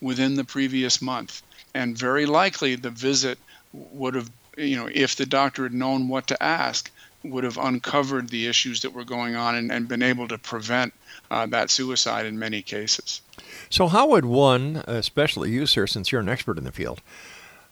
within 0.00 0.34
the 0.34 0.44
previous 0.44 1.00
month, 1.00 1.42
and 1.74 1.96
very 1.96 2.26
likely 2.26 2.76
the 2.76 2.90
visit 2.90 3.38
would 3.72 4.14
have 4.14 4.30
you 4.56 4.76
know, 4.76 4.88
if 4.92 5.16
the 5.16 5.26
doctor 5.26 5.64
had 5.64 5.74
known 5.74 6.08
what 6.08 6.26
to 6.28 6.42
ask, 6.42 6.90
would 7.22 7.44
have 7.44 7.58
uncovered 7.58 8.28
the 8.28 8.46
issues 8.46 8.82
that 8.82 8.92
were 8.92 9.04
going 9.04 9.34
on 9.34 9.54
and, 9.54 9.72
and 9.72 9.88
been 9.88 10.02
able 10.02 10.28
to 10.28 10.38
prevent 10.38 10.92
uh, 11.30 11.46
that 11.46 11.70
suicide 11.70 12.26
in 12.26 12.38
many 12.38 12.60
cases. 12.62 13.22
So, 13.70 13.88
how 13.88 14.08
would 14.08 14.24
one, 14.24 14.84
especially 14.86 15.50
you, 15.50 15.66
sir, 15.66 15.86
since 15.86 16.12
you're 16.12 16.20
an 16.20 16.28
expert 16.28 16.58
in 16.58 16.64
the 16.64 16.72
field, 16.72 17.00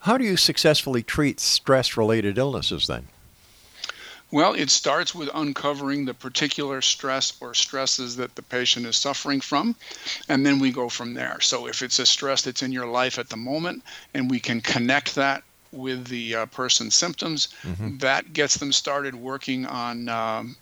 how 0.01 0.19
do 0.19 0.25
you 0.25 0.37
successfully 0.37 1.03
treat 1.03 1.39
stress 1.39 1.97
related 1.97 2.39
illnesses 2.39 2.87
then? 2.87 3.09
Well, 4.33 4.55
it 4.55 4.71
starts 4.71 5.15
with 5.15 5.29
uncovering 5.35 6.07
the 6.07 6.15
particular 6.15 6.81
stress 6.81 7.35
or 7.41 7.53
stresses 7.53 8.17
that 8.17 8.35
the 8.35 8.43
patient 8.43 8.87
is 8.87 8.97
suffering 8.97 9.43
from, 9.43 9.77
and 10.27 10.45
then 10.45 10.59
we 10.59 10.73
go 10.73 10.89
from 10.89 11.13
there. 11.13 11.39
So, 11.41 11.69
if 11.69 11.83
it's 11.83 11.99
a 11.99 12.07
stress 12.07 12.41
that's 12.41 12.63
in 12.63 12.73
your 12.73 12.87
life 12.87 13.19
at 13.19 13.29
the 13.29 13.37
moment, 13.37 13.85
and 14.15 14.31
we 14.31 14.41
can 14.41 14.63
connect 14.63 15.15
that 15.17 15.45
with 15.71 16.07
the 16.07 16.35
uh, 16.35 16.47
person's 16.47 16.95
symptoms, 16.95 17.49
mm-hmm. 17.63 17.99
that 17.99 18.33
gets 18.33 18.57
them 18.57 18.73
started 18.73 19.15
working 19.15 19.67
on 19.67 20.09
um, 20.09 20.57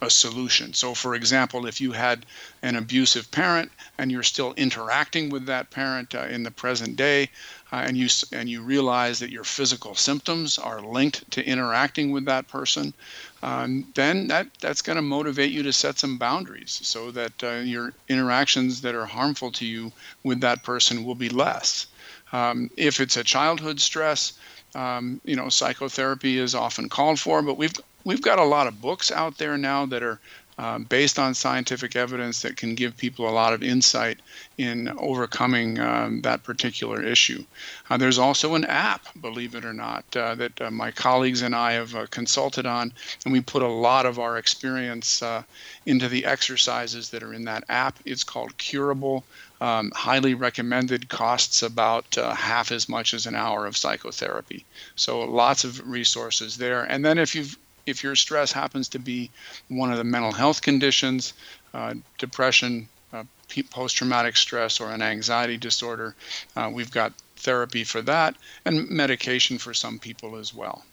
a 0.00 0.08
solution. 0.08 0.72
So, 0.72 0.94
for 0.94 1.14
example, 1.14 1.66
if 1.66 1.80
you 1.80 1.92
had 1.92 2.24
an 2.62 2.76
abusive 2.76 3.30
parent 3.32 3.72
and 3.98 4.12
you're 4.12 4.22
still 4.22 4.54
interacting 4.56 5.28
with 5.28 5.46
that 5.46 5.70
parent 5.70 6.14
uh, 6.14 6.26
in 6.30 6.44
the 6.44 6.52
present 6.52 6.94
day, 6.94 7.30
uh, 7.72 7.76
and 7.86 7.96
you 7.96 8.08
and 8.32 8.48
you 8.48 8.62
realize 8.62 9.18
that 9.18 9.30
your 9.30 9.44
physical 9.44 9.94
symptoms 9.94 10.58
are 10.58 10.80
linked 10.80 11.30
to 11.30 11.44
interacting 11.46 12.10
with 12.10 12.24
that 12.24 12.48
person, 12.48 12.94
um, 13.42 13.86
then 13.94 14.28
that 14.28 14.46
that's 14.60 14.82
going 14.82 14.96
to 14.96 15.02
motivate 15.02 15.52
you 15.52 15.62
to 15.62 15.72
set 15.72 15.98
some 15.98 16.18
boundaries 16.18 16.80
so 16.82 17.10
that 17.10 17.44
uh, 17.44 17.56
your 17.56 17.92
interactions 18.08 18.80
that 18.80 18.94
are 18.94 19.06
harmful 19.06 19.50
to 19.52 19.66
you 19.66 19.92
with 20.24 20.40
that 20.40 20.62
person 20.62 21.04
will 21.04 21.14
be 21.14 21.28
less. 21.28 21.86
Um, 22.32 22.70
if 22.76 23.00
it's 23.00 23.16
a 23.16 23.24
childhood 23.24 23.80
stress, 23.80 24.32
um, 24.74 25.20
you 25.24 25.36
know, 25.36 25.48
psychotherapy 25.48 26.38
is 26.38 26.54
often 26.54 26.88
called 26.88 27.20
for, 27.20 27.42
but 27.42 27.58
we've 27.58 27.74
we've 28.04 28.22
got 28.22 28.38
a 28.38 28.44
lot 28.44 28.66
of 28.66 28.80
books 28.80 29.10
out 29.10 29.36
there 29.38 29.58
now 29.58 29.84
that 29.86 30.02
are 30.02 30.20
um, 30.58 30.84
based 30.84 31.18
on 31.18 31.34
scientific 31.34 31.94
evidence 31.94 32.42
that 32.42 32.56
can 32.56 32.74
give 32.74 32.96
people 32.96 33.28
a 33.28 33.30
lot 33.30 33.52
of 33.52 33.62
insight 33.62 34.18
in 34.58 34.88
overcoming 34.98 35.78
um, 35.78 36.20
that 36.22 36.42
particular 36.42 37.02
issue. 37.02 37.44
Uh, 37.88 37.96
there's 37.96 38.18
also 38.18 38.56
an 38.56 38.64
app, 38.64 39.06
believe 39.20 39.54
it 39.54 39.64
or 39.64 39.72
not, 39.72 40.04
uh, 40.16 40.34
that 40.34 40.60
uh, 40.60 40.70
my 40.70 40.90
colleagues 40.90 41.42
and 41.42 41.54
I 41.54 41.72
have 41.72 41.94
uh, 41.94 42.06
consulted 42.10 42.66
on, 42.66 42.92
and 43.24 43.32
we 43.32 43.40
put 43.40 43.62
a 43.62 43.68
lot 43.68 44.04
of 44.04 44.18
our 44.18 44.36
experience 44.36 45.22
uh, 45.22 45.44
into 45.86 46.08
the 46.08 46.24
exercises 46.24 47.10
that 47.10 47.22
are 47.22 47.32
in 47.32 47.44
that 47.44 47.64
app. 47.68 47.98
It's 48.04 48.24
called 48.24 48.58
Curable. 48.58 49.24
Um, 49.60 49.90
highly 49.92 50.34
recommended, 50.34 51.08
costs 51.08 51.64
about 51.64 52.16
uh, 52.16 52.32
half 52.32 52.70
as 52.70 52.88
much 52.88 53.12
as 53.12 53.26
an 53.26 53.34
hour 53.34 53.66
of 53.66 53.76
psychotherapy. 53.76 54.64
So 54.94 55.20
lots 55.20 55.64
of 55.64 55.84
resources 55.84 56.58
there. 56.58 56.84
And 56.84 57.04
then 57.04 57.18
if 57.18 57.34
you've 57.34 57.58
if 57.88 58.02
your 58.02 58.14
stress 58.14 58.52
happens 58.52 58.88
to 58.90 58.98
be 58.98 59.30
one 59.68 59.90
of 59.90 59.98
the 59.98 60.04
mental 60.04 60.32
health 60.32 60.60
conditions, 60.62 61.32
uh, 61.72 61.94
depression, 62.18 62.88
uh, 63.12 63.24
post 63.70 63.96
traumatic 63.96 64.36
stress, 64.36 64.80
or 64.80 64.90
an 64.90 65.02
anxiety 65.02 65.56
disorder, 65.56 66.14
uh, 66.56 66.70
we've 66.72 66.90
got 66.90 67.12
therapy 67.36 67.84
for 67.84 68.02
that 68.02 68.36
and 68.64 68.88
medication 68.90 69.58
for 69.58 69.72
some 69.72 69.98
people 69.98 70.36
as 70.36 70.52
well. 70.52 70.84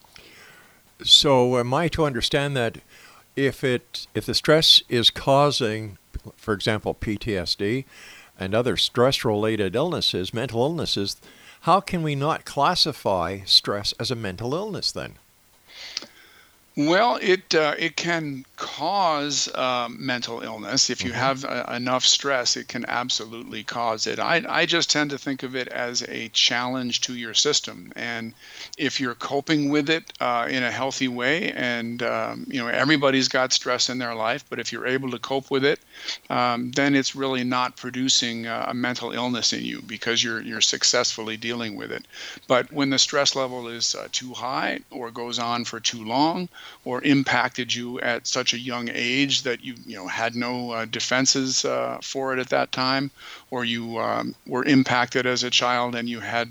So, 1.02 1.58
am 1.58 1.74
I 1.74 1.88
to 1.88 2.06
understand 2.06 2.56
that 2.56 2.78
if 3.34 3.62
it 3.62 4.06
if 4.14 4.24
the 4.24 4.34
stress 4.34 4.82
is 4.88 5.10
causing, 5.10 5.98
for 6.36 6.54
example, 6.54 6.94
PTSD 6.94 7.84
and 8.38 8.54
other 8.54 8.76
stress-related 8.76 9.76
illnesses, 9.76 10.32
mental 10.32 10.62
illnesses, 10.62 11.16
how 11.62 11.80
can 11.80 12.02
we 12.02 12.14
not 12.14 12.44
classify 12.46 13.40
stress 13.44 13.92
as 14.00 14.10
a 14.10 14.14
mental 14.14 14.54
illness 14.54 14.90
then? 14.92 15.16
Well, 16.78 17.18
it 17.22 17.54
uh, 17.54 17.74
it 17.78 17.96
can 17.96 18.44
cause 18.56 19.48
uh, 19.54 19.88
mental 19.90 20.42
illness 20.42 20.90
if 20.90 21.02
you 21.02 21.10
mm-hmm. 21.10 21.18
have 21.18 21.44
uh, 21.46 21.64
enough 21.74 22.04
stress. 22.04 22.54
It 22.54 22.68
can 22.68 22.84
absolutely 22.86 23.64
cause 23.64 24.06
it. 24.06 24.18
I 24.18 24.44
I 24.46 24.66
just 24.66 24.90
tend 24.90 25.08
to 25.08 25.16
think 25.18 25.42
of 25.42 25.56
it 25.56 25.68
as 25.68 26.02
a 26.02 26.28
challenge 26.34 27.00
to 27.02 27.14
your 27.14 27.32
system, 27.32 27.94
and 27.96 28.34
if 28.76 29.00
you're 29.00 29.14
coping 29.14 29.70
with 29.70 29.88
it 29.88 30.12
uh, 30.20 30.48
in 30.50 30.62
a 30.62 30.70
healthy 30.70 31.08
way, 31.08 31.50
and 31.52 32.02
um, 32.02 32.46
you 32.46 32.60
know 32.60 32.68
everybody's 32.68 33.28
got 33.28 33.54
stress 33.54 33.88
in 33.88 33.96
their 33.96 34.14
life, 34.14 34.44
but 34.50 34.58
if 34.58 34.70
you're 34.70 34.86
able 34.86 35.10
to 35.12 35.18
cope 35.18 35.50
with 35.50 35.64
it, 35.64 35.80
um, 36.28 36.72
then 36.72 36.94
it's 36.94 37.16
really 37.16 37.42
not 37.42 37.78
producing 37.78 38.46
uh, 38.46 38.66
a 38.68 38.74
mental 38.74 39.12
illness 39.12 39.54
in 39.54 39.64
you 39.64 39.80
because 39.80 40.22
you're 40.22 40.42
you're 40.42 40.60
successfully 40.60 41.38
dealing 41.38 41.74
with 41.74 41.90
it. 41.90 42.04
But 42.46 42.70
when 42.70 42.90
the 42.90 42.98
stress 42.98 43.34
level 43.34 43.66
is 43.66 43.94
uh, 43.94 44.08
too 44.12 44.34
high 44.34 44.80
or 44.90 45.10
goes 45.10 45.38
on 45.38 45.64
for 45.64 45.80
too 45.80 46.04
long 46.04 46.50
or 46.84 47.02
impacted 47.02 47.74
you 47.74 48.00
at 48.00 48.26
such 48.26 48.52
a 48.52 48.58
young 48.58 48.88
age 48.92 49.42
that 49.42 49.64
you 49.64 49.74
you 49.86 49.96
know 49.96 50.06
had 50.06 50.34
no 50.34 50.70
uh, 50.70 50.84
defenses 50.84 51.64
uh, 51.64 51.98
for 52.02 52.32
it 52.32 52.38
at 52.38 52.48
that 52.50 52.72
time, 52.72 53.10
or 53.50 53.64
you 53.64 53.98
um, 53.98 54.34
were 54.46 54.64
impacted 54.64 55.26
as 55.26 55.42
a 55.42 55.50
child 55.50 55.94
and 55.94 56.08
you 56.08 56.20
had 56.20 56.48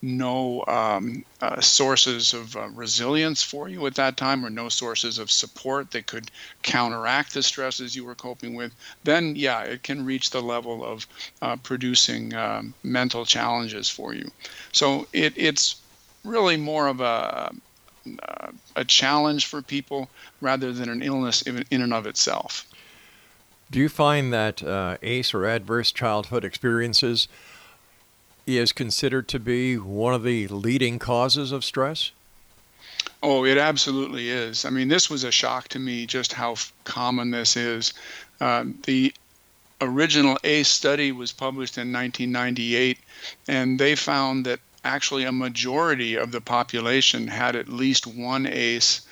no 0.00 0.64
um, 0.68 1.24
uh, 1.40 1.60
sources 1.60 2.32
of 2.32 2.56
uh, 2.56 2.68
resilience 2.68 3.42
for 3.42 3.68
you 3.68 3.84
at 3.86 3.96
that 3.96 4.16
time 4.16 4.44
or 4.44 4.50
no 4.50 4.68
sources 4.68 5.18
of 5.18 5.30
support 5.30 5.90
that 5.90 6.06
could 6.06 6.30
counteract 6.62 7.34
the 7.34 7.42
stresses 7.42 7.96
you 7.96 8.04
were 8.04 8.14
coping 8.14 8.54
with, 8.54 8.72
then 9.04 9.34
yeah, 9.34 9.62
it 9.62 9.82
can 9.82 10.04
reach 10.04 10.30
the 10.30 10.40
level 10.40 10.84
of 10.84 11.06
uh, 11.42 11.56
producing 11.56 12.32
um, 12.34 12.74
mental 12.84 13.24
challenges 13.24 13.88
for 13.88 14.14
you. 14.14 14.30
So 14.72 15.06
it, 15.12 15.32
it's 15.36 15.76
really 16.24 16.56
more 16.56 16.86
of 16.86 17.00
a 17.00 17.52
uh, 18.28 18.52
a 18.76 18.84
challenge 18.84 19.46
for 19.46 19.62
people 19.62 20.08
rather 20.40 20.72
than 20.72 20.88
an 20.88 21.02
illness 21.02 21.42
in, 21.42 21.64
in 21.70 21.82
and 21.82 21.92
of 21.92 22.06
itself. 22.06 22.66
Do 23.70 23.78
you 23.78 23.88
find 23.88 24.32
that 24.32 24.62
uh, 24.62 24.96
ACE 25.02 25.34
or 25.34 25.44
adverse 25.44 25.92
childhood 25.92 26.44
experiences 26.44 27.28
is 28.46 28.72
considered 28.72 29.28
to 29.28 29.38
be 29.38 29.76
one 29.76 30.14
of 30.14 30.22
the 30.22 30.48
leading 30.48 30.98
causes 30.98 31.52
of 31.52 31.64
stress? 31.64 32.12
Oh, 33.22 33.44
it 33.44 33.58
absolutely 33.58 34.30
is. 34.30 34.64
I 34.64 34.70
mean, 34.70 34.88
this 34.88 35.10
was 35.10 35.24
a 35.24 35.32
shock 35.32 35.68
to 35.68 35.78
me 35.78 36.06
just 36.06 36.32
how 36.32 36.54
common 36.84 37.30
this 37.30 37.56
is. 37.56 37.92
Uh, 38.40 38.64
the 38.84 39.12
original 39.80 40.38
ACE 40.44 40.68
study 40.68 41.12
was 41.12 41.32
published 41.32 41.78
in 41.78 41.92
1998, 41.92 42.98
and 43.48 43.78
they 43.78 43.94
found 43.94 44.46
that 44.46 44.60
actually 44.84 45.24
a 45.24 45.32
majority 45.32 46.16
of 46.16 46.32
the 46.32 46.40
population 46.40 47.28
had 47.28 47.56
at 47.56 47.68
least 47.68 48.06
one 48.06 48.46
ACE, 48.46 49.02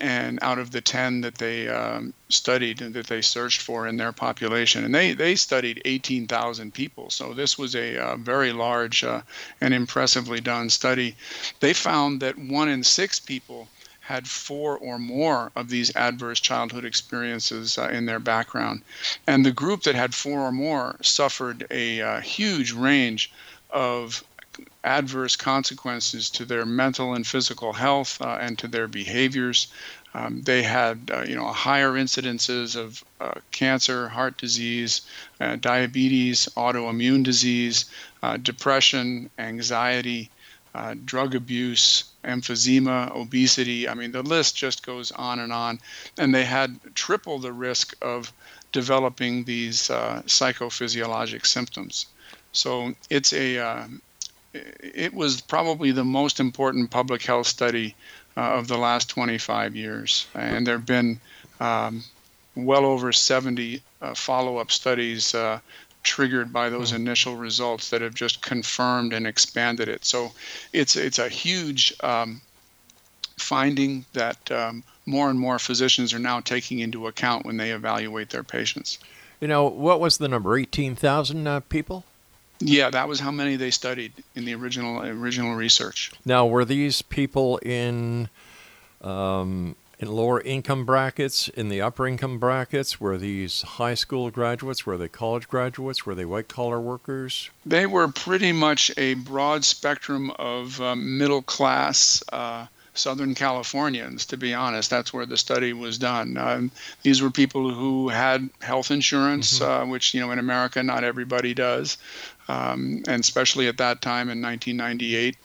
and 0.00 0.38
out 0.42 0.58
of 0.58 0.70
the 0.72 0.80
10 0.80 1.20
that 1.20 1.36
they 1.36 1.68
um, 1.68 2.12
studied 2.28 2.82
and 2.82 2.94
that 2.94 3.06
they 3.06 3.22
searched 3.22 3.60
for 3.60 3.86
in 3.86 3.96
their 3.96 4.12
population, 4.12 4.84
and 4.84 4.94
they, 4.94 5.12
they 5.12 5.36
studied 5.36 5.80
18,000 5.84 6.74
people. 6.74 7.10
So 7.10 7.32
this 7.32 7.56
was 7.56 7.74
a, 7.76 7.96
uh, 7.98 8.16
very 8.16 8.52
large 8.52 9.04
uh, 9.04 9.22
and 9.60 9.72
impressively 9.72 10.40
done 10.40 10.70
study. 10.70 11.16
They 11.60 11.72
found 11.72 12.20
that 12.20 12.38
one 12.38 12.68
in 12.68 12.82
six 12.82 13.20
people 13.20 13.68
had 14.00 14.28
four 14.28 14.76
or 14.76 14.98
more 14.98 15.50
of 15.56 15.70
these 15.70 15.94
adverse 15.96 16.40
childhood 16.40 16.84
experiences 16.84 17.78
uh, 17.78 17.88
in 17.88 18.04
their 18.04 18.18
background. 18.18 18.82
And 19.26 19.46
the 19.46 19.52
group 19.52 19.84
that 19.84 19.94
had 19.94 20.14
four 20.14 20.40
or 20.40 20.52
more 20.52 20.96
suffered 21.00 21.66
a 21.70 22.02
uh, 22.02 22.20
huge 22.20 22.72
range 22.72 23.32
of 23.70 24.22
adverse 24.84 25.36
consequences 25.36 26.30
to 26.30 26.44
their 26.44 26.66
mental 26.66 27.14
and 27.14 27.26
physical 27.26 27.72
health 27.72 28.20
uh, 28.20 28.38
and 28.40 28.58
to 28.58 28.68
their 28.68 28.88
behaviors. 28.88 29.68
Um, 30.16 30.42
they 30.42 30.62
had, 30.62 31.10
uh, 31.12 31.22
you 31.22 31.34
know, 31.34 31.48
higher 31.48 31.92
incidences 31.92 32.76
of 32.76 33.02
uh, 33.20 33.40
cancer, 33.50 34.08
heart 34.08 34.38
disease, 34.38 35.02
uh, 35.40 35.56
diabetes, 35.56 36.48
autoimmune 36.56 37.24
disease, 37.24 37.86
uh, 38.22 38.36
depression, 38.36 39.28
anxiety, 39.38 40.30
uh, 40.74 40.94
drug 41.04 41.34
abuse, 41.34 42.04
emphysema, 42.24 43.10
obesity. 43.14 43.88
I 43.88 43.94
mean, 43.94 44.12
the 44.12 44.22
list 44.22 44.56
just 44.56 44.86
goes 44.86 45.10
on 45.12 45.40
and 45.40 45.52
on. 45.52 45.80
And 46.16 46.32
they 46.32 46.44
had 46.44 46.78
triple 46.94 47.38
the 47.38 47.52
risk 47.52 47.94
of 48.00 48.32
developing 48.70 49.44
these 49.44 49.82
psychophysiologic 49.82 51.46
symptoms. 51.46 52.06
So 52.52 52.94
it's 53.08 53.32
a 53.32 53.86
it 54.54 55.12
was 55.12 55.40
probably 55.40 55.90
the 55.90 56.04
most 56.04 56.40
important 56.40 56.90
public 56.90 57.22
health 57.22 57.46
study 57.46 57.94
uh, 58.36 58.40
of 58.40 58.68
the 58.68 58.78
last 58.78 59.10
25 59.10 59.76
years. 59.76 60.26
And 60.34 60.66
there 60.66 60.76
have 60.76 60.86
been 60.86 61.20
um, 61.60 62.04
well 62.54 62.84
over 62.84 63.12
70 63.12 63.82
uh, 64.00 64.14
follow 64.14 64.58
up 64.58 64.70
studies 64.70 65.34
uh, 65.34 65.60
triggered 66.02 66.52
by 66.52 66.68
those 66.68 66.92
mm. 66.92 66.96
initial 66.96 67.36
results 67.36 67.90
that 67.90 68.02
have 68.02 68.14
just 68.14 68.42
confirmed 68.42 69.12
and 69.12 69.26
expanded 69.26 69.88
it. 69.88 70.04
So 70.04 70.32
it's, 70.72 70.96
it's 70.96 71.18
a 71.18 71.28
huge 71.28 71.94
um, 72.02 72.40
finding 73.36 74.04
that 74.12 74.50
um, 74.50 74.84
more 75.06 75.30
and 75.30 75.38
more 75.38 75.58
physicians 75.58 76.12
are 76.14 76.18
now 76.18 76.40
taking 76.40 76.78
into 76.78 77.06
account 77.06 77.44
when 77.44 77.56
they 77.56 77.70
evaluate 77.70 78.30
their 78.30 78.44
patients. 78.44 78.98
You 79.40 79.48
know, 79.48 79.66
what 79.66 80.00
was 80.00 80.18
the 80.18 80.28
number? 80.28 80.56
18,000 80.56 81.46
uh, 81.46 81.60
people? 81.60 82.04
Yeah, 82.60 82.90
that 82.90 83.08
was 83.08 83.20
how 83.20 83.30
many 83.30 83.56
they 83.56 83.70
studied 83.70 84.12
in 84.34 84.44
the 84.44 84.54
original 84.54 85.02
original 85.02 85.54
research. 85.54 86.12
Now, 86.24 86.46
were 86.46 86.64
these 86.64 87.02
people 87.02 87.58
in 87.58 88.28
um, 89.00 89.76
in 89.98 90.08
lower 90.10 90.40
income 90.40 90.84
brackets, 90.84 91.48
in 91.48 91.68
the 91.68 91.80
upper 91.80 92.06
income 92.06 92.38
brackets? 92.38 93.00
Were 93.00 93.18
these 93.18 93.62
high 93.62 93.94
school 93.94 94.30
graduates? 94.30 94.86
Were 94.86 94.96
they 94.96 95.08
college 95.08 95.48
graduates? 95.48 96.06
Were 96.06 96.14
they 96.14 96.24
white 96.24 96.48
collar 96.48 96.80
workers? 96.80 97.50
They 97.66 97.86
were 97.86 98.08
pretty 98.08 98.52
much 98.52 98.90
a 98.96 99.14
broad 99.14 99.64
spectrum 99.64 100.30
of 100.38 100.80
um, 100.80 101.18
middle 101.18 101.42
class. 101.42 102.22
Uh, 102.32 102.66
Southern 102.94 103.34
Californians, 103.34 104.26
to 104.26 104.36
be 104.36 104.54
honest. 104.54 104.88
That's 104.88 105.12
where 105.12 105.26
the 105.26 105.36
study 105.36 105.72
was 105.72 105.98
done. 105.98 106.36
Um, 106.36 106.70
these 107.02 107.20
were 107.20 107.30
people 107.30 107.70
who 107.70 108.08
had 108.08 108.48
health 108.60 108.92
insurance, 108.92 109.58
mm-hmm. 109.58 109.88
uh, 109.88 109.90
which, 109.90 110.14
you 110.14 110.20
know, 110.20 110.30
in 110.30 110.38
America, 110.38 110.82
not 110.82 111.02
everybody 111.02 111.54
does, 111.54 111.98
um, 112.48 113.02
and 113.06 113.20
especially 113.20 113.68
at 113.68 113.78
that 113.78 114.02
time 114.02 114.28
in 114.30 114.40
1998. 114.40 115.36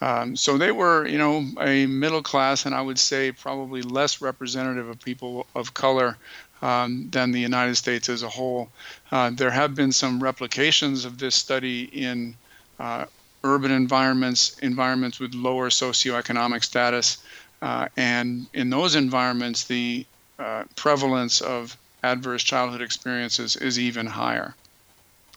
Um, 0.00 0.36
so 0.36 0.58
they 0.58 0.72
were, 0.72 1.06
you 1.06 1.18
know, 1.18 1.46
a 1.60 1.86
middle 1.86 2.22
class, 2.22 2.66
and 2.66 2.74
I 2.74 2.82
would 2.82 2.98
say 2.98 3.32
probably 3.32 3.82
less 3.82 4.20
representative 4.20 4.88
of 4.88 5.00
people 5.00 5.46
of 5.54 5.72
color 5.72 6.18
um, 6.62 7.08
than 7.10 7.32
the 7.32 7.40
United 7.40 7.76
States 7.76 8.08
as 8.08 8.22
a 8.22 8.28
whole. 8.28 8.68
Uh, 9.10 9.30
there 9.30 9.50
have 9.50 9.74
been 9.74 9.92
some 9.92 10.22
replications 10.22 11.04
of 11.04 11.18
this 11.18 11.34
study 11.34 11.84
in 11.84 12.34
uh, 12.78 13.06
urban 13.44 13.70
environments, 13.70 14.58
environments 14.58 15.18
with 15.18 15.34
lower 15.34 15.70
socioeconomic 15.70 16.62
status, 16.62 17.18
uh, 17.62 17.88
and 17.96 18.46
in 18.52 18.68
those 18.68 18.94
environments, 18.94 19.64
the 19.64 20.04
uh, 20.38 20.64
prevalence 20.74 21.40
of 21.40 21.76
adverse 22.02 22.42
childhood 22.42 22.82
experiences 22.82 23.56
is 23.56 23.78
even 23.78 24.06
higher. 24.06 24.54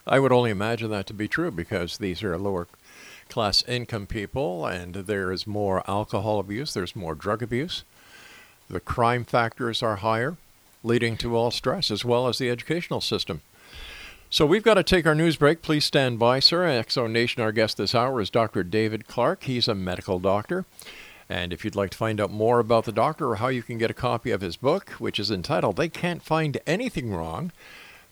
I 0.07 0.19
would 0.19 0.31
only 0.31 0.51
imagine 0.51 0.89
that 0.91 1.07
to 1.07 1.13
be 1.13 1.27
true 1.27 1.51
because 1.51 1.97
these 1.97 2.23
are 2.23 2.37
lower 2.37 2.67
class 3.29 3.63
income 3.67 4.07
people, 4.07 4.65
and 4.65 4.93
there 4.93 5.31
is 5.31 5.45
more 5.45 5.83
alcohol 5.89 6.39
abuse, 6.39 6.73
there's 6.73 6.95
more 6.95 7.15
drug 7.15 7.43
abuse. 7.43 7.83
The 8.69 8.79
crime 8.79 9.23
factors 9.23 9.81
are 9.81 9.97
higher, 9.97 10.37
leading 10.83 11.17
to 11.17 11.35
all 11.35 11.51
stress, 11.51 11.91
as 11.91 12.03
well 12.03 12.27
as 12.27 12.37
the 12.37 12.49
educational 12.49 13.01
system. 13.01 13.41
So 14.31 14.45
we've 14.45 14.63
got 14.63 14.75
to 14.75 14.83
take 14.83 15.07
our 15.07 15.15
news 15.15 15.37
break. 15.37 15.63
Please 15.63 15.85
stand 15.85 16.19
by, 16.19 16.39
sir. 16.39 16.83
Zone 16.87 17.13
Nation, 17.13 17.41
our 17.41 17.51
guest 17.51 17.77
this 17.77 17.95
hour 17.95 18.21
is 18.21 18.29
Dr. 18.29 18.63
David 18.63 19.07
Clarke. 19.07 19.43
He's 19.43 19.67
a 19.67 19.73
medical 19.73 20.19
doctor. 20.19 20.65
And 21.27 21.51
if 21.51 21.65
you'd 21.65 21.75
like 21.75 21.91
to 21.91 21.97
find 21.97 22.21
out 22.21 22.31
more 22.31 22.59
about 22.59 22.85
the 22.85 22.91
doctor 22.91 23.29
or 23.29 23.35
how 23.37 23.47
you 23.47 23.63
can 23.63 23.79
get 23.79 23.89
a 23.91 23.95
copy 23.95 24.29
of 24.29 24.41
his 24.41 24.55
book, 24.55 24.91
which 24.91 25.19
is 25.19 25.31
entitled 25.31 25.77
They 25.77 25.89
Can't 25.89 26.21
Find 26.21 26.59
Anything 26.67 27.11
Wrong, 27.11 27.51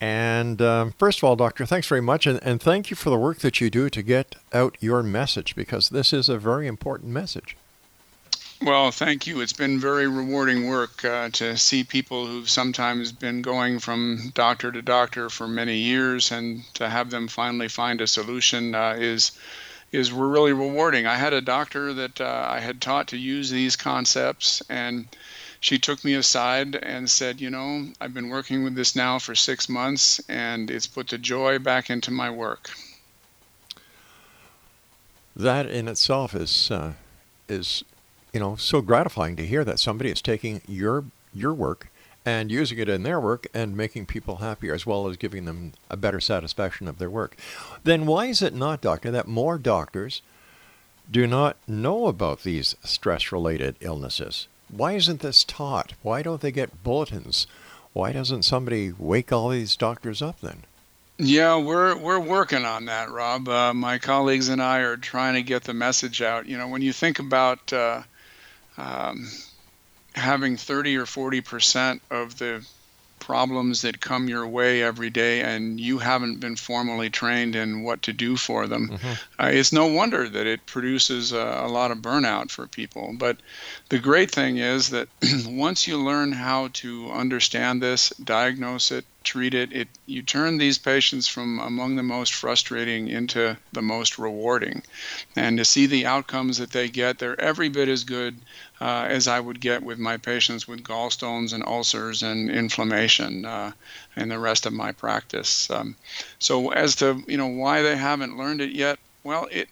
And 0.00 0.62
um, 0.62 0.92
first 0.98 1.18
of 1.18 1.24
all, 1.24 1.36
Doctor, 1.36 1.66
thanks 1.66 1.86
very 1.86 2.00
much. 2.00 2.26
And, 2.26 2.42
and 2.42 2.60
thank 2.60 2.88
you 2.88 2.96
for 2.96 3.10
the 3.10 3.18
work 3.18 3.40
that 3.40 3.60
you 3.60 3.68
do 3.68 3.90
to 3.90 4.02
get 4.02 4.36
out 4.52 4.76
your 4.80 5.02
message 5.02 5.54
because 5.54 5.90
this 5.90 6.12
is 6.12 6.28
a 6.28 6.38
very 6.38 6.66
important 6.66 7.12
message. 7.12 7.56
Well, 8.62 8.90
thank 8.90 9.26
you. 9.26 9.40
It's 9.40 9.54
been 9.54 9.80
very 9.80 10.06
rewarding 10.06 10.68
work 10.68 11.02
uh, 11.02 11.30
to 11.30 11.56
see 11.56 11.82
people 11.82 12.26
who've 12.26 12.48
sometimes 12.48 13.10
been 13.10 13.40
going 13.40 13.78
from 13.78 14.32
doctor 14.34 14.70
to 14.70 14.82
doctor 14.82 15.30
for 15.30 15.48
many 15.48 15.78
years, 15.78 16.30
and 16.30 16.62
to 16.74 16.90
have 16.90 17.08
them 17.08 17.26
finally 17.26 17.68
find 17.68 18.02
a 18.02 18.06
solution 18.06 18.74
uh, 18.74 18.96
is 18.98 19.32
is 19.92 20.12
really 20.12 20.52
rewarding. 20.52 21.06
I 21.06 21.16
had 21.16 21.32
a 21.32 21.40
doctor 21.40 21.94
that 21.94 22.20
uh, 22.20 22.48
I 22.50 22.60
had 22.60 22.82
taught 22.82 23.08
to 23.08 23.16
use 23.16 23.48
these 23.48 23.76
concepts, 23.76 24.62
and 24.68 25.08
she 25.60 25.78
took 25.78 26.02
me 26.04 26.14
aside 26.14 26.74
and 26.74 27.08
said, 27.08 27.40
You 27.40 27.50
know, 27.50 27.88
I've 28.00 28.14
been 28.14 28.30
working 28.30 28.64
with 28.64 28.74
this 28.74 28.96
now 28.96 29.18
for 29.18 29.34
six 29.34 29.68
months, 29.68 30.20
and 30.28 30.70
it's 30.70 30.86
put 30.86 31.08
the 31.08 31.18
joy 31.18 31.58
back 31.58 31.90
into 31.90 32.10
my 32.10 32.30
work. 32.30 32.70
That 35.36 35.66
in 35.66 35.86
itself 35.86 36.34
is 36.34 36.70
uh, 36.70 36.94
is 37.48 37.84
you 38.32 38.40
know 38.40 38.56
so 38.56 38.80
gratifying 38.80 39.36
to 39.36 39.46
hear 39.46 39.64
that 39.64 39.78
somebody 39.78 40.10
is 40.10 40.22
taking 40.22 40.62
your 40.66 41.04
your 41.32 41.54
work 41.54 41.88
and 42.24 42.50
using 42.50 42.78
it 42.78 42.88
in 42.88 43.02
their 43.02 43.20
work 43.20 43.46
and 43.54 43.76
making 43.76 44.06
people 44.06 44.36
happier 44.36 44.74
as 44.74 44.84
well 44.84 45.08
as 45.08 45.16
giving 45.16 45.44
them 45.44 45.72
a 45.88 45.96
better 45.96 46.20
satisfaction 46.20 46.86
of 46.86 46.98
their 46.98 47.08
work. 47.08 47.36
Then 47.82 48.04
why 48.04 48.26
is 48.26 48.42
it 48.42 48.54
not, 48.54 48.82
doctor, 48.82 49.10
that 49.10 49.26
more 49.26 49.56
doctors 49.56 50.20
do 51.10 51.26
not 51.26 51.56
know 51.66 52.08
about 52.08 52.42
these 52.42 52.76
stress 52.84 53.32
related 53.32 53.76
illnesses? 53.80 54.48
Why 54.70 54.92
isn't 54.92 55.20
this 55.20 55.44
taught? 55.44 55.94
Why 56.02 56.22
don't 56.22 56.40
they 56.40 56.52
get 56.52 56.82
bulletins? 56.82 57.46
Why 57.92 58.12
doesn't 58.12 58.44
somebody 58.44 58.92
wake 58.96 59.32
all 59.32 59.48
these 59.50 59.76
doctors 59.76 60.22
up 60.22 60.40
then? 60.40 60.64
Yeah, 61.18 61.56
we're 61.56 61.96
we're 61.96 62.20
working 62.20 62.64
on 62.64 62.86
that, 62.86 63.10
Rob. 63.10 63.48
Uh, 63.48 63.74
my 63.74 63.98
colleagues 63.98 64.48
and 64.48 64.62
I 64.62 64.78
are 64.78 64.96
trying 64.96 65.34
to 65.34 65.42
get 65.42 65.64
the 65.64 65.74
message 65.74 66.22
out. 66.22 66.46
You 66.46 66.56
know, 66.56 66.68
when 66.68 66.80
you 66.80 66.94
think 66.94 67.18
about 67.18 67.72
uh, 67.72 68.02
um, 68.78 69.28
having 70.14 70.56
30 70.56 70.96
or 70.96 71.04
40 71.04 71.40
percent 71.42 72.02
of 72.10 72.38
the 72.38 72.64
problems 73.30 73.82
that 73.82 74.00
come 74.00 74.28
your 74.28 74.44
way 74.44 74.82
every 74.82 75.08
day 75.08 75.40
and 75.40 75.78
you 75.78 75.98
haven't 75.98 76.40
been 76.40 76.56
formally 76.56 77.08
trained 77.08 77.54
in 77.54 77.84
what 77.84 78.02
to 78.02 78.12
do 78.12 78.36
for 78.36 78.66
them, 78.66 78.88
mm-hmm. 78.88 79.12
uh, 79.38 79.46
it's 79.46 79.72
no 79.72 79.86
wonder 79.86 80.28
that 80.28 80.48
it 80.48 80.66
produces 80.66 81.30
a, 81.30 81.62
a, 81.64 81.68
lot 81.68 81.92
of 81.92 81.98
burnout 81.98 82.50
for 82.50 82.66
people. 82.66 83.14
But 83.16 83.36
the 83.88 84.00
great 84.00 84.32
thing 84.32 84.56
is 84.56 84.90
that 84.90 85.06
once 85.46 85.86
you 85.86 85.96
learn 85.96 86.32
how 86.32 86.70
to 86.82 87.12
understand 87.12 87.80
this, 87.80 88.08
diagnose 88.24 88.90
it, 88.90 89.04
treat 89.22 89.54
it, 89.54 89.72
it 89.72 89.88
you 90.06 90.22
turn 90.22 90.58
these 90.58 90.78
patients 90.78 91.28
from 91.28 91.60
among 91.60 91.94
the 91.94 92.02
most 92.02 92.34
frustrating 92.34 93.06
into 93.06 93.56
the 93.72 93.82
most 93.82 94.18
rewarding. 94.18 94.82
And 95.36 95.56
to 95.58 95.64
see 95.64 95.86
the 95.86 96.06
outcomes 96.06 96.58
that 96.58 96.72
they 96.72 96.88
get, 96.88 97.20
they're 97.20 97.40
every 97.40 97.68
bit 97.68 97.88
as 97.88 98.02
good 98.02 98.34
uh, 98.80 99.06
as 99.08 99.28
I 99.28 99.40
would 99.40 99.60
get 99.60 99.82
with 99.82 99.98
my 99.98 100.16
patients 100.16 100.66
with 100.66 100.82
gallstones 100.82 101.52
and 101.52 101.62
ulcers 101.64 102.22
and 102.22 102.50
inflammation 102.50 103.44
uh, 103.44 103.72
in 104.16 104.28
the 104.28 104.38
rest 104.38 104.66
of 104.66 104.72
my 104.72 104.92
practice. 104.92 105.68
Um, 105.70 105.96
so 106.38 106.70
as 106.70 106.96
to 106.96 107.22
you 107.26 107.36
know 107.36 107.48
why 107.48 107.82
they 107.82 107.96
haven't 107.96 108.38
learned 108.38 108.60
it 108.60 108.72
yet, 108.72 108.98
well, 109.22 109.48
it 109.50 109.68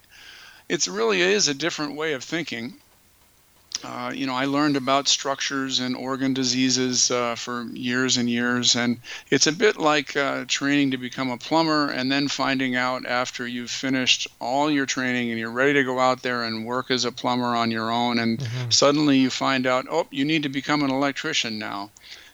it 0.67 0.87
really 0.87 1.21
is 1.21 1.47
a 1.47 1.53
different 1.53 1.95
way 1.95 2.13
of 2.13 2.23
thinking. 2.23 2.75
Uh, 3.83 4.11
you 4.13 4.25
know, 4.25 4.33
I 4.33 4.45
learned 4.45 4.75
about 4.75 5.07
structures 5.07 5.79
and 5.79 5.95
organ 5.95 6.33
diseases 6.33 7.09
uh, 7.11 7.35
for 7.35 7.63
years 7.73 8.17
and 8.17 8.29
years, 8.29 8.75
and 8.75 8.99
it's 9.29 9.47
a 9.47 9.53
bit 9.53 9.77
like 9.77 10.17
uh, 10.17 10.45
training 10.47 10.91
to 10.91 10.97
become 10.97 11.29
a 11.29 11.37
plumber 11.37 11.89
and 11.89 12.11
then 12.11 12.27
finding 12.27 12.75
out 12.75 13.05
after 13.05 13.47
you've 13.47 13.71
finished 13.71 14.27
all 14.41 14.69
your 14.69 14.85
training 14.85 15.29
and 15.29 15.39
you're 15.39 15.51
ready 15.51 15.73
to 15.73 15.83
go 15.83 15.99
out 15.99 16.21
there 16.21 16.43
and 16.43 16.65
work 16.65 16.91
as 16.91 17.05
a 17.05 17.11
plumber 17.11 17.55
on 17.55 17.71
your 17.71 17.89
own, 17.89 18.19
and 18.19 18.39
mm-hmm. 18.39 18.69
suddenly 18.69 19.17
you 19.17 19.29
find 19.29 19.65
out, 19.65 19.85
oh, 19.89 20.07
you 20.11 20.25
need 20.25 20.43
to 20.43 20.49
become 20.49 20.83
an 20.83 20.91
electrician 20.91 21.57
now. 21.57 21.89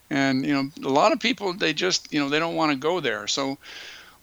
And, 0.09 0.45
you 0.45 0.53
know, 0.53 0.69
a 0.83 0.91
lot 0.91 1.11
of 1.11 1.19
people, 1.19 1.53
they 1.53 1.73
just, 1.73 2.11
you 2.13 2.19
know, 2.19 2.29
they 2.29 2.39
don't 2.39 2.55
want 2.55 2.71
to 2.71 2.77
go 2.77 2.99
there. 2.99 3.27
So, 3.27 3.57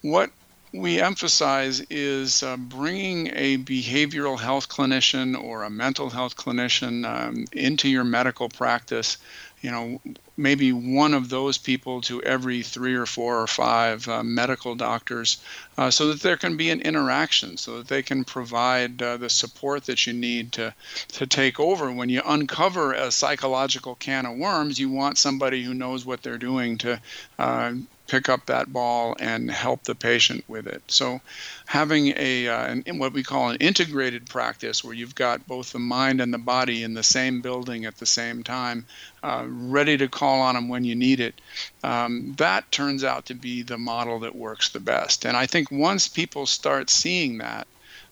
what 0.01 0.29
we 0.73 0.99
emphasize 0.99 1.81
is 1.91 2.41
uh, 2.41 2.57
bringing 2.57 3.27
a 3.35 3.57
behavioral 3.59 4.39
health 4.39 4.69
clinician 4.69 5.39
or 5.41 5.63
a 5.63 5.69
mental 5.69 6.09
health 6.09 6.35
clinician 6.35 7.05
um, 7.05 7.45
into 7.53 7.87
your 7.87 8.03
medical 8.03 8.49
practice. 8.49 9.17
You 9.61 9.71
know, 9.71 10.01
maybe 10.35 10.73
one 10.73 11.13
of 11.13 11.29
those 11.29 11.57
people 11.57 12.01
to 12.01 12.21
every 12.23 12.63
three 12.63 12.95
or 12.95 13.05
four 13.05 13.39
or 13.39 13.47
five 13.47 14.05
uh, 14.09 14.23
medical 14.23 14.75
doctors, 14.75 15.37
uh, 15.77 15.89
so 15.89 16.07
that 16.07 16.21
there 16.21 16.35
can 16.37 16.57
be 16.57 16.69
an 16.69 16.81
interaction, 16.81 17.55
so 17.55 17.77
that 17.77 17.87
they 17.87 18.01
can 18.01 18.25
provide 18.25 19.01
uh, 19.01 19.15
the 19.17 19.29
support 19.29 19.85
that 19.85 20.05
you 20.05 20.11
need 20.11 20.51
to 20.53 20.73
to 21.09 21.27
take 21.27 21.59
over. 21.61 21.91
When 21.91 22.09
you 22.09 22.21
uncover 22.25 22.93
a 22.93 23.09
psychological 23.11 23.95
can 23.95 24.25
of 24.25 24.37
worms, 24.37 24.79
you 24.79 24.89
want 24.89 25.17
somebody 25.17 25.63
who 25.63 25.73
knows 25.73 26.03
what 26.03 26.23
they're 26.23 26.37
doing 26.37 26.79
to 26.79 26.99
uh, 27.39 27.73
pick 28.07 28.27
up 28.29 28.45
that 28.45 28.71
ball 28.71 29.15
and 29.19 29.49
help 29.49 29.83
the 29.83 29.95
patient 29.95 30.43
with 30.47 30.67
it. 30.67 30.83
So, 30.87 31.21
having 31.65 32.13
a 32.17 32.47
uh, 32.47 32.65
an, 32.65 32.99
what 32.99 33.13
we 33.13 33.23
call 33.23 33.49
an 33.49 33.57
integrated 33.57 34.29
practice, 34.29 34.83
where 34.83 34.93
you've 34.93 35.15
got 35.15 35.47
both 35.47 35.71
the 35.71 35.79
mind 35.79 36.21
and 36.21 36.33
the 36.33 36.37
body 36.37 36.83
in 36.83 36.93
the 36.93 37.03
same 37.03 37.41
building 37.41 37.85
at 37.85 37.97
the 37.97 38.05
same 38.05 38.43
time, 38.43 38.85
uh, 39.23 39.45
ready 39.47 39.97
to 39.97 40.07
call 40.07 40.41
on 40.41 40.55
them 40.55 40.69
when 40.69 40.83
you 40.83 40.95
need 40.95 41.19
it, 41.19 41.39
um, 41.83 42.33
that 42.37 42.69
turns 42.71 43.03
out 43.03 43.25
to 43.27 43.33
be 43.33 43.61
the 43.61 43.77
model 43.77 44.19
that 44.19 44.35
works 44.35 44.69
the 44.69 44.79
best. 44.79 45.25
And 45.25 45.37
I 45.37 45.45
think 45.45 45.71
once 45.71 46.07
people 46.07 46.45
start 46.45 46.89
seeing 46.89 47.37
that, 47.39 47.67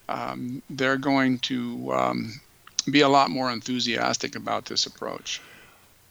um, 0.07 0.61
they're 0.69 0.97
going 0.97 1.39
to 1.39 1.93
um, 1.93 2.41
be 2.89 3.01
a 3.01 3.09
lot 3.09 3.29
more 3.29 3.51
enthusiastic 3.51 4.35
about 4.35 4.65
this 4.65 4.85
approach 4.85 5.41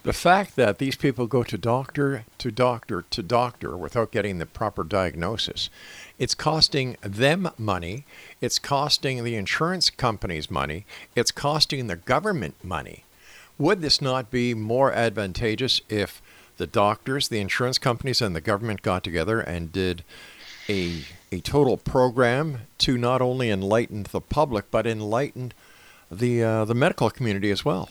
the 0.03 0.12
fact 0.12 0.57
that 0.57 0.78
these 0.78 0.96
people 0.96 1.26
go 1.26 1.42
to 1.42 1.59
doctor 1.59 2.24
to 2.38 2.51
doctor 2.51 3.05
to 3.11 3.22
doctor 3.22 3.76
without 3.76 4.11
getting 4.11 4.38
the 4.38 4.46
proper 4.46 4.82
diagnosis, 4.82 5.68
it's 6.18 6.34
costing 6.34 6.96
them 7.03 7.51
money, 7.59 8.05
it's 8.40 8.59
costing 8.59 9.24
the 9.24 9.36
insurance 9.36 9.90
companies 9.90 10.51
money, 10.51 10.86
it's 11.14 11.30
costing 11.30 11.86
the 11.86 11.96
government 11.96 12.55
money. 12.62 13.05
Would 13.59 13.82
this 13.82 14.01
not 14.01 14.30
be 14.30 14.55
more 14.55 14.90
advantageous 14.92 15.82
if 15.90 16.22
the 16.57 16.66
doctors, 16.66 17.28
the 17.28 17.40
insurance 17.40 17.78
companies, 17.78 18.22
and 18.22 18.34
the 18.34 18.40
government 18.40 18.80
got 18.80 19.05
together 19.05 19.40
and 19.40 19.70
did 19.70 20.03
a, 20.68 21.05
a 21.30 21.40
total 21.40 21.76
program 21.76 22.62
to 22.78 22.96
not 22.96 23.20
only 23.20 23.51
enlighten 23.51 24.07
the 24.11 24.20
public, 24.20 24.70
but 24.70 24.86
enlighten 24.86 25.53
the, 26.11 26.42
uh, 26.42 26.64
the 26.64 26.74
medical 26.74 27.11
community 27.11 27.51
as 27.51 27.64
well? 27.64 27.90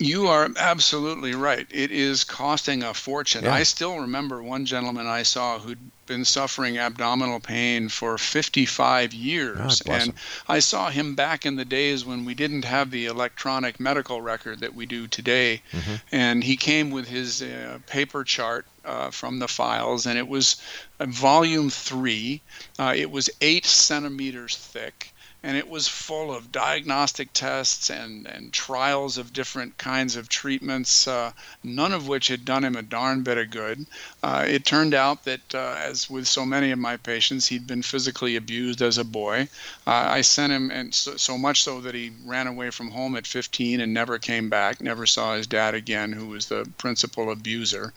You 0.00 0.28
are 0.28 0.48
absolutely 0.56 1.34
right. 1.34 1.66
It 1.70 1.90
is 1.90 2.24
costing 2.24 2.82
a 2.82 2.94
fortune. 2.94 3.44
Yeah. 3.44 3.52
I 3.52 3.64
still 3.64 4.00
remember 4.00 4.42
one 4.42 4.64
gentleman 4.64 5.06
I 5.06 5.24
saw 5.24 5.58
who'd 5.58 5.78
been 6.06 6.24
suffering 6.24 6.78
abdominal 6.78 7.38
pain 7.38 7.90
for 7.90 8.16
55 8.16 9.12
years. 9.12 9.82
and 9.82 10.02
him. 10.02 10.14
I 10.48 10.60
saw 10.60 10.88
him 10.88 11.14
back 11.14 11.44
in 11.44 11.56
the 11.56 11.66
days 11.66 12.02
when 12.02 12.24
we 12.24 12.34
didn't 12.34 12.64
have 12.64 12.90
the 12.90 13.06
electronic 13.06 13.78
medical 13.78 14.22
record 14.22 14.60
that 14.60 14.74
we 14.74 14.86
do 14.86 15.06
today. 15.06 15.60
Mm-hmm. 15.70 15.94
And 16.10 16.42
he 16.42 16.56
came 16.56 16.90
with 16.90 17.06
his 17.06 17.42
uh, 17.42 17.78
paper 17.86 18.24
chart 18.24 18.64
uh, 18.86 19.10
from 19.10 19.38
the 19.38 19.48
files, 19.48 20.06
and 20.06 20.18
it 20.18 20.26
was 20.26 20.56
volume 20.98 21.68
three. 21.68 22.40
Uh, 22.78 22.94
it 22.96 23.10
was 23.10 23.28
eight 23.42 23.66
centimeters 23.66 24.56
thick 24.56 25.12
and 25.42 25.56
it 25.56 25.68
was 25.68 25.88
full 25.88 26.34
of 26.34 26.52
diagnostic 26.52 27.32
tests 27.32 27.88
and, 27.88 28.26
and 28.26 28.52
trials 28.52 29.16
of 29.16 29.32
different 29.32 29.76
kinds 29.78 30.16
of 30.16 30.28
treatments, 30.28 31.08
uh, 31.08 31.32
none 31.64 31.92
of 31.92 32.06
which 32.06 32.28
had 32.28 32.44
done 32.44 32.62
him 32.62 32.76
a 32.76 32.82
darn 32.82 33.22
bit 33.22 33.38
of 33.38 33.50
good. 33.50 33.86
Uh, 34.22 34.44
it 34.46 34.66
turned 34.66 34.92
out 34.92 35.24
that, 35.24 35.54
uh, 35.54 35.76
as 35.78 36.10
with 36.10 36.28
so 36.28 36.44
many 36.44 36.70
of 36.70 36.78
my 36.78 36.96
patients, 36.98 37.46
he'd 37.46 37.66
been 37.66 37.82
physically 37.82 38.36
abused 38.36 38.82
as 38.82 38.98
a 38.98 39.04
boy. 39.04 39.48
Uh, 39.86 40.08
I 40.10 40.20
sent 40.20 40.52
him, 40.52 40.70
and 40.70 40.94
so, 40.94 41.16
so, 41.16 41.38
much 41.38 41.62
so 41.62 41.80
that 41.80 41.94
he 41.94 42.12
ran 42.26 42.46
away 42.46 42.68
from 42.68 42.90
home 42.90 43.16
at 43.16 43.26
15 43.26 43.80
and 43.80 43.94
never 43.94 44.18
came 44.18 44.50
back, 44.50 44.82
never 44.82 45.06
saw 45.06 45.36
his 45.36 45.46
dad 45.46 45.74
again, 45.74 46.12
who 46.12 46.26
was 46.26 46.46
the 46.46 46.68
principal 46.76 47.30
abuser. 47.30 47.94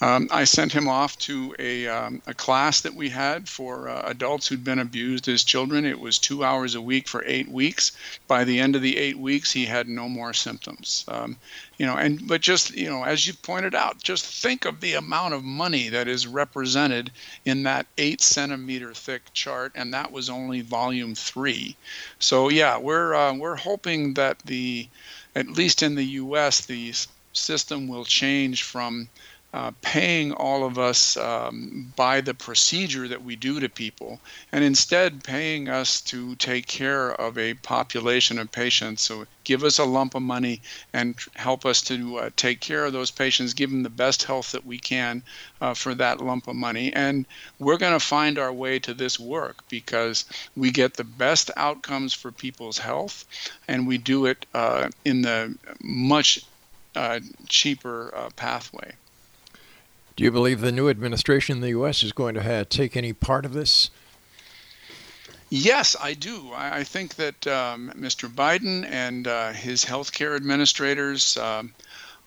Um, 0.00 0.28
I 0.30 0.44
sent 0.44 0.72
him 0.72 0.88
off 0.88 1.18
to 1.18 1.54
a, 1.58 1.88
um, 1.88 2.22
a 2.26 2.32
class 2.32 2.80
that 2.80 2.94
we 2.94 3.10
had 3.10 3.48
for 3.48 3.88
uh, 3.90 4.02
adults 4.06 4.48
who'd 4.48 4.64
been 4.64 4.78
abused 4.78 5.28
as 5.28 5.44
children. 5.44 5.84
It 5.84 6.00
was 6.00 6.18
two 6.18 6.42
hours 6.42 6.69
hours 6.70 6.76
a 6.76 6.80
week 6.80 7.08
for 7.08 7.24
eight 7.26 7.48
weeks. 7.48 7.90
By 8.28 8.44
the 8.44 8.60
end 8.60 8.76
of 8.76 8.82
the 8.82 8.96
eight 8.96 9.18
weeks, 9.18 9.50
he 9.50 9.66
had 9.66 9.88
no 9.88 10.08
more 10.08 10.32
symptoms. 10.32 11.04
Um, 11.08 11.36
you 11.78 11.86
know, 11.86 11.96
and 11.96 12.28
but 12.28 12.40
just 12.40 12.70
you 12.76 12.88
know, 12.88 13.02
as 13.02 13.26
you 13.26 13.34
pointed 13.34 13.74
out, 13.74 14.00
just 14.00 14.24
think 14.24 14.66
of 14.66 14.80
the 14.80 14.94
amount 14.94 15.34
of 15.34 15.42
money 15.42 15.88
that 15.88 16.06
is 16.06 16.28
represented 16.28 17.10
in 17.44 17.64
that 17.64 17.86
eight 17.98 18.20
centimeter 18.20 18.94
thick 18.94 19.22
chart, 19.32 19.72
and 19.74 19.92
that 19.92 20.12
was 20.12 20.30
only 20.30 20.60
volume 20.60 21.14
three. 21.16 21.76
So 22.20 22.50
yeah, 22.50 22.78
we're 22.78 23.14
uh, 23.14 23.34
we're 23.34 23.56
hoping 23.56 24.14
that 24.14 24.38
the 24.44 24.88
at 25.34 25.48
least 25.48 25.82
in 25.82 25.96
the 25.96 26.20
U.S. 26.22 26.66
the 26.66 26.92
system 27.32 27.88
will 27.88 28.04
change 28.04 28.62
from 28.62 29.08
uh, 29.52 29.72
paying 29.82 30.32
all 30.32 30.64
of 30.64 30.78
us 30.78 31.16
um, 31.16 31.92
by 31.96 32.20
the 32.20 32.34
procedure 32.34 33.08
that 33.08 33.24
we 33.24 33.34
do 33.34 33.58
to 33.58 33.68
people, 33.68 34.20
and 34.52 34.62
instead 34.62 35.24
paying 35.24 35.68
us 35.68 36.00
to 36.00 36.36
take 36.36 36.68
care 36.68 37.10
of 37.20 37.36
a 37.36 37.54
population 37.54 38.38
of 38.38 38.52
patients. 38.52 39.02
So 39.02 39.26
give 39.42 39.64
us 39.64 39.78
a 39.80 39.84
lump 39.84 40.14
of 40.14 40.22
money 40.22 40.62
and 40.92 41.16
help 41.34 41.66
us 41.66 41.82
to 41.82 42.18
uh, 42.18 42.30
take 42.36 42.60
care 42.60 42.84
of 42.84 42.92
those 42.92 43.10
patients, 43.10 43.52
give 43.52 43.70
them 43.70 43.82
the 43.82 43.90
best 43.90 44.22
health 44.22 44.52
that 44.52 44.64
we 44.64 44.78
can 44.78 45.20
uh, 45.60 45.74
for 45.74 45.96
that 45.96 46.20
lump 46.20 46.46
of 46.46 46.54
money. 46.54 46.92
And 46.92 47.26
we're 47.58 47.78
going 47.78 47.98
to 47.98 48.06
find 48.06 48.38
our 48.38 48.52
way 48.52 48.78
to 48.78 48.94
this 48.94 49.18
work 49.18 49.68
because 49.68 50.26
we 50.56 50.70
get 50.70 50.94
the 50.94 51.04
best 51.04 51.50
outcomes 51.56 52.14
for 52.14 52.30
people's 52.30 52.78
health, 52.78 53.24
and 53.66 53.88
we 53.88 53.98
do 53.98 54.26
it 54.26 54.46
uh, 54.54 54.90
in 55.04 55.22
the 55.22 55.56
much 55.82 56.44
uh, 56.94 57.18
cheaper 57.48 58.30
pathway. 58.36 58.92
Do 60.20 60.24
you 60.24 60.30
believe 60.30 60.60
the 60.60 60.70
new 60.70 60.90
administration 60.90 61.56
in 61.56 61.60
the 61.62 61.70
U.S. 61.70 62.02
is 62.02 62.12
going 62.12 62.34
to 62.34 62.42
have, 62.42 62.68
take 62.68 62.94
any 62.94 63.14
part 63.14 63.46
of 63.46 63.54
this? 63.54 63.88
Yes, 65.48 65.96
I 65.98 66.12
do. 66.12 66.50
I, 66.54 66.84
think 66.84 67.14
that 67.14 67.46
um, 67.46 67.90
Mr. 67.96 68.28
Biden 68.28 68.84
and 68.84 69.26
uh, 69.26 69.52
his 69.52 69.82
healthcare 69.82 70.36
administrators 70.36 71.38
um, 71.38 71.72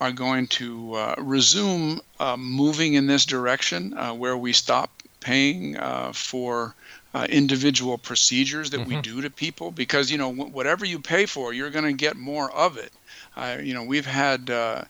are 0.02 0.12
going 0.12 0.48
to 0.48 0.96
uh, 0.96 1.16
resume 1.20 2.00
uh, 2.20 2.36
moving 2.36 2.96
in 2.96 3.06
this 3.06 3.28
direction 3.28 3.96
uh, 3.96 4.12
where 4.12 4.38
we 4.38 4.54
stop 4.54 4.90
paying 5.20 5.78
uh, 5.78 6.14
for 6.14 6.74
uh, 7.14 7.28
individual 7.30 8.00
procedures 8.00 8.72
that 8.72 8.88
we 8.88 9.00
do 9.02 9.22
to 9.22 9.30
people 9.30 9.70
because 9.70 10.10
you 10.10 10.18
know 10.18 10.34
wh- 10.34 10.52
whatever 10.52 10.84
you 10.84 10.98
pay 10.98 11.28
for 11.28 11.54
you're 11.54 11.70
going 11.70 11.86
to 11.86 11.94
get 11.94 12.16
more 12.18 12.52
of 12.52 12.76
it 12.76 12.92
uh, 13.38 13.58
you 13.62 13.76
know 13.76 13.84
we've 13.84 14.08
had 14.08 14.50
uh, 14.50 14.84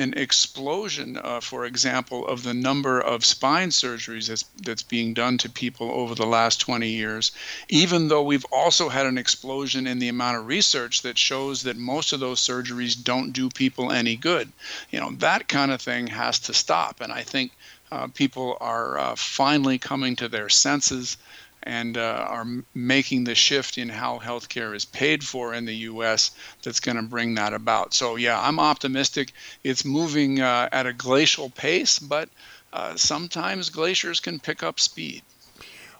an 0.00 0.14
explosion 0.16 1.18
uh, 1.22 1.40
for 1.40 1.64
example 1.66 2.26
of 2.26 2.42
the 2.42 2.54
number 2.54 3.00
of 3.00 3.24
spine 3.24 3.68
surgeries 3.68 4.28
that's, 4.28 4.44
that's 4.62 4.82
being 4.82 5.14
done 5.14 5.36
to 5.38 5.48
people 5.48 5.90
over 5.90 6.14
the 6.14 6.26
last 6.26 6.60
20 6.60 6.88
years 6.88 7.32
even 7.68 8.08
though 8.08 8.22
we've 8.22 8.46
also 8.50 8.88
had 8.88 9.06
an 9.06 9.18
explosion 9.18 9.86
in 9.86 9.98
the 9.98 10.08
amount 10.08 10.36
of 10.36 10.46
research 10.46 11.02
that 11.02 11.18
shows 11.18 11.62
that 11.62 11.76
most 11.76 12.12
of 12.12 12.20
those 12.20 12.40
surgeries 12.40 13.02
don't 13.02 13.32
do 13.32 13.48
people 13.50 13.92
any 13.92 14.16
good. 14.16 14.50
You 14.90 15.00
know 15.00 15.10
that 15.18 15.46
kind 15.48 15.70
of 15.70 15.80
thing 15.80 16.06
has 16.08 16.38
to 16.40 16.54
stop 16.54 17.00
and 17.00 17.12
i 17.12 17.22
think 17.22 17.52
uh, 17.92 18.06
people 18.08 18.56
are 18.60 18.98
uh, 18.98 19.14
finally 19.16 19.78
coming 19.78 20.16
to 20.16 20.28
their 20.28 20.48
senses 20.48 21.16
and 21.62 21.96
uh, 21.98 22.26
are 22.28 22.46
making 22.74 23.24
the 23.24 23.34
shift 23.34 23.78
in 23.78 23.88
how 23.88 24.18
healthcare 24.18 24.74
is 24.74 24.84
paid 24.84 25.22
for 25.22 25.52
in 25.54 25.66
the 25.66 25.76
U.S. 25.92 26.30
that's 26.62 26.80
going 26.80 26.96
to 26.96 27.02
bring 27.02 27.34
that 27.34 27.52
about. 27.52 27.92
So 27.94 28.16
yeah, 28.16 28.40
I'm 28.40 28.58
optimistic. 28.58 29.32
It's 29.62 29.84
moving 29.84 30.40
uh, 30.40 30.68
at 30.72 30.86
a 30.86 30.92
glacial 30.92 31.50
pace, 31.50 31.98
but 31.98 32.28
uh, 32.72 32.96
sometimes 32.96 33.68
glaciers 33.70 34.20
can 34.20 34.38
pick 34.40 34.62
up 34.62 34.80
speed. 34.80 35.22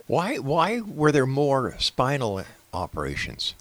Why 0.07 0.39
why 0.39 0.81
were 0.81 1.13
there 1.13 1.27
more 1.27 1.77
spinal 1.79 2.43
operations? 2.73 3.55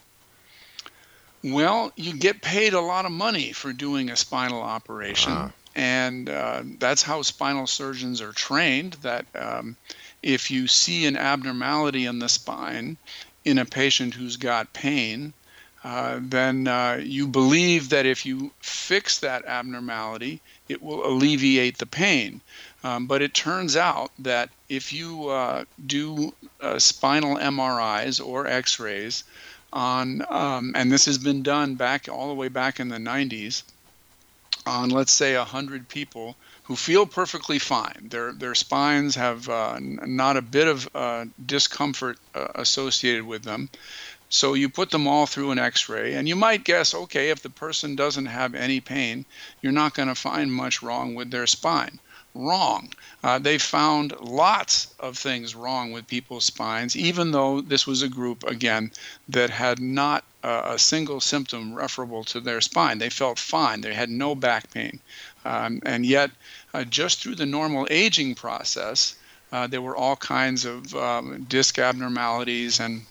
Well, 1.44 1.92
you 1.96 2.18
get 2.18 2.42
paid 2.42 2.74
a 2.74 2.82
lot 2.82 3.06
of 3.06 3.12
money 3.12 3.54
for 3.54 3.72
doing 3.72 4.10
a 4.10 4.16
spinal 4.16 4.62
operation, 4.62 5.32
Ah. 5.34 5.52
and 5.74 6.30
uh, 6.30 6.64
that's 6.80 7.02
how 7.04 7.22
spinal 7.22 7.66
surgeons 7.66 8.20
are 8.20 8.34
trained. 8.34 8.94
That 9.04 9.26
um, 9.36 9.78
if 10.22 10.52
you 10.52 10.68
see 10.68 11.06
an 11.06 11.18
abnormality 11.18 12.06
in 12.06 12.20
the 12.20 12.30
spine 12.30 12.98
in 13.46 13.58
a 13.58 13.66
patient 13.66 14.14
who's 14.14 14.38
got 14.38 14.74
pain, 14.74 15.34
uh, 15.84 16.20
then 16.22 16.68
uh, 16.68 17.00
you 17.02 17.28
believe 17.28 17.90
that 17.90 18.06
if 18.06 18.26
you 18.26 18.52
fix 18.60 19.20
that 19.20 19.46
abnormality, 19.46 20.42
it 20.68 20.82
will 20.82 21.06
alleviate 21.06 21.78
the 21.78 21.86
pain. 21.86 22.42
Um, 22.84 23.08
but 23.08 23.22
it 23.22 23.34
turns 23.34 23.76
out 23.76 24.12
that 24.20 24.50
if 24.68 24.92
you 24.92 25.30
uh, 25.30 25.66
do 25.86 26.34
uh, 26.62 26.80
spinal 26.80 27.38
MRIs 27.38 28.26
or 28.26 28.46
X 28.46 28.80
rays 28.80 29.24
on, 29.72 30.24
um, 30.30 30.74
and 30.76 30.92
this 30.92 31.06
has 31.06 31.18
been 31.18 31.44
done 31.44 31.76
back 31.76 32.10
all 32.10 32.28
the 32.28 32.34
way 32.34 32.50
back 32.50 32.80
in 32.80 32.90
the 32.90 32.98
90s, 32.98 33.64
on 34.66 34.90
let's 34.90 35.12
say 35.12 35.38
100 35.38 35.88
people 35.88 36.36
who 36.70 36.76
feel 36.76 37.08
perfectly 37.08 37.58
fine. 37.58 38.10
Their, 38.12 38.32
their 38.32 38.54
spines 38.54 39.16
have 39.16 39.50
uh, 39.50 39.74
n- 39.78 39.98
not 40.04 40.38
a 40.38 40.42
bit 40.44 40.68
of 40.68 40.88
uh, 40.94 41.26
discomfort 41.44 42.20
uh, 42.36 42.50
associated 42.54 43.26
with 43.26 43.44
them. 43.44 43.72
So 44.30 44.54
you 44.54 44.70
put 44.70 44.92
them 44.92 45.08
all 45.08 45.26
through 45.26 45.50
an 45.50 45.58
x 45.58 45.90
ray, 45.90 46.14
and 46.14 46.30
you 46.30 46.36
might 46.36 46.64
guess 46.64 46.94
okay, 46.94 47.32
if 47.32 47.42
the 47.42 47.50
person 47.50 47.96
doesn't 47.96 48.28
have 48.28 48.54
any 48.54 48.82
pain, 48.82 49.26
you're 49.64 49.72
not 49.72 49.96
going 49.96 50.10
to 50.10 50.16
find 50.16 50.54
much 50.54 50.84
wrong 50.84 51.16
with 51.16 51.32
their 51.32 51.48
spine. 51.48 52.00
Wrong. 52.42 52.94
Uh, 53.22 53.38
they 53.38 53.58
found 53.58 54.18
lots 54.22 54.88
of 54.98 55.18
things 55.18 55.56
wrong 55.56 55.92
with 55.92 56.08
people's 56.08 56.46
spines, 56.46 56.96
even 56.96 57.32
though 57.32 57.60
this 57.60 57.86
was 57.86 58.02
a 58.02 58.08
group, 58.08 58.46
again, 58.46 58.92
that 59.28 59.50
had 59.50 59.82
not 59.82 60.24
uh, 60.42 60.62
a 60.68 60.80
single 60.80 61.20
symptom 61.20 61.74
referable 61.74 62.24
to 62.24 62.40
their 62.40 62.62
spine. 62.62 62.98
They 62.98 63.10
felt 63.10 63.40
fine, 63.40 63.82
they 63.82 63.94
had 63.94 64.10
no 64.10 64.36
back 64.36 64.72
pain. 64.72 65.02
Um, 65.44 65.82
and 65.86 66.06
yet, 66.06 66.32
uh, 66.74 66.86
just 66.86 67.22
through 67.22 67.36
the 67.36 67.46
normal 67.46 67.86
aging 67.92 68.36
process, 68.36 69.16
uh, 69.52 69.68
there 69.68 69.82
were 69.82 69.98
all 69.98 70.16
kinds 70.16 70.64
of 70.64 70.96
um, 70.96 71.46
disc 71.50 71.78
abnormalities 71.78 72.80
and 72.80 73.02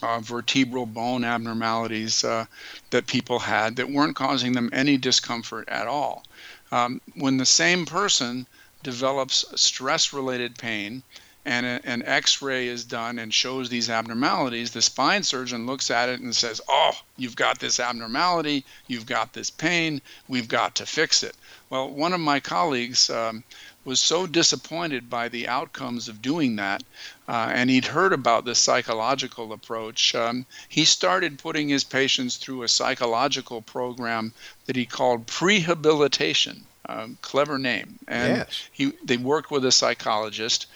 uh, 0.00 0.20
vertebral 0.20 0.86
bone 0.86 1.24
abnormalities 1.24 2.22
uh, 2.22 2.44
that 2.90 3.08
people 3.08 3.40
had 3.40 3.74
that 3.76 3.90
weren't 3.90 4.14
causing 4.14 4.52
them 4.52 4.70
any 4.72 4.96
discomfort 4.96 5.68
at 5.68 5.88
all. 5.88 6.22
Um, 6.70 7.00
when 7.14 7.36
the 7.36 7.46
same 7.46 7.86
person 7.86 8.46
develops 8.82 9.44
stress 9.60 10.12
related 10.12 10.56
pain 10.58 11.02
and 11.44 11.64
a, 11.64 11.80
an 11.84 12.02
x 12.04 12.42
ray 12.42 12.68
is 12.68 12.84
done 12.84 13.18
and 13.18 13.32
shows 13.32 13.68
these 13.68 13.88
abnormalities, 13.88 14.70
the 14.72 14.82
spine 14.82 15.22
surgeon 15.22 15.66
looks 15.66 15.90
at 15.90 16.08
it 16.08 16.20
and 16.20 16.36
says, 16.36 16.60
Oh, 16.68 16.92
you've 17.16 17.36
got 17.36 17.58
this 17.58 17.80
abnormality, 17.80 18.64
you've 18.86 19.06
got 19.06 19.32
this 19.32 19.50
pain, 19.50 20.02
we've 20.28 20.48
got 20.48 20.74
to 20.76 20.86
fix 20.86 21.22
it. 21.22 21.34
Well, 21.70 21.88
one 21.88 22.12
of 22.12 22.20
my 22.20 22.40
colleagues 22.40 23.08
um, 23.08 23.44
was 23.88 24.00
so 24.00 24.26
disappointed 24.26 25.08
by 25.08 25.30
the 25.30 25.48
outcomes 25.48 26.08
of 26.08 26.20
doing 26.20 26.56
that, 26.56 26.82
uh, 27.26 27.50
and 27.54 27.70
he'd 27.70 27.86
heard 27.86 28.12
about 28.12 28.44
this 28.44 28.58
psychological 28.58 29.50
approach. 29.50 30.14
Um, 30.14 30.44
he 30.68 30.84
started 30.84 31.38
putting 31.38 31.70
his 31.70 31.84
patients 31.84 32.36
through 32.36 32.64
a 32.64 32.68
psychological 32.68 33.62
program 33.62 34.34
that 34.66 34.76
he 34.76 34.84
called 34.84 35.26
prehabilitation. 35.26 36.64
Um, 36.86 37.16
clever 37.22 37.58
name. 37.58 37.98
And 38.06 38.36
Yes. 38.38 38.68
he 38.72 38.92
they 39.02 39.16
worked 39.16 39.50
with 39.50 39.64
a 39.64 39.72
psychologist, 39.72 40.66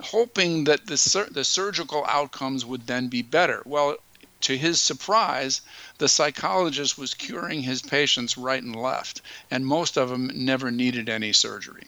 hoping 0.00 0.64
that 0.64 0.86
the 0.86 0.96
sur- 0.96 1.30
the 1.30 1.44
surgical 1.44 2.04
outcomes 2.08 2.64
would 2.64 2.86
then 2.86 3.08
be 3.08 3.22
better. 3.22 3.62
Well, 3.66 3.96
to 4.42 4.56
his 4.56 4.80
surprise, 4.80 5.60
the 5.98 6.08
psychologist 6.08 6.98
was 6.98 7.14
curing 7.14 7.62
his 7.62 7.82
patients 7.82 8.36
right 8.36 8.62
and 8.62 8.74
left, 8.74 9.20
and 9.50 9.64
most 9.64 9.96
of 9.96 10.08
them 10.08 10.30
never 10.34 10.70
needed 10.70 11.08
any 11.08 11.32
surgery. 11.32 11.86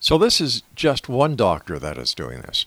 So 0.00 0.18
this 0.18 0.40
is 0.40 0.62
just 0.74 1.08
one 1.08 1.36
doctor 1.36 1.78
that 1.78 1.98
is 1.98 2.14
doing 2.14 2.40
this. 2.42 2.66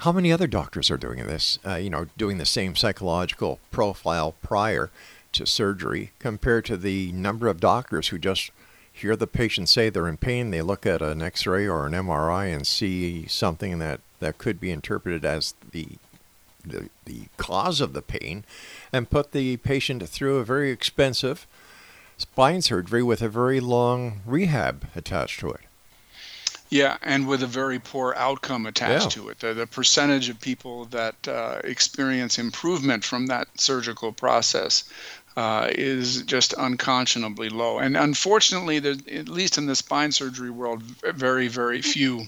How 0.00 0.12
many 0.12 0.30
other 0.30 0.46
doctors 0.46 0.90
are 0.90 0.96
doing 0.96 1.26
this? 1.26 1.58
Uh, 1.66 1.76
you 1.76 1.90
know, 1.90 2.06
doing 2.16 2.38
the 2.38 2.46
same 2.46 2.76
psychological 2.76 3.58
profile 3.70 4.34
prior 4.42 4.90
to 5.32 5.46
surgery 5.46 6.12
compared 6.18 6.64
to 6.66 6.76
the 6.76 7.12
number 7.12 7.48
of 7.48 7.60
doctors 7.60 8.08
who 8.08 8.18
just 8.18 8.50
hear 8.92 9.16
the 9.16 9.26
patient 9.26 9.68
say 9.68 9.90
they're 9.90 10.08
in 10.08 10.16
pain, 10.16 10.50
they 10.50 10.62
look 10.62 10.86
at 10.86 11.02
an 11.02 11.20
X-ray 11.20 11.66
or 11.66 11.86
an 11.86 11.92
MRI 11.92 12.54
and 12.54 12.66
see 12.66 13.26
something 13.26 13.78
that, 13.78 14.00
that 14.20 14.38
could 14.38 14.58
be 14.58 14.70
interpreted 14.70 15.24
as 15.24 15.54
the, 15.72 15.86
the 16.64 16.88
the 17.04 17.26
cause 17.36 17.80
of 17.80 17.92
the 17.92 18.02
pain, 18.02 18.44
and 18.92 19.10
put 19.10 19.32
the 19.32 19.56
patient 19.58 20.06
through 20.08 20.38
a 20.38 20.44
very 20.44 20.70
expensive 20.70 21.46
spine 22.18 22.62
surgery 22.62 23.02
with 23.02 23.22
a 23.22 23.28
very 23.28 23.60
long 23.60 24.20
rehab 24.24 24.86
attached 24.94 25.40
to 25.40 25.50
it. 25.50 25.60
Yeah, 26.68 26.96
and 27.02 27.28
with 27.28 27.42
a 27.42 27.46
very 27.46 27.78
poor 27.78 28.14
outcome 28.16 28.66
attached 28.66 29.16
Yeah. 29.16 29.22
to 29.22 29.28
it. 29.28 29.38
The, 29.38 29.54
the 29.54 29.66
percentage 29.66 30.28
of 30.28 30.40
people 30.40 30.86
that 30.86 31.14
uh, 31.28 31.60
experience 31.62 32.38
improvement 32.38 33.04
from 33.04 33.26
that 33.26 33.46
surgical 33.56 34.12
process 34.12 34.84
uh, 35.36 35.68
is 35.70 36.22
just 36.22 36.54
unconscionably 36.54 37.50
low. 37.50 37.78
And 37.78 37.96
unfortunately, 37.96 38.78
there, 38.80 38.96
at 39.12 39.28
least 39.28 39.58
in 39.58 39.66
the 39.66 39.76
spine 39.76 40.10
surgery 40.10 40.50
world, 40.50 40.82
very, 40.82 41.46
very 41.46 41.82
few 41.82 42.26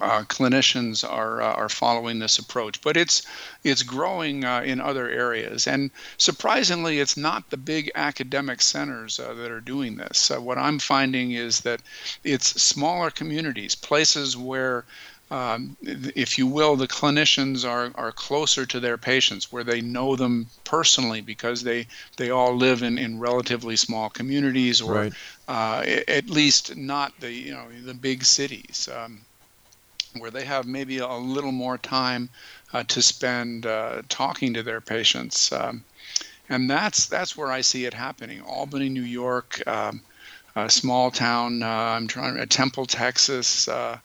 uh, 0.00 0.22
clinicians 0.22 1.08
are 1.08 1.42
uh, 1.42 1.52
are 1.52 1.68
following 1.68 2.18
this 2.18 2.38
approach. 2.38 2.80
But 2.80 2.96
it's 2.96 3.22
it's 3.64 3.82
growing 3.82 4.44
uh, 4.44 4.62
in 4.62 4.80
other 4.80 5.08
areas, 5.08 5.66
and 5.66 5.90
surprisingly, 6.18 6.98
it's 7.00 7.16
not 7.16 7.50
the 7.50 7.56
big 7.56 7.90
academic 7.94 8.62
centers 8.62 9.18
uh, 9.20 9.34
that 9.34 9.50
are 9.50 9.60
doing 9.60 9.96
this. 9.96 10.30
Uh, 10.30 10.40
what 10.40 10.58
I'm 10.58 10.78
finding 10.78 11.32
is 11.32 11.60
that 11.60 11.82
it's 12.24 12.62
smaller 12.62 13.10
communities, 13.10 13.74
places 13.74 14.36
where 14.36 14.84
um, 15.30 15.78
if 15.82 16.36
you 16.36 16.46
will, 16.46 16.76
the 16.76 16.86
clinicians 16.86 17.66
are, 17.66 17.90
are 17.94 18.12
closer 18.12 18.66
to 18.66 18.78
their 18.80 18.98
patients, 18.98 19.50
where 19.50 19.64
they 19.64 19.80
know 19.80 20.14
them 20.14 20.46
personally 20.64 21.22
because 21.22 21.62
they, 21.62 21.86
they 22.18 22.28
all 22.28 22.54
live 22.54 22.82
in, 22.82 22.98
in 22.98 23.18
relatively 23.18 23.76
small 23.76 24.10
communities, 24.10 24.82
or 24.82 24.92
Right. 24.94 25.12
uh, 25.48 25.84
at 26.06 26.28
least 26.28 26.76
not 26.76 27.18
the 27.20 27.32
you 27.32 27.52
know 27.52 27.66
the 27.82 27.94
big 27.94 28.24
cities, 28.24 28.90
um, 28.94 29.24
where 30.18 30.30
they 30.30 30.44
have 30.44 30.66
maybe 30.66 30.98
a 30.98 31.14
little 31.14 31.52
more 31.52 31.78
time 31.78 32.28
uh, 32.72 32.82
to 32.84 33.02
spend 33.02 33.66
uh, 33.66 34.02
talking 34.08 34.54
to 34.54 34.62
their 34.62 34.80
patients, 34.80 35.52
um, 35.52 35.84
and 36.48 36.68
that's 36.68 37.06
that's 37.06 37.36
where 37.36 37.50
I 37.50 37.60
see 37.60 37.84
it 37.84 37.94
happening. 37.94 38.40
Albany, 38.42 38.88
New 38.88 39.02
York, 39.02 39.66
um, 39.66 40.02
a 40.56 40.68
small 40.70 41.10
town. 41.10 41.62
Uh, 41.62 41.66
I'm 41.66 42.08
trying 42.08 42.38
uh, 42.38 42.46
Temple, 42.46 42.86
Texas. 42.86 43.68
Uh, 43.68 43.98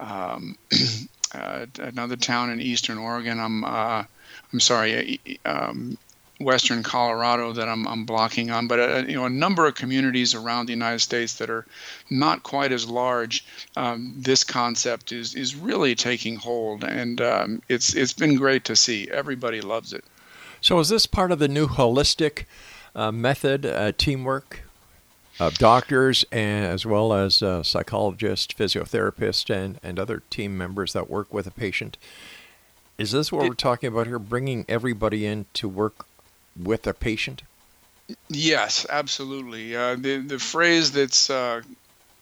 um, 0.00 0.56
uh, 1.34 1.66
another 1.78 2.16
town 2.16 2.50
in 2.50 2.60
Eastern 2.60 2.98
Oregon. 2.98 3.40
I'm 3.40 3.64
uh, 3.64 4.04
I'm 4.52 4.60
sorry, 4.60 5.20
um, 5.44 5.98
western 6.38 6.82
Colorado 6.82 7.52
that 7.52 7.68
I'm, 7.68 7.86
I'm 7.88 8.04
blocking 8.04 8.50
on, 8.50 8.68
but 8.68 8.78
uh, 8.78 9.04
you 9.08 9.14
know 9.16 9.24
a 9.26 9.30
number 9.30 9.66
of 9.66 9.74
communities 9.74 10.34
around 10.34 10.66
the 10.66 10.72
United 10.72 11.00
States 11.00 11.34
that 11.38 11.50
are 11.50 11.66
not 12.10 12.42
quite 12.42 12.72
as 12.72 12.88
large. 12.88 13.44
Um, 13.76 14.14
this 14.16 14.44
concept 14.44 15.12
is 15.12 15.34
is 15.34 15.56
really 15.56 15.94
taking 15.94 16.36
hold, 16.36 16.84
and 16.84 17.20
um, 17.20 17.62
it's 17.68 17.94
it's 17.94 18.12
been 18.12 18.36
great 18.36 18.64
to 18.64 18.76
see. 18.76 19.08
Everybody 19.10 19.60
loves 19.60 19.92
it. 19.92 20.04
So, 20.60 20.78
is 20.80 20.88
this 20.88 21.06
part 21.06 21.30
of 21.30 21.38
the 21.38 21.48
new 21.48 21.68
holistic 21.68 22.44
uh, 22.94 23.12
method, 23.12 23.64
uh, 23.64 23.92
teamwork 23.96 24.62
of 25.40 25.54
doctors 25.54 26.24
and 26.32 26.66
as 26.66 26.84
well 26.84 27.12
as 27.12 27.44
uh, 27.44 27.62
psychologists, 27.62 28.52
physiotherapists, 28.54 29.54
and, 29.54 29.78
and 29.84 29.96
other 30.00 30.22
team 30.30 30.58
members 30.58 30.92
that 30.94 31.08
work 31.08 31.32
with 31.32 31.46
a 31.46 31.52
patient? 31.52 31.96
Is 32.98 33.12
this 33.12 33.30
what 33.30 33.44
It- 33.44 33.48
we're 33.50 33.54
talking 33.54 33.86
about 33.86 34.08
here? 34.08 34.18
Bringing 34.18 34.64
everybody 34.68 35.26
in 35.26 35.46
to 35.54 35.68
work 35.68 36.06
with 36.62 36.86
a 36.86 36.94
patient? 36.94 37.42
Yes, 38.28 38.86
absolutely. 38.88 39.76
Uh, 39.76 39.96
the 39.96 40.18
the 40.18 40.38
phrase 40.38 40.92
that's 40.92 41.28
uh, 41.28 41.60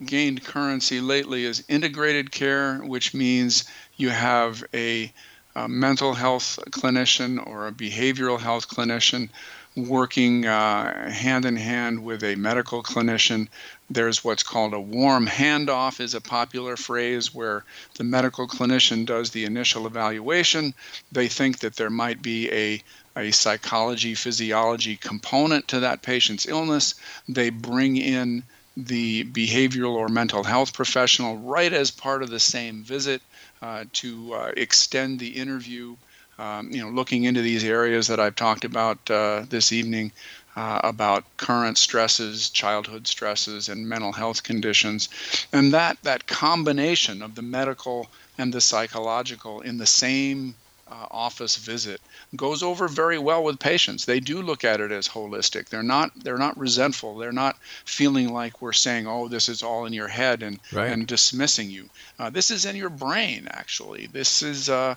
gained 0.05 0.45
currency 0.45 1.01
lately 1.01 1.45
is 1.45 1.65
integrated 1.69 2.31
care, 2.31 2.79
which 2.79 3.15
means 3.15 3.65
you 3.97 4.11
have 4.11 4.65
a, 4.75 5.13
a 5.55 5.69
mental 5.69 6.15
health 6.15 6.59
clinician 6.71 7.45
or 7.47 7.67
a 7.67 7.73
behavioral 7.73 8.39
health 8.39 8.69
clinician 8.69 9.29
working 9.77 10.47
uh, 10.47 11.11
hand 11.11 11.45
in 11.45 11.57
hand 11.57 12.03
with 12.03 12.25
a 12.25 12.35
medical 12.35 12.83
clinician. 12.83 13.47
There's 13.91 14.25
what's 14.25 14.43
called 14.43 14.73
a 14.73 14.81
warm 14.81 15.27
handoff 15.27 16.01
is 16.01 16.15
a 16.15 16.21
popular 16.21 16.77
phrase 16.77 17.35
where 17.35 17.63
the 17.95 18.05
medical 18.05 18.49
clinician 18.49 19.05
does 19.05 19.31
the 19.31 19.45
initial 19.45 19.87
evaluation. 19.87 20.75
They 21.13 21.29
think 21.29 21.59
that 21.61 21.77
there 21.77 21.91
might 21.91 22.23
be 22.23 22.51
a 22.51 22.83
a 23.17 23.31
psychology 23.31 24.15
physiology 24.15 24.97
component 24.97 25.69
to 25.69 25.81
that 25.81 26.03
patient's 26.03 26.47
illness. 26.47 26.95
They 27.29 27.51
bring 27.51 27.97
in 27.97 28.43
the 28.77 29.25
behavioral 29.25 29.95
or 29.95 30.09
mental 30.09 30.45
health 30.45 30.75
professional 30.75 31.39
right 31.39 31.73
as 31.73 31.91
part 31.91 32.23
of 32.23 32.29
the 32.29 32.41
same 32.41 32.85
visit 32.85 33.23
uh, 33.63 33.85
to 33.95 34.35
uh, 34.35 34.53
extend 34.57 35.19
the 35.19 35.29
interview. 35.29 35.97
Um, 36.39 36.71
you 36.71 36.83
know, 36.83 36.91
looking 36.91 37.25
into 37.25 37.41
these 37.41 37.65
areas 37.65 38.09
that 38.09 38.21
I've 38.21 38.37
talked 38.37 38.67
about 38.67 39.11
uh, 39.11 39.47
this 39.49 39.73
evening 39.73 40.13
uh, 40.55 40.81
about 40.85 41.25
current 41.39 41.79
stresses, 41.79 42.51
childhood 42.51 43.07
stresses, 43.07 43.71
and 43.71 43.89
mental 43.89 44.13
health 44.13 44.43
conditions, 44.43 45.09
and 45.53 45.73
that 45.73 45.97
that 46.03 46.27
combination 46.27 47.23
of 47.23 47.35
the 47.35 47.43
medical 47.43 48.09
and 48.37 48.53
the 48.53 48.61
psychological 48.61 49.63
in 49.63 49.79
the 49.79 49.87
same 49.87 50.55
uh, 50.89 51.07
office 51.11 51.57
visit 51.57 52.01
goes 52.37 52.63
over 52.63 52.87
very 52.89 53.19
well 53.19 53.43
with 53.43 53.59
patients. 53.59 54.05
They 54.05 54.21
do 54.21 54.43
look 54.43 54.65
at 54.65 54.81
it 54.81 54.93
as 54.93 55.09
holistic. 55.09 55.69
They're 55.69 55.83
not 55.83 56.13
they're 56.23 56.39
not 56.39 56.57
resentful. 56.59 57.17
They're 57.19 57.33
not 57.33 57.57
feeling 57.85 58.33
like 58.33 58.63
we're 58.63 58.73
saying, 58.73 59.07
"Oh, 59.07 59.29
this 59.29 59.49
is 59.49 59.63
all 59.63 59.87
in 59.87 59.93
your 59.93 60.09
head," 60.09 60.43
and 60.43 60.61
Right. 60.73 60.91
and 60.93 61.07
dismissing 61.07 61.71
you. 61.71 61.91
Uh, 62.19 62.31
this 62.31 62.51
is 62.51 62.65
in 62.65 62.77
your 62.77 62.91
brain, 62.91 63.49
actually. 63.51 64.07
This 64.07 64.43
is. 64.43 64.69
Uh, 64.69 64.95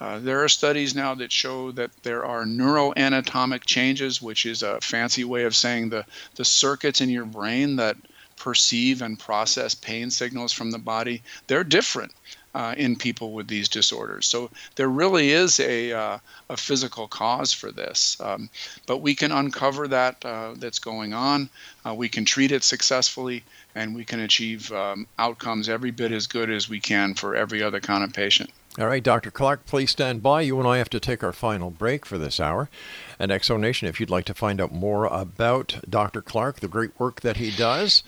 uh, 0.00 0.18
there 0.18 0.42
are 0.42 0.48
studies 0.48 0.96
now 0.96 1.14
that 1.14 1.30
show 1.30 1.70
that 1.70 1.90
there 2.02 2.24
are 2.24 2.44
neuroanatomic 2.44 3.64
changes, 3.64 4.20
which 4.20 4.46
is 4.46 4.64
a 4.64 4.80
fancy 4.80 5.22
way 5.22 5.44
of 5.44 5.54
saying 5.54 5.90
the, 5.90 6.04
the 6.34 6.44
circuits 6.44 7.00
in 7.00 7.08
your 7.08 7.24
brain 7.24 7.76
that 7.76 7.96
perceive 8.36 9.00
and 9.00 9.16
process 9.16 9.76
pain 9.76 10.10
signals 10.10 10.52
from 10.52 10.72
the 10.72 10.78
body. 10.78 11.22
They're 11.46 11.62
different 11.62 12.10
uh, 12.54 12.74
in 12.76 12.96
people 12.96 13.32
with 13.32 13.48
these 13.48 13.68
disorders. 13.68 14.26
So 14.26 14.50
there 14.76 14.88
really 14.88 15.30
is 15.30 15.58
a, 15.60 15.92
uh, 15.92 16.18
a 16.50 16.56
physical 16.56 17.08
cause 17.08 17.52
for 17.52 17.70
this. 17.70 18.20
Um, 18.20 18.50
but 18.86 18.98
we 18.98 19.14
can 19.14 19.32
uncover 19.32 19.88
that 19.88 20.24
uh, 20.24 20.54
that's 20.56 20.78
going 20.78 21.14
on. 21.14 21.48
Uh, 21.86 21.94
we 21.94 22.08
can 22.08 22.24
treat 22.24 22.52
it 22.52 22.62
successfully, 22.62 23.42
and 23.74 23.94
we 23.94 24.04
can 24.04 24.20
achieve 24.20 24.70
um, 24.72 25.06
outcomes 25.18 25.68
every 25.68 25.90
bit 25.90 26.12
as 26.12 26.26
good 26.26 26.50
as 26.50 26.68
we 26.68 26.80
can 26.80 27.14
for 27.14 27.34
every 27.34 27.62
other 27.62 27.80
kind 27.80 28.04
of 28.04 28.12
patient. 28.12 28.50
All 28.78 28.86
right, 28.86 29.02
Dr. 29.02 29.30
Clarke, 29.30 29.66
please 29.66 29.90
stand 29.90 30.22
by. 30.22 30.40
You 30.40 30.58
and 30.58 30.66
I 30.66 30.78
have 30.78 30.88
to 30.90 31.00
take 31.00 31.22
our 31.22 31.32
final 31.32 31.70
break 31.70 32.06
for 32.06 32.16
this 32.16 32.40
hour. 32.40 32.70
And 33.18 33.30
X 33.30 33.48
Zone 33.48 33.60
Nation, 33.60 33.86
if 33.86 34.00
you'd 34.00 34.08
like 34.08 34.24
to 34.26 34.34
find 34.34 34.62
out 34.62 34.72
more 34.72 35.04
about 35.04 35.78
Dr. 35.88 36.22
Clarke, 36.22 36.60
the 36.60 36.68
great 36.68 36.98
work 36.98 37.20
that 37.20 37.36
he 37.36 37.50
does, 37.50 38.02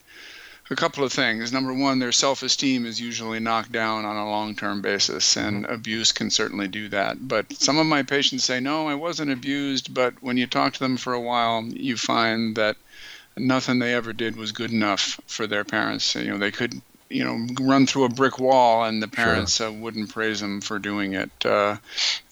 a 0.70 0.76
couple 0.76 1.02
of 1.02 1.12
things. 1.12 1.52
Number 1.52 1.74
one, 1.74 1.98
their 1.98 2.12
self 2.12 2.44
esteem 2.44 2.86
is 2.86 3.00
usually 3.00 3.40
knocked 3.40 3.72
down 3.72 4.04
on 4.04 4.16
a 4.16 4.30
long 4.30 4.54
term 4.54 4.80
basis, 4.80 5.36
and 5.36 5.66
abuse 5.66 6.12
can 6.12 6.30
certainly 6.30 6.68
do 6.68 6.88
that. 6.90 7.26
But 7.26 7.52
some 7.52 7.78
of 7.78 7.86
my 7.86 8.04
patients 8.04 8.44
say, 8.44 8.60
No, 8.60 8.86
I 8.86 8.94
wasn't 8.94 9.32
abused, 9.32 9.92
but 9.92 10.14
when 10.22 10.36
you 10.36 10.46
talk 10.46 10.74
to 10.74 10.78
them 10.78 10.96
for 10.96 11.12
a 11.12 11.20
while, 11.20 11.64
you 11.64 11.96
find 11.96 12.54
that 12.56 12.76
nothing 13.36 13.80
they 13.80 13.94
ever 13.94 14.12
did 14.12 14.36
was 14.36 14.52
good 14.52 14.70
enough 14.70 15.20
for 15.26 15.46
their 15.48 15.64
parents. 15.64 16.14
You 16.14 16.30
know, 16.30 16.38
they 16.38 16.52
could 16.52 16.80
you 17.10 17.24
know 17.24 17.46
run 17.60 17.86
through 17.86 18.04
a 18.04 18.08
brick 18.08 18.38
wall 18.38 18.84
and 18.84 19.02
the 19.02 19.08
parents 19.08 19.56
sure. 19.56 19.68
uh, 19.68 19.72
wouldn't 19.72 20.10
praise 20.10 20.40
them 20.40 20.60
for 20.60 20.78
doing 20.78 21.12
it 21.12 21.30
uh, 21.44 21.76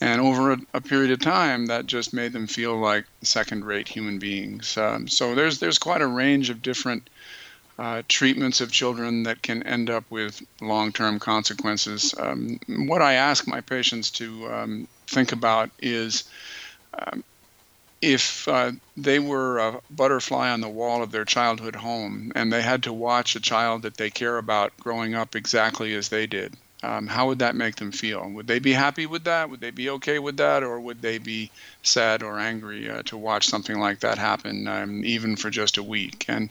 and 0.00 0.20
over 0.20 0.52
a, 0.52 0.58
a, 0.72 0.80
period 0.80 1.10
of 1.10 1.20
time 1.20 1.66
that 1.66 1.86
just 1.86 2.14
made 2.14 2.32
them 2.32 2.46
feel 2.46 2.76
like 2.78 3.04
second 3.22 3.64
rate 3.64 3.88
human 3.88 4.18
beings 4.18 4.78
um, 4.78 5.08
so 5.08 5.34
there's 5.34 5.58
there's 5.58 5.78
quite 5.78 6.00
a 6.00 6.06
range 6.06 6.48
of 6.48 6.62
different 6.62 7.10
uh, 7.78 8.02
treatments 8.08 8.60
of 8.60 8.72
children 8.72 9.24
that 9.24 9.42
can 9.42 9.62
end 9.64 9.90
up 9.90 10.04
with 10.10 10.40
long-term 10.60 11.18
consequences 11.18 12.14
um, 12.18 12.58
what 12.68 13.02
i 13.02 13.14
ask 13.14 13.46
my 13.46 13.60
patients 13.60 14.10
to 14.10 14.50
um, 14.52 14.88
think 15.08 15.32
about 15.32 15.70
is 15.80 16.24
um, 16.98 17.22
if 18.00 18.46
uh, 18.46 18.72
they 18.96 19.18
were 19.18 19.58
a 19.58 19.80
butterfly 19.90 20.50
on 20.50 20.60
the 20.60 20.68
wall 20.68 21.02
of 21.02 21.10
their 21.10 21.24
childhood 21.24 21.76
home 21.76 22.32
and 22.34 22.52
they 22.52 22.62
had 22.62 22.84
to 22.84 22.92
watch 22.92 23.34
a 23.34 23.40
child 23.40 23.82
that 23.82 23.96
they 23.96 24.10
care 24.10 24.38
about 24.38 24.76
growing 24.78 25.14
up 25.14 25.34
exactly 25.34 25.94
as 25.94 26.08
they 26.08 26.26
did, 26.26 26.56
um, 26.82 27.08
how 27.08 27.26
would 27.26 27.40
that 27.40 27.56
make 27.56 27.76
them 27.76 27.90
feel? 27.90 28.28
Would 28.30 28.46
they 28.46 28.60
be 28.60 28.72
happy 28.72 29.06
with 29.06 29.24
that? 29.24 29.50
Would 29.50 29.60
they 29.60 29.72
be 29.72 29.90
okay 29.90 30.20
with 30.20 30.36
that? 30.36 30.62
Or 30.62 30.78
would 30.78 31.02
they 31.02 31.18
be 31.18 31.50
sad 31.82 32.22
or 32.22 32.38
angry 32.38 32.88
uh, 32.88 33.02
to 33.06 33.16
watch 33.16 33.48
something 33.48 33.78
like 33.80 34.00
that 34.00 34.16
happen, 34.16 34.68
um, 34.68 35.04
even 35.04 35.34
for 35.34 35.50
just 35.50 35.76
a 35.76 35.82
week? 35.82 36.24
And 36.28 36.50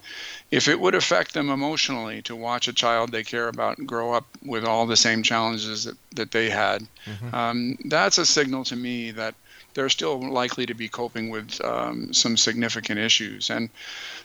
if 0.51 0.67
it 0.67 0.81
would 0.81 0.95
affect 0.95 1.33
them 1.33 1.49
emotionally 1.49 2.21
to 2.23 2.35
watch 2.35 2.67
a 2.67 2.73
child 2.73 3.11
they 3.11 3.23
care 3.23 3.47
about 3.47 3.77
grow 3.85 4.11
up 4.11 4.25
with 4.45 4.65
all 4.65 4.85
the 4.85 4.97
same 4.97 5.23
challenges 5.23 5.85
that, 5.85 5.97
that 6.15 6.31
they 6.31 6.49
had, 6.49 6.85
mm-hmm. 7.05 7.33
um, 7.33 7.77
that's 7.85 8.17
a 8.17 8.25
signal 8.25 8.65
to 8.65 8.75
me 8.75 9.11
that 9.11 9.33
they're 9.77 9.89
still 9.89 10.19
likely 10.19 10.65
to 10.65 10.73
be 10.73 10.89
coping 10.89 11.29
with 11.29 11.63
um, 11.63 12.11
some 12.11 12.35
significant 12.35 12.97
issues. 12.97 13.51
And 13.51 13.69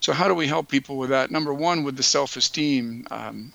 so, 0.01 0.15
how 0.15 0.27
do 0.27 0.35
we 0.35 0.47
help 0.47 0.69
people 0.69 0.97
with 0.97 1.11
that? 1.11 1.31
Number 1.31 1.53
one, 1.53 1.85
with 1.85 1.95
the 1.99 2.03
self 2.03 2.39
esteem. 2.39 3.07
Um, 3.11 3.53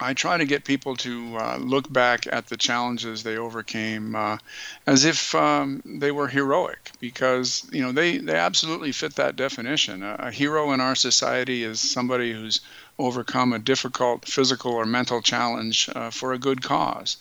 I 0.00 0.14
try 0.14 0.38
to 0.38 0.46
get 0.46 0.64
people 0.64 0.96
to 0.96 1.36
uh, 1.36 1.56
look 1.58 1.92
back 1.92 2.26
at 2.26 2.46
the 2.46 2.56
challenges 2.56 3.22
they 3.22 3.36
overcame 3.36 4.14
uh, 4.16 4.38
as 4.86 5.04
if 5.04 5.34
um, 5.34 5.82
they 5.84 6.10
were 6.10 6.26
heroic, 6.26 6.90
because 7.00 7.68
you 7.70 7.82
know 7.82 7.92
they 7.92 8.18
they 8.18 8.36
absolutely 8.36 8.92
fit 8.92 9.16
that 9.16 9.36
definition. 9.36 10.02
A, 10.02 10.16
a 10.18 10.30
hero 10.30 10.72
in 10.72 10.80
our 10.80 10.94
society 10.94 11.62
is 11.64 11.80
somebody 11.80 12.32
who's 12.32 12.60
overcome 12.98 13.52
a 13.52 13.58
difficult 13.58 14.26
physical 14.26 14.72
or 14.72 14.84
mental 14.86 15.22
challenge 15.22 15.88
uh, 15.94 16.10
for 16.10 16.32
a 16.32 16.38
good 16.38 16.62
cause. 16.62 17.16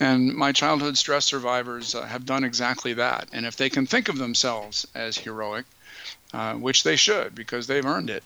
And 0.00 0.34
my 0.34 0.52
childhood 0.52 0.98
stress 0.98 1.24
survivors 1.24 1.94
uh, 1.94 2.02
have 2.02 2.26
done 2.26 2.44
exactly 2.44 2.94
that. 2.94 3.28
And 3.32 3.46
if 3.46 3.56
they 3.56 3.70
can 3.70 3.86
think 3.86 4.08
of 4.08 4.18
themselves 4.18 4.86
as 4.94 5.16
heroic, 5.16 5.64
uh, 6.34 6.54
which 6.54 6.82
they 6.82 6.96
should 6.96 7.34
because 7.34 7.66
they've 7.66 7.84
earned 7.84 8.10
it, 8.10 8.22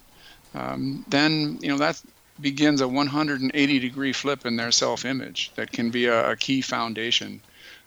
um, 0.54 1.04
then 1.08 1.58
you 1.60 1.68
know 1.68 1.78
that 1.78 2.00
begins 2.40 2.80
a 2.80 2.88
180 2.88 3.78
degree 3.78 4.12
flip 4.12 4.46
in 4.46 4.56
their 4.56 4.70
self-image 4.70 5.52
that 5.54 5.72
can 5.72 5.90
be 5.90 6.06
a, 6.06 6.32
a 6.32 6.36
key 6.36 6.60
foundation 6.60 7.40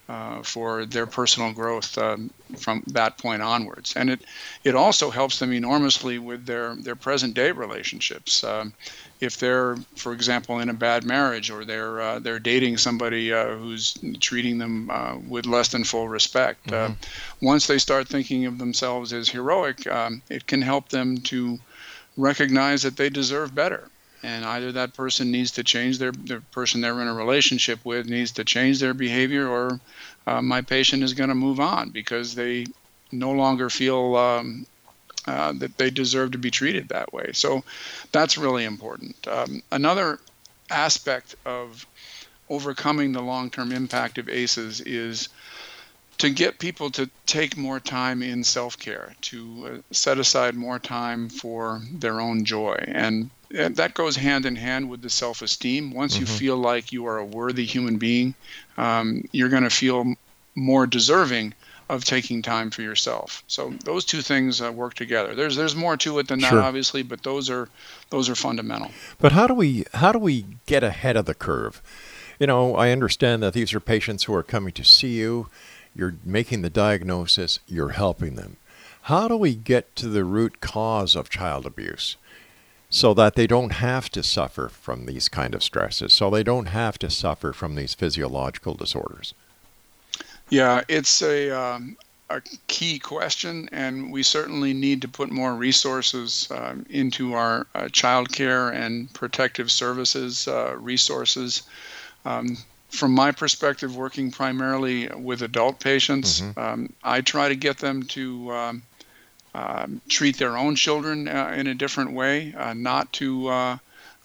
uh, 0.10 0.42
for 0.42 0.88
their 0.88 1.06
personal 1.06 1.54
growth 1.54 1.96
um, 2.00 2.32
from 2.58 2.84
that 2.88 3.20
point 3.20 3.44
onwards. 3.44 3.94
And 3.96 4.10
it 4.10 4.22
it 4.64 4.74
also 4.74 5.12
helps 5.12 5.38
them 5.38 5.54
enormously 5.54 6.18
with 6.18 6.48
their 6.48 6.76
their 6.76 6.96
present 6.96 7.36
day 7.36 7.52
relationships. 7.52 8.44
Um, 8.44 8.74
if 9.20 9.38
they're, 9.38 9.76
for 9.96 10.14
example, 10.14 10.60
in 10.62 10.70
a 10.70 10.74
bad 10.74 11.04
marriage 11.04 11.52
or 11.52 11.64
they're 11.64 12.02
uh, 12.02 12.18
they're 12.18 12.40
dating 12.40 12.78
somebody 12.78 13.32
uh, 13.32 13.56
who's 13.56 14.00
treating 14.20 14.58
them 14.58 14.90
uh, 14.90 15.18
with 15.28 15.46
less 15.46 15.68
than 15.68 15.84
full 15.84 16.10
respect, 16.10 16.72
uh, 16.72 16.90
mm-hmm. 16.90 17.46
once 17.46 17.68
they 17.68 17.78
start 17.78 18.08
thinking 18.08 18.48
of 18.48 18.58
themselves 18.58 19.14
as 19.14 19.30
heroic, 19.30 19.86
um, 19.86 20.24
it 20.28 20.48
can 20.48 20.64
help 20.64 20.90
them 20.90 21.18
to 21.18 21.60
recognize 22.18 22.82
that 22.82 22.98
they 22.98 23.10
deserve 23.10 23.54
better 23.54 23.90
and 24.24 24.46
either 24.46 24.72
that 24.72 24.94
person 24.94 25.32
needs 25.32 25.52
to 25.52 25.64
change 25.64 25.98
their 25.98 26.12
the 26.12 26.42
person 26.52 26.82
they're 26.82 27.02
in 27.02 27.08
a 27.08 27.14
relationship 27.14 27.84
with 27.86 28.08
needs 28.08 28.32
to 28.34 28.44
change 28.44 28.80
their 28.80 28.94
behavior 28.94 29.48
or 29.48 29.80
uh, 30.28 30.42
my 30.42 30.62
patient 30.62 31.04
is 31.04 31.14
going 31.14 31.30
to 31.30 31.36
move 31.36 31.60
on 31.60 31.90
because 31.90 32.36
they 32.36 32.66
no 33.12 33.32
longer 33.32 33.70
feel 33.70 34.16
um, 34.16 34.66
uh, 35.28 35.54
that 35.54 35.78
they 35.78 35.90
deserve 35.90 36.32
to 36.32 36.38
be 36.38 36.52
treated 36.52 36.90
that 36.90 37.12
way. 37.14 37.32
So 37.34 37.64
that's 38.12 38.38
really 38.38 38.66
important. 38.66 39.16
Um, 39.28 39.62
another 39.72 40.20
aspect 40.70 41.36
of 41.46 41.86
overcoming 42.50 43.12
the 43.12 43.22
long-term 43.22 43.72
impact 43.72 44.18
of 44.18 44.30
ACEs 44.30 44.82
is 44.82 45.30
to 46.18 46.30
get 46.30 46.60
people 46.60 46.90
to 46.92 47.10
take 47.26 47.56
more 47.58 47.80
time 47.80 48.22
in 48.22 48.44
self-care 48.44 49.14
to 49.22 49.70
uh, 49.72 49.94
set 49.94 50.18
aside 50.18 50.56
more 50.56 50.80
time 50.80 51.30
for 51.30 51.82
their 51.94 52.20
own 52.20 52.44
joy. 52.44 52.76
And 52.88 53.30
and 53.56 53.76
that 53.76 53.94
goes 53.94 54.16
hand 54.16 54.46
in 54.46 54.56
hand 54.56 54.90
with 54.90 55.02
the 55.02 55.10
self-esteem. 55.10 55.92
Once 55.92 56.14
mm-hmm. 56.14 56.22
you 56.22 56.28
feel 56.28 56.58
like 56.58 56.92
you 56.92 57.06
are 57.08 57.18
a 57.18 57.26
worthy 57.26 57.66
human 57.66 57.98
being, 57.98 58.36
um, 58.78 59.24
you're 59.32 59.50
going 59.50 59.64
to 59.64 59.70
feel 59.70 60.14
more 60.56 60.86
deserving 60.86 61.54
of 61.90 62.06
taking 62.06 62.42
time 62.42 62.70
for 62.70 62.84
yourself. 62.84 63.44
So 63.48 63.74
those 63.84 64.06
two 64.06 64.22
things 64.22 64.62
uh, 64.62 64.72
work 64.72 64.94
together. 64.94 65.34
There's 65.34 65.56
there's 65.56 65.76
more 65.76 65.98
to 65.98 66.20
it 66.20 66.28
than 66.28 66.40
sure. 66.40 66.60
that, 66.60 66.64
obviously, 66.64 67.02
but 67.02 67.24
those 67.24 67.50
are 67.50 67.68
those 68.12 68.30
are 68.30 68.36
fundamental. 68.36 68.92
But 69.18 69.32
how 69.32 69.48
do 69.48 69.56
we 69.56 69.86
how 69.96 70.12
do 70.12 70.20
we 70.20 70.46
get 70.68 70.84
ahead 70.84 71.18
of 71.18 71.26
the 71.26 71.34
curve? 71.34 71.82
You 72.40 72.48
know, 72.48 72.76
I 72.76 72.92
understand 72.92 73.42
that 73.44 73.54
these 73.54 73.74
are 73.74 73.80
patients 73.80 74.26
who 74.26 74.34
are 74.36 74.44
coming 74.44 74.72
to 74.74 74.84
see 74.84 75.16
you. 75.16 75.48
You're 75.96 76.16
making 76.24 76.62
the 76.62 76.70
diagnosis. 76.70 77.60
You're 77.68 77.90
helping 77.90 78.36
them. 78.36 78.58
How 79.04 79.28
do 79.28 79.36
we 79.36 79.56
get 79.56 79.96
to 79.98 80.08
the 80.08 80.24
root 80.24 80.62
cause 80.62 81.16
of 81.16 81.30
child 81.30 81.66
abuse? 81.66 82.16
So 82.90 83.14
that 83.14 83.36
they 83.36 83.46
don't 83.46 83.74
have 83.74 84.10
to 84.10 84.24
suffer 84.24 84.68
from 84.68 85.06
these 85.06 85.30
kind 85.30 85.54
of 85.54 85.64
stresses, 85.64 86.12
so 86.12 86.30
they 86.30 86.44
don't 86.44 86.68
have 86.68 86.98
to 87.00 87.10
suffer 87.10 87.54
from 87.54 87.76
these 87.76 87.94
physiological 87.94 88.74
disorders? 88.74 89.34
Yeah, 90.50 90.82
it's 90.88 91.22
a, 91.22 91.52
um, 91.52 91.96
a 92.32 92.42
key 92.68 92.98
question, 92.98 93.70
and 93.72 94.12
we 94.12 94.24
certainly 94.24 94.74
need 94.74 95.04
to 95.04 95.08
put 95.08 95.30
more 95.30 95.54
resources 95.54 96.48
um, 96.50 96.86
into 96.90 97.34
our 97.34 97.68
uh, 97.76 97.90
child 97.90 98.32
care 98.32 98.70
and 98.70 99.14
protective 99.14 99.70
services 99.72 100.48
uh, 100.48 100.76
resources. 100.78 101.64
Um, 102.26 102.58
from 102.90 103.12
my 103.12 103.32
perspective, 103.32 103.96
working 103.96 104.32
primarily 104.32 105.08
with 105.10 105.44
adult 105.44 105.80
patients, 105.80 106.42
mm-hmm. 106.42 106.60
Um, 106.60 106.94
I 107.04 107.22
try 107.22 107.50
to 107.50 107.56
get 107.56 107.78
them 107.78 108.04
to 108.04 108.52
um, 109.54 110.02
treat 110.10 110.38
their 110.38 110.58
own 110.58 110.76
children 110.76 111.28
uh, 111.28 111.54
in 111.58 111.68
a 111.68 111.74
different 111.74 112.14
way, 112.14 112.54
uh, 112.58 112.74
not 112.74 113.12
to 113.14 113.48
uh, 113.48 113.78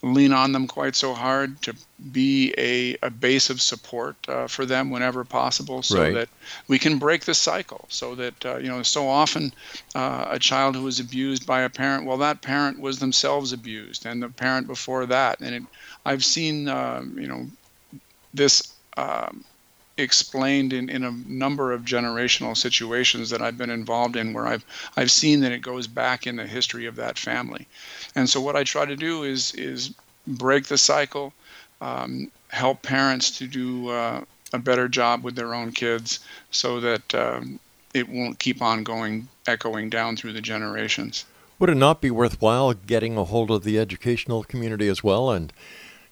lean 0.03 0.33
on 0.33 0.53
them 0.53 0.67
quite 0.67 0.95
so 0.95 1.15
hard, 1.15 1.61
to 1.63 1.75
be 2.13 2.55
a, 2.59 2.97
a 3.03 3.11
base 3.11 3.49
of 3.49 3.61
support 3.61 4.17
uh, 4.29 4.47
for 4.47 4.67
them 4.67 4.91
whenever 4.91 5.25
possible, 5.25 5.83
so 5.83 6.03
right. 6.03 6.15
that 6.15 6.29
we 6.69 6.79
can 6.79 6.99
break 6.99 7.25
the 7.25 7.35
cycle. 7.35 7.87
So 7.89 8.15
that 8.17 8.47
uh, 8.47 8.57
you 8.59 8.69
know, 8.69 8.83
so 8.83 9.09
often 9.09 9.53
uh, 9.95 10.27
a 10.29 10.39
child 10.39 10.77
who 10.77 10.87
is 10.87 11.01
abused 11.01 11.47
by 11.47 11.63
a 11.63 11.71
parent, 11.71 12.05
well, 12.05 12.19
that 12.19 12.43
parent 12.43 12.79
was 12.79 12.99
themselves 12.99 13.53
abused, 13.53 14.05
and 14.05 14.23
the 14.23 14.29
parent 14.29 14.67
before 14.67 15.07
that, 15.07 15.41
and 15.41 15.55
it, 15.55 15.63
I've 16.05 16.25
seen 16.25 16.69
um, 16.69 17.17
you 17.19 17.27
know 17.27 17.47
this. 18.35 18.75
Um, 18.97 19.45
explained 19.97 20.73
in, 20.73 20.89
in 20.89 21.05
a 21.05 21.13
number 21.27 21.73
of 21.73 21.83
generational 21.83 22.57
situations 22.57 23.31
that 23.31 23.41
I've 23.41 23.57
been 23.57 23.71
involved 23.71 24.17
in 24.17 24.33
where 24.33 24.47
I've 24.47 24.65
I've 24.97 25.11
seen 25.11 25.41
that 25.41 25.53
it 25.53 25.61
goes 25.61 25.87
back 25.87 26.27
in 26.27 26.37
the 26.37 26.47
history 26.47 26.87
of 26.87 26.97
that 26.97 27.19
family. 27.19 27.67
And 28.15 28.29
so 28.29 28.41
what 28.41 28.57
I 28.57 28.65
try 28.65 28.85
to 28.85 28.97
do 28.97 29.23
is 29.23 29.55
is 29.55 29.95
break 30.27 30.67
the 30.67 30.79
cycle, 30.79 31.33
um, 31.81 32.31
help 32.49 32.83
parents 32.83 33.39
to 33.39 33.47
do 33.47 33.91
uh, 33.91 34.25
a 34.53 34.59
better 34.59 34.89
job 34.89 35.23
with 35.23 35.37
their 35.37 35.55
own 35.55 35.73
kids 35.73 36.21
so 36.51 36.81
that 36.81 37.15
um, 37.15 37.61
it 37.93 38.09
won't 38.09 38.39
keep 38.39 38.63
on 38.63 38.85
going, 38.85 39.29
echoing 39.47 39.91
down 39.91 40.17
through 40.17 40.33
the 40.33 40.41
generations. 40.41 41.25
Would 41.59 41.71
it 41.71 41.77
not 41.77 42.01
be 42.01 42.11
worthwhile 42.11 42.75
getting 42.75 43.17
a 43.17 43.25
hold 43.25 43.51
of 43.51 43.63
the 43.63 43.79
educational 43.79 44.43
community 44.43 44.89
as 44.89 45.05
well 45.05 45.31
and 45.31 45.53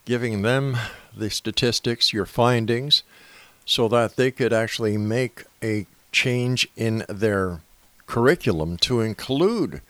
giving 0.05 0.43
them 0.43 0.77
the 1.17 1.31
statistics, 1.31 2.13
your 2.13 2.27
findings, 2.27 3.03
so 3.65 3.89
that 3.89 4.17
they 4.17 4.31
could 4.31 4.53
actually 4.53 4.97
make 4.97 5.45
a 5.63 5.87
change 6.11 6.69
in 6.77 7.05
their 7.09 7.61
curriculum 8.07 8.77
to 8.77 9.01
include 9.01 9.81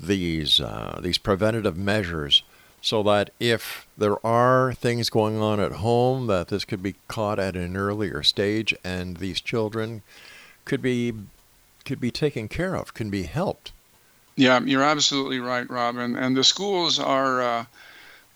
these 0.00 0.60
uh, 0.60 0.98
these 1.02 1.18
preventative 1.18 1.76
measures 1.76 2.42
so 2.80 3.02
that 3.04 3.30
if 3.38 3.86
there 3.96 4.24
are 4.26 4.74
things 4.74 5.08
going 5.08 5.40
on 5.40 5.60
at 5.60 5.72
home 5.72 6.26
that 6.26 6.48
this 6.48 6.64
could 6.64 6.82
be 6.82 6.96
caught 7.06 7.38
at 7.38 7.54
an 7.54 7.76
earlier 7.76 8.22
stage 8.22 8.74
and 8.82 9.18
these 9.18 9.40
children 9.40 10.02
could 10.64 10.82
be 10.82 11.12
could 11.84 12.00
be 12.00 12.10
taken 12.10 12.48
care 12.48 12.74
of 12.74 12.94
can 12.94 13.10
be 13.10 13.24
helped. 13.24 13.72
Yeah 14.34 14.60
you're 14.60 14.82
absolutely 14.82 15.38
right 15.38 15.68
robin. 15.70 16.16
And 16.16 16.36
the 16.36 16.44
schools 16.44 16.98
are 16.98 17.42
uh, 17.42 17.64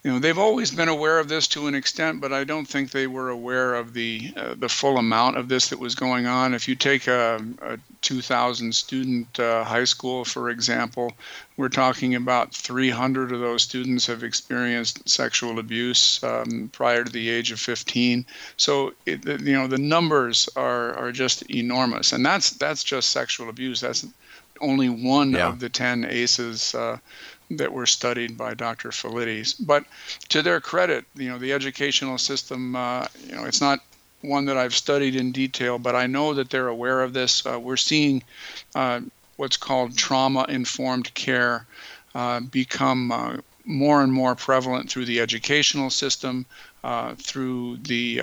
you 0.07 0.13
know 0.13 0.21
they've 0.21 0.39
always 0.39 0.71
been 0.71 0.89
aware 0.89 1.19
of 1.19 1.27
this 1.27 1.49
to 1.49 1.67
an 1.67 1.75
extent, 1.75 2.21
but 2.21 2.33
I 2.33 2.45
don't 2.45 2.65
think 2.65 2.93
they 2.93 3.09
were 3.09 3.29
aware 3.29 3.75
of 3.75 3.93
the 3.93 4.33
uh, 4.37 4.55
the 4.57 4.69
full 4.69 4.99
amount 4.99 5.37
of 5.37 5.49
this 5.49 5.71
that 5.71 5.81
was 5.81 5.97
going 5.97 6.27
on. 6.27 6.55
If 6.55 6.69
you 6.69 6.77
take 6.77 7.09
a, 7.09 7.45
a 7.61 7.77
2,000 8.03 8.73
student 8.73 9.41
uh, 9.41 9.65
high 9.65 9.83
school, 9.83 10.25
for 10.25 10.49
example, 10.49 11.13
we're 11.57 11.71
talking 11.71 12.15
about 12.15 12.55
300 12.55 13.33
of 13.33 13.41
those 13.41 13.63
students 13.63 14.07
have 14.07 14.23
experienced 14.23 15.09
sexual 15.09 15.59
abuse 15.59 16.23
um, 16.23 16.71
prior 16.73 17.03
to 17.03 17.11
the 17.11 17.29
age 17.29 17.51
of 17.51 17.59
15. 17.59 18.25
So 18.57 18.93
it, 19.07 19.27
you 19.27 19.55
know 19.55 19.67
the 19.67 19.77
numbers 19.77 20.49
are 20.55 20.95
are 20.95 21.11
just 21.11 21.43
enormous, 21.51 22.13
and 22.13 22.25
that's 22.25 22.51
that's 22.51 22.85
just 22.85 23.11
sexual 23.11 23.49
abuse. 23.49 23.81
That's 23.81 24.07
only 24.61 24.89
one 24.89 25.33
yeah. 25.33 25.49
of 25.49 25.59
the 25.59 25.69
10 25.69 26.05
ACEs. 26.05 26.75
Uh, 26.75 26.99
that 27.51 27.73
were 27.73 27.87
studied 27.87 28.37
by 28.37 28.55
Dr. 28.55 28.91
Felitti. 28.91 29.55
But 29.65 29.85
to 30.31 30.43
their 30.43 30.61
credit, 30.61 31.05
you 31.15 31.29
know, 31.29 31.39
the 31.39 31.53
educational 31.53 32.19
system, 32.19 32.75
uh, 32.75 33.07
you 33.27 33.35
know, 33.35 33.45
it's 33.45 33.61
not 33.61 33.81
one 34.23 34.47
that 34.47 34.57
I've 34.57 34.75
studied 34.75 35.17
in 35.17 35.33
detail, 35.33 35.79
but 35.79 35.95
I 35.95 36.07
know 36.07 36.35
that 36.35 36.51
they're 36.51 36.69
aware 36.69 37.03
of 37.03 37.13
this. 37.13 37.47
Uh, 37.47 37.59
we're 37.61 37.77
seeing 37.77 38.23
uh, 38.75 39.01
what's 39.37 39.57
called 39.57 39.97
trauma-informed 39.97 41.13
care 41.15 41.67
uh, 42.15 42.41
become 42.41 43.13
uh, 43.13 43.37
more 43.65 44.03
and 44.03 44.13
more 44.13 44.35
prevalent 44.35 44.91
through 44.91 45.05
the 45.05 45.21
educational 45.21 45.91
system, 45.91 46.47
uh, 46.83 47.15
through 47.17 47.77
the 47.79 48.23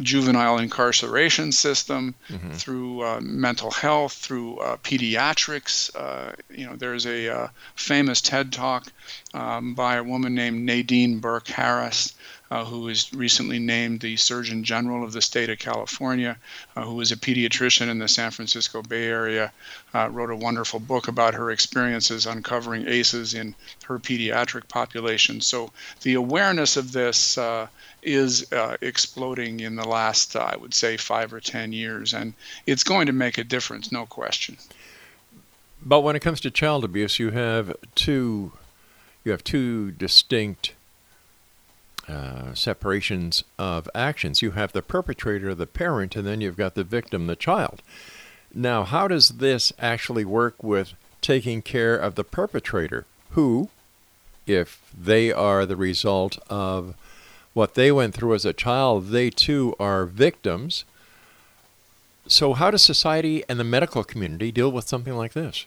juvenile 0.00 0.58
incarceration 0.58 1.52
system, 1.52 2.14
mm-hmm. 2.28 2.52
through 2.52 3.02
uh, 3.02 3.20
mental 3.20 3.70
health, 3.70 4.12
through 4.14 4.58
uh, 4.58 4.76
pediatrics. 4.78 5.94
Uh, 5.94 6.32
you 6.50 6.66
know, 6.66 6.76
there's 6.76 7.06
a 7.06 7.28
uh, 7.28 7.48
famous 7.74 8.20
TED 8.20 8.52
talk 8.52 8.86
um, 9.34 9.74
by 9.74 9.96
a 9.96 10.02
woman 10.04 10.34
named 10.34 10.64
Nadine 10.64 11.18
Burke 11.18 11.48
Harris. 11.48 12.14
Uh, 12.52 12.66
who 12.66 12.80
was 12.80 13.10
recently 13.14 13.58
named 13.58 14.00
the 14.00 14.14
Surgeon 14.14 14.62
General 14.62 15.02
of 15.04 15.12
the 15.12 15.22
state 15.22 15.48
of 15.48 15.58
California, 15.58 16.36
uh, 16.76 16.82
who 16.82 16.96
was 16.96 17.10
a 17.10 17.16
pediatrician 17.16 17.88
in 17.88 17.98
the 17.98 18.06
San 18.06 18.30
Francisco 18.30 18.82
Bay 18.82 19.06
Area, 19.06 19.50
wrote 19.94 20.30
a 20.30 20.36
wonderful 20.36 20.78
book 20.78 21.08
about 21.08 21.32
her 21.32 21.50
experiences 21.50 22.26
uncovering 22.26 22.86
ACEs 22.86 23.32
in 23.32 23.54
her 23.84 23.98
pediatric 23.98 24.68
population. 24.68 25.40
So 25.40 25.70
the 26.02 26.12
awareness 26.12 26.76
of 26.76 26.92
this 26.92 27.38
is 28.02 28.52
uh, 28.52 28.76
exploding 28.82 29.60
in 29.60 29.76
the 29.76 29.88
last, 29.88 30.36
uh, 30.36 30.50
I 30.52 30.56
would 30.56 30.74
say, 30.74 30.98
five 30.98 31.32
or 31.32 31.40
ten 31.40 31.72
years, 31.72 32.12
and 32.12 32.34
it's 32.66 32.84
going 32.84 33.06
to 33.06 33.14
make 33.14 33.38
a 33.38 33.44
difference, 33.44 33.90
no 33.90 34.04
question. 34.04 34.58
But 35.80 36.00
when 36.00 36.16
it 36.16 36.20
comes 36.20 36.42
to 36.42 36.50
child 36.50 36.84
abuse, 36.84 37.18
you 37.18 37.30
have 37.30 37.74
two, 37.94 38.52
you 39.24 39.32
have 39.32 39.42
two 39.42 39.92
distinct 39.92 40.74
uh, 42.08 42.54
separations 42.54 43.44
of 43.58 43.88
actions. 43.94 44.42
You 44.42 44.52
have 44.52 44.72
the 44.72 44.82
perpetrator, 44.82 45.54
the 45.54 45.66
parent, 45.66 46.16
and 46.16 46.26
then 46.26 46.40
you've 46.40 46.56
got 46.56 46.74
the 46.74 46.84
victim, 46.84 47.26
the 47.26 47.36
child. 47.36 47.82
Now, 48.54 48.84
how 48.84 49.08
does 49.08 49.30
this 49.30 49.72
actually 49.78 50.24
work 50.24 50.62
with 50.62 50.94
taking 51.22 51.62
care 51.62 51.96
of 51.96 52.16
the 52.16 52.24
perpetrator, 52.24 53.06
who, 53.30 53.70
if 54.46 54.82
they 54.92 55.32
are 55.32 55.64
the 55.64 55.76
result 55.76 56.38
of 56.50 56.94
what 57.54 57.74
they 57.74 57.90
went 57.90 58.14
through 58.14 58.34
as 58.34 58.44
a 58.44 58.52
child, 58.52 59.08
they 59.08 59.30
too 59.30 59.74
are 59.78 60.04
victims. 60.04 60.84
So, 62.26 62.52
how 62.54 62.70
does 62.70 62.82
society 62.82 63.44
and 63.48 63.58
the 63.58 63.64
medical 63.64 64.04
community 64.04 64.52
deal 64.52 64.70
with 64.70 64.88
something 64.88 65.14
like 65.14 65.32
this? 65.32 65.66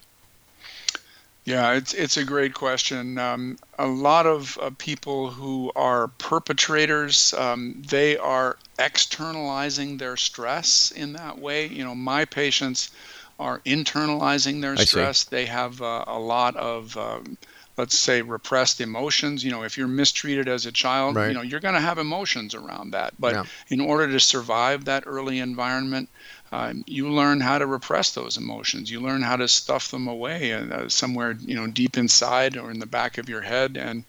Yeah, 1.46 1.74
it's 1.74 1.94
it's 1.94 2.16
a 2.16 2.24
great 2.24 2.54
question. 2.54 3.18
Um, 3.18 3.56
a 3.78 3.86
lot 3.86 4.26
of 4.26 4.58
uh, 4.60 4.70
people 4.78 5.30
who 5.30 5.70
are 5.76 6.08
perpetrators, 6.08 7.32
um, 7.34 7.84
they 7.88 8.18
are 8.18 8.58
externalizing 8.80 9.96
their 9.96 10.16
stress 10.16 10.90
in 10.90 11.12
that 11.12 11.38
way. 11.38 11.68
You 11.68 11.84
know, 11.84 11.94
my 11.94 12.24
patients 12.24 12.90
are 13.38 13.60
internalizing 13.60 14.60
their 14.60 14.76
stress. 14.76 15.22
They 15.22 15.46
have 15.46 15.80
uh, 15.80 16.04
a 16.08 16.18
lot 16.18 16.56
of 16.56 16.96
um, 16.96 17.38
let's 17.76 17.98
say 17.98 18.22
repressed 18.22 18.80
emotions 18.80 19.44
you 19.44 19.50
know 19.50 19.62
if 19.62 19.76
you're 19.76 19.88
mistreated 19.88 20.48
as 20.48 20.66
a 20.66 20.72
child 20.72 21.16
right. 21.16 21.28
you 21.28 21.34
know 21.34 21.42
you're 21.42 21.60
going 21.60 21.74
to 21.74 21.80
have 21.80 21.98
emotions 21.98 22.54
around 22.54 22.92
that 22.92 23.12
but 23.18 23.34
yeah. 23.34 23.44
in 23.68 23.80
order 23.80 24.06
to 24.10 24.18
survive 24.18 24.86
that 24.86 25.04
early 25.06 25.40
environment 25.40 26.08
uh, 26.52 26.72
you 26.86 27.10
learn 27.10 27.40
how 27.40 27.58
to 27.58 27.66
repress 27.66 28.12
those 28.12 28.36
emotions. 28.36 28.90
You 28.90 29.00
learn 29.00 29.22
how 29.22 29.36
to 29.36 29.48
stuff 29.48 29.90
them 29.90 30.06
away 30.06 30.52
uh, 30.52 30.88
somewhere 30.88 31.36
you 31.40 31.56
know 31.56 31.66
deep 31.66 31.96
inside 31.96 32.56
or 32.56 32.70
in 32.70 32.78
the 32.78 32.86
back 32.86 33.18
of 33.18 33.28
your 33.28 33.42
head. 33.42 33.76
And 33.76 34.04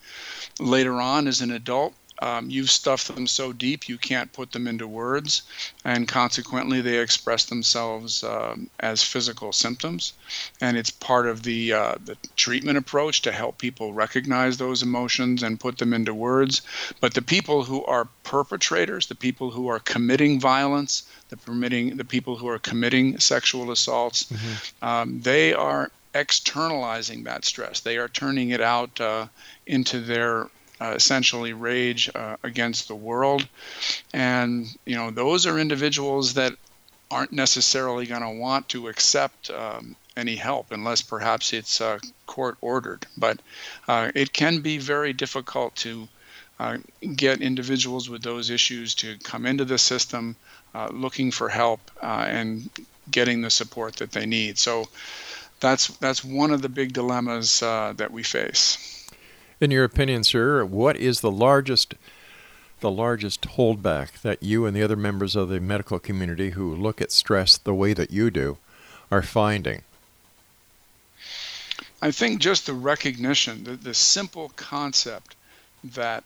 later 0.60 1.02
on 1.02 1.28
as 1.28 1.42
an 1.42 1.52
adult 1.52 1.94
um, 2.20 2.49
you've 2.49 2.72
stuffed 2.72 3.13
them 3.13 3.28
so 3.28 3.53
deep 3.53 3.88
you 3.88 3.97
can't 3.97 4.34
put 4.34 4.51
them 4.51 4.68
into 4.68 4.88
words, 4.88 5.43
and 5.86 6.07
consequently 6.07 6.82
they 6.82 6.97
express 6.99 7.45
themselves 7.45 8.24
um, 8.24 8.70
as 8.80 9.03
physical 9.03 9.53
symptoms. 9.53 10.13
And 10.59 10.78
it's 10.78 10.89
part 10.89 11.28
of 11.28 11.43
the 11.43 11.74
uh, 11.74 11.95
the 12.03 12.18
treatment 12.36 12.78
approach 12.78 13.22
to 13.24 13.32
help 13.32 13.57
people 13.57 13.93
recognize 13.93 14.57
those 14.57 14.82
emotions 14.82 15.43
and 15.43 15.59
put 15.59 15.78
them 15.78 15.93
into 15.93 16.13
words. 16.13 16.61
But 17.01 17.13
the 17.13 17.22
people 17.22 17.63
who 17.63 17.86
are 17.86 18.07
perpetrators, 18.24 19.07
the 19.07 19.15
people 19.15 19.51
who 19.51 19.68
are 19.68 19.80
committing 19.80 20.39
violence, 20.39 21.03
the 21.30 21.38
permitting 21.38 21.97
the 21.97 22.05
people 22.05 22.36
who 22.36 22.47
are 22.47 22.59
committing 22.59 23.20
sexual 23.20 23.72
assaults, 23.72 24.24
mm-hmm. 24.24 24.86
um, 24.86 25.22
they 25.22 25.53
are 25.53 25.91
externalizing 26.15 27.26
that 27.26 27.45
stress. 27.45 27.82
They 27.82 27.97
are 27.97 28.07
turning 28.07 28.49
it 28.49 28.61
out 28.61 28.99
uh, 28.99 29.28
into 29.68 29.99
their 29.99 30.49
uh, 30.80 30.94
essentially 30.96 31.54
rage 31.54 32.10
uh, 32.14 32.38
against 32.44 32.88
the 32.88 32.96
world. 32.96 33.48
And, 34.14 34.68
you 34.86 34.96
know, 34.96 35.12
those 35.12 35.46
are 35.46 35.60
individuals 35.60 36.36
that 36.36 36.54
aren't 37.10 37.32
necessarily 37.32 38.06
going 38.06 38.22
to 38.22 38.30
want 38.30 38.70
to 38.70 38.88
accept 38.88 39.50
um, 39.50 39.96
any 40.16 40.36
help 40.36 40.72
unless 40.72 41.02
perhaps 41.02 41.54
it's 41.54 41.82
uh, 41.82 42.00
court 42.26 42.58
ordered. 42.62 43.06
But 43.18 43.40
uh, 43.88 44.12
it 44.14 44.34
can 44.34 44.60
be 44.60 44.78
very 44.78 45.14
difficult 45.14 45.76
to 45.78 46.08
uh, 46.60 46.78
get 47.16 47.42
individuals 47.42 48.10
with 48.10 48.24
those 48.24 48.50
issues 48.50 48.96
to 48.96 49.18
come 49.24 49.46
into 49.46 49.66
the 49.66 49.78
system 49.78 50.36
uh, 50.74 50.90
looking 50.92 51.32
for 51.32 51.50
help 51.50 51.80
and 52.02 52.70
getting 53.10 53.42
the 53.42 53.50
support 53.50 53.96
that 53.98 54.12
they 54.12 54.26
need. 54.26 54.58
So 54.58 54.86
that's 55.60 55.88
that's 55.98 56.24
one 56.24 56.52
of 56.52 56.62
the 56.62 56.70
big 56.70 56.94
dilemmas 56.94 57.62
that 57.62 58.12
we 58.12 58.24
face. 58.24 58.97
In 59.60 59.72
your 59.72 59.84
opinion, 59.84 60.24
sir, 60.24 60.64
what 60.66 60.97
is 60.97 61.22
the 61.22 61.32
largest 61.32 61.95
the 62.80 62.91
largest 62.91 63.41
holdback 63.41 64.22
that 64.22 64.43
you 64.43 64.68
and 64.68 64.76
the 64.76 64.84
other 64.84 64.95
members 64.95 65.36
of 65.36 65.49
the 65.49 65.60
medical 65.60 65.97
community 65.97 66.51
who 66.51 66.76
look 66.76 67.01
at 67.01 67.12
stress 67.12 67.58
the 67.58 67.74
way 67.74 67.91
that 67.93 68.12
you 68.12 68.30
do 68.30 68.60
are 69.10 69.24
finding? 69.24 69.82
I 71.99 72.12
think 72.12 72.39
just 72.39 72.68
the 72.68 72.74
recognition, 72.74 73.64
the, 73.64 73.72
the 73.72 73.95
simple 73.95 74.51
concept 74.55 75.36
that 75.84 76.24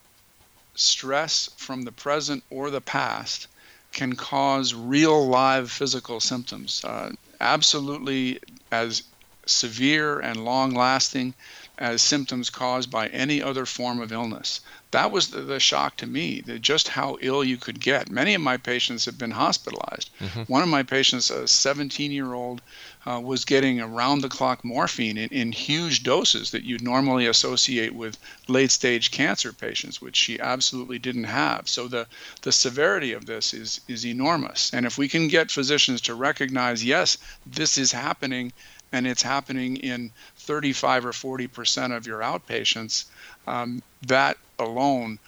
stress 0.76 1.50
from 1.56 1.84
the 1.84 1.94
present 1.94 2.44
or 2.50 2.70
the 2.70 2.82
past 2.82 3.48
can 3.94 4.18
cause 4.18 4.74
real 4.74 5.26
live 5.26 5.72
physical 5.72 6.20
symptoms. 6.20 6.84
Uh, 6.84 7.12
absolutely 7.40 8.40
as 8.72 9.04
severe 9.46 10.20
and 10.20 10.44
long 10.44 10.72
lasting 10.72 11.34
as 11.82 12.00
symptoms 12.00 12.52
caused 12.52 12.92
by 12.92 13.08
any 13.08 13.42
other 13.42 13.66
form 13.66 14.00
of 14.00 14.12
illness. 14.12 14.62
That 14.92 15.10
was 15.10 15.30
the, 15.30 15.42
the 15.42 15.60
shock 15.60 15.98
to 15.98 16.06
me, 16.06 16.42
that 16.42 16.62
just 16.62 16.90
how 16.90 17.18
ill 17.22 17.44
you 17.44 17.58
could 17.58 17.80
get. 17.80 18.12
Many 18.12 18.36
of 18.36 18.42
my 18.42 18.58
patients 18.58 19.06
have 19.06 19.18
been 19.18 19.32
hospitalized. 19.32 20.12
One 20.46 20.62
of 20.62 20.70
my 20.70 20.84
patients, 20.84 21.32
a 21.32 21.48
17 21.48 22.12
year 22.12 22.36
old, 22.36 22.62
uh, 23.08 23.20
was 23.20 23.46
getting 23.46 23.82
around 23.82 24.22
the 24.22 24.30
clock 24.30 24.64
morphine 24.64 25.18
in, 25.18 25.30
in 25.30 25.52
huge 25.52 26.04
doses 26.04 26.52
that 26.52 26.64
you'd 26.64 26.84
normally 26.84 27.26
associate 27.26 27.96
with 27.96 28.20
late 28.48 28.70
stage 28.70 29.10
cancer 29.10 29.52
patients, 29.52 30.00
which 30.00 30.16
she 30.16 30.40
absolutely 30.40 31.00
didn't 31.00 31.24
have. 31.24 31.68
So 31.68 31.88
the, 31.88 32.06
the 32.44 32.52
severity 32.52 33.14
of 33.14 33.26
this 33.26 33.56
is, 33.56 33.82
is 33.88 34.06
enormous. 34.06 34.72
And 34.72 34.86
if 34.86 35.00
we 35.00 35.08
can 35.08 35.30
get 35.30 35.50
physicians 35.50 36.02
to 36.02 36.14
recognize, 36.14 36.86
yes, 36.86 37.18
this 37.48 37.80
is 37.80 37.92
happening 37.92 38.54
and 38.92 39.08
it's 39.08 39.22
happening 39.22 39.78
in 39.78 40.12
35 40.42 41.06
or 41.08 41.14
40 41.14 41.48
percent 41.48 41.94
of 41.94 42.08
your 42.08 42.20
outpatients, 42.20 43.06
um, 43.48 43.82
that 44.08 44.38
alone 44.60 45.20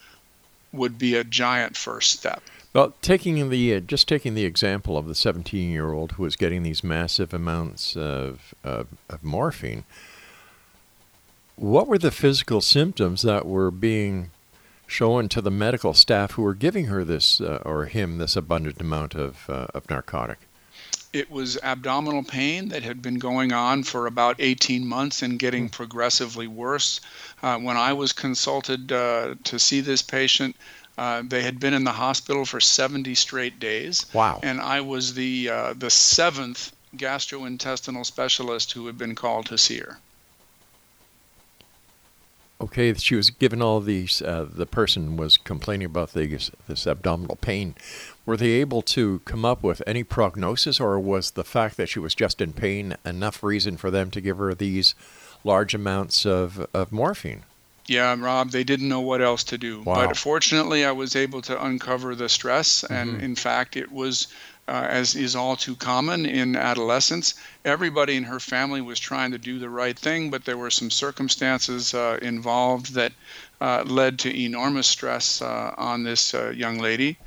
would 0.72 0.98
be 0.98 1.16
a 1.16 1.24
giant 1.24 1.78
first 1.78 2.12
step. 2.12 2.42
Well, 2.74 2.94
taking 3.04 3.50
the 3.50 3.76
uh, 3.76 3.80
just 3.80 4.08
taking 4.08 4.34
the 4.34 4.46
example 4.46 4.98
of 4.98 5.08
the 5.08 5.14
17-year-old 5.14 6.14
who 6.14 6.24
was 6.24 6.36
getting 6.36 6.64
these 6.64 6.84
massive 6.84 7.34
amounts 7.34 7.96
of, 7.96 8.56
of, 8.64 8.88
of 9.10 9.24
morphine, 9.24 9.84
what 11.56 11.88
were 11.88 12.00
the 12.00 12.10
physical 12.10 12.62
symptoms 12.62 13.22
that 13.22 13.46
were 13.46 13.70
being 13.70 14.32
shown 14.88 15.30
to 15.30 15.42
the 15.42 15.52
medical 15.52 15.94
staff 15.94 16.32
who 16.32 16.42
were 16.42 16.56
giving 16.56 16.88
her 16.88 17.04
this 17.04 17.40
uh, 17.40 17.62
or 17.64 17.86
him 17.86 18.18
this 18.18 18.36
abundant 18.36 18.82
amount 18.82 19.14
of 19.14 19.48
uh, 19.50 19.68
of 19.76 19.88
narcotic? 19.90 20.40
It 21.14 21.30
was 21.30 21.58
abdominal 21.62 22.24
pain 22.24 22.70
that 22.70 22.82
had 22.82 23.02
been 23.02 23.20
going 23.20 23.54
on 23.54 23.84
for 23.84 24.08
about 24.08 24.36
18 24.40 24.86
months 24.86 25.22
and 25.22 25.38
getting 25.38 25.70
progressively 25.70 26.48
worse. 26.48 27.00
Uh, 27.42 27.60
when 27.60 27.78
I 27.78 27.94
was 27.94 28.14
consulted 28.14 28.92
uh, 28.92 29.36
to 29.44 29.60
see 29.60 29.80
this 29.80 30.02
patient, 30.02 30.56
uh, 30.98 31.22
they 31.26 31.44
had 31.44 31.60
been 31.60 31.74
in 31.74 31.84
the 31.84 31.92
hospital 31.92 32.46
for 32.46 32.60
70 32.60 33.14
straight 33.16 33.60
days. 33.60 34.06
Wow. 34.14 34.40
And 34.42 34.60
I 34.60 34.82
was 34.82 35.14
the 35.14 35.50
uh, 35.50 35.74
the 35.78 35.90
seventh 35.90 36.72
gastrointestinal 36.96 38.06
specialist 38.06 38.72
who 38.74 38.86
had 38.88 38.98
been 38.98 39.16
called 39.16 39.48
to 39.48 39.58
see 39.58 39.80
her. 39.80 40.00
Okay, 42.62 42.94
she 42.94 43.16
was 43.16 43.30
given 43.30 43.62
all 43.62 43.82
these. 43.82 44.22
Uh, 44.22 44.48
the 44.50 44.66
person 44.66 45.18
was 45.18 45.36
complaining 45.36 45.86
about 45.86 46.14
these, 46.14 46.50
this 46.68 46.88
abdominal 46.88 47.36
pain. 47.36 47.76
Were 48.26 48.38
they 48.38 48.52
able 48.52 48.82
to 48.84 49.20
come 49.26 49.44
up 49.44 49.64
with 49.64 49.82
any 49.86 50.04
prognosis, 50.04 50.80
or 50.80 51.00
was 51.00 51.32
the 51.32 51.44
fact 51.44 51.76
that 51.78 51.90
she 51.90 52.00
was 52.00 52.16
just 52.16 52.40
in 52.40 52.54
pain 52.54 52.96
enough 53.06 53.44
reason 53.44 53.76
for 53.76 53.92
them 53.92 54.12
to 54.12 54.22
give 54.22 54.38
her 54.38 54.54
these 54.54 54.96
large 55.44 55.74
amounts 55.74 56.26
of, 56.26 56.66
of 56.74 56.92
morphine? 56.92 57.44
Yeah, 57.86 58.16
Rob, 58.18 58.52
they 58.52 58.64
didn't 58.64 58.88
know 58.88 59.02
what 59.02 59.22
else 59.22 59.44
to 59.46 59.58
do. 59.58 59.82
Wow. 59.82 60.08
But 60.08 60.18
fortunately, 60.18 60.86
I 60.86 60.94
was 60.94 61.18
able 61.18 61.42
to 61.44 61.66
uncover 61.66 62.16
the 62.16 62.30
stress. 62.30 62.86
And 62.86 63.22
in 63.22 63.36
fact, 63.36 63.76
it 63.76 63.92
was, 63.92 64.28
uh, 64.70 64.88
as 64.90 65.16
is 65.16 65.36
all 65.36 65.58
too 65.58 65.76
common 65.76 66.26
in 66.26 66.56
adolescence, 66.56 67.34
everybody 67.66 68.16
in 68.16 68.24
her 68.24 68.40
family 68.40 68.80
was 68.80 69.02
trying 69.02 69.32
to 69.32 69.38
do 69.38 69.60
the 69.60 69.70
right 69.70 70.00
thing, 70.00 70.30
but 70.30 70.46
there 70.46 70.58
were 70.58 70.72
some 70.72 70.90
circumstances 70.90 71.94
uh, 71.94 72.18
involved 72.22 72.94
that 72.94 73.12
uh, 73.60 73.84
led 73.86 74.20
to 74.20 74.34
enormous 74.34 74.88
stress 74.88 75.42
uh, 75.42 75.74
on 75.78 76.04
this 76.04 76.34
uh, 76.34 76.54
young 76.56 76.80
lady. 76.80 77.18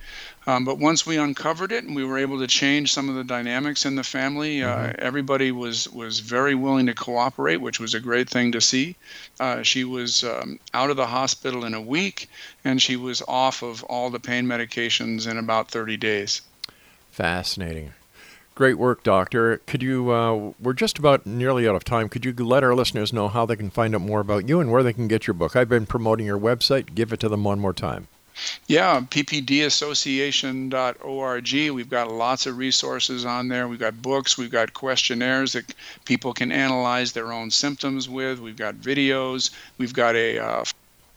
Um, 0.46 0.64
but 0.64 0.78
once 0.78 1.04
we 1.04 1.16
uncovered 1.16 1.72
it 1.72 1.84
and 1.84 1.96
we 1.96 2.04
were 2.04 2.18
able 2.18 2.38
to 2.38 2.46
change 2.46 2.92
some 2.92 3.08
of 3.08 3.16
the 3.16 3.24
dynamics 3.24 3.84
in 3.84 3.96
the 3.96 4.04
family, 4.04 4.62
uh, 4.62 4.92
everybody 4.98 5.50
was 5.50 5.88
was 5.88 6.20
very 6.20 6.54
willing 6.54 6.86
to 6.86 6.94
cooperate, 6.94 7.56
which 7.56 7.80
was 7.80 7.94
a 7.94 8.00
great 8.00 8.30
thing 8.30 8.52
to 8.52 8.60
see. 8.60 8.96
Uh, 9.40 9.62
she 9.62 9.82
was 9.82 10.22
um, 10.22 10.60
out 10.72 10.90
of 10.90 10.96
the 10.96 11.06
hospital 11.06 11.64
in 11.64 11.74
a 11.74 11.80
week, 11.80 12.28
and 12.64 12.80
she 12.80 12.96
was 12.96 13.22
off 13.26 13.62
of 13.62 13.82
all 13.84 14.10
the 14.10 14.20
pain 14.20 14.46
medications 14.46 15.28
in 15.28 15.36
about 15.36 15.68
30 15.68 15.96
days. 15.96 16.42
Fascinating. 17.10 17.92
Great 18.54 18.78
work, 18.78 19.02
Doctor. 19.02 19.58
Could 19.66 19.82
you, 19.82 20.10
uh, 20.10 20.52
we're 20.60 20.72
just 20.72 20.98
about 20.98 21.26
nearly 21.26 21.68
out 21.68 21.74
of 21.74 21.84
time. 21.84 22.08
Could 22.08 22.24
you 22.24 22.32
let 22.32 22.64
our 22.64 22.74
listeners 22.74 23.12
know 23.12 23.28
how 23.28 23.44
they 23.44 23.56
can 23.56 23.68
find 23.68 23.94
out 23.94 24.00
more 24.00 24.20
about 24.20 24.48
you 24.48 24.60
and 24.60 24.72
where 24.72 24.82
they 24.82 24.94
can 24.94 25.08
get 25.08 25.26
your 25.26 25.34
book? 25.34 25.56
I've 25.56 25.68
been 25.68 25.84
promoting 25.84 26.24
your 26.24 26.38
website. 26.38 26.94
Give 26.94 27.12
it 27.12 27.20
to 27.20 27.28
them 27.28 27.44
one 27.44 27.58
more 27.58 27.74
time. 27.74 28.08
Yeah, 28.66 29.00
ppdassociation.org. 29.00 31.74
We've 31.74 31.90
got 31.90 32.12
lots 32.12 32.46
of 32.46 32.58
resources 32.58 33.24
on 33.24 33.48
there. 33.48 33.68
We've 33.68 33.78
got 33.78 34.02
books, 34.02 34.36
we've 34.36 34.50
got 34.50 34.74
questionnaires 34.74 35.52
that 35.52 35.72
people 36.04 36.32
can 36.32 36.52
analyze 36.52 37.12
their 37.12 37.32
own 37.32 37.50
symptoms 37.50 38.08
with. 38.08 38.40
We've 38.40 38.56
got 38.56 38.76
videos. 38.76 39.50
We've 39.78 39.94
got 39.94 40.16
a 40.16 40.38
uh, 40.38 40.64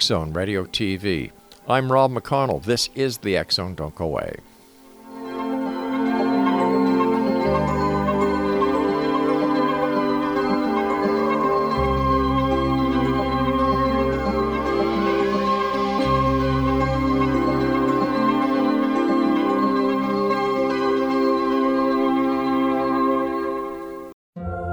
Zone 0.00 0.32
Radio 0.32 0.64
TV. 0.66 1.32
I'm 1.70 1.92
Rob 1.92 2.10
McConnell. 2.10 2.64
This 2.64 2.90
is 2.96 3.18
the 3.18 3.40
Zone. 3.48 3.76
Don't 3.76 3.94
go 3.94 4.06
away. 4.06 4.34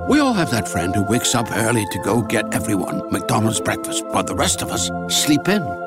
We 0.09 0.19
all 0.19 0.33
have 0.33 0.49
that 0.49 0.67
friend 0.67 0.95
who 0.95 1.03
wakes 1.03 1.35
up 1.35 1.45
early 1.51 1.85
to 1.91 1.99
go 1.99 2.23
get 2.23 2.51
everyone 2.55 3.07
McDonald's 3.11 3.61
breakfast, 3.61 4.03
but 4.11 4.25
the 4.25 4.33
rest 4.33 4.63
of 4.63 4.71
us 4.71 4.89
sleep 5.09 5.47
in. 5.47 5.86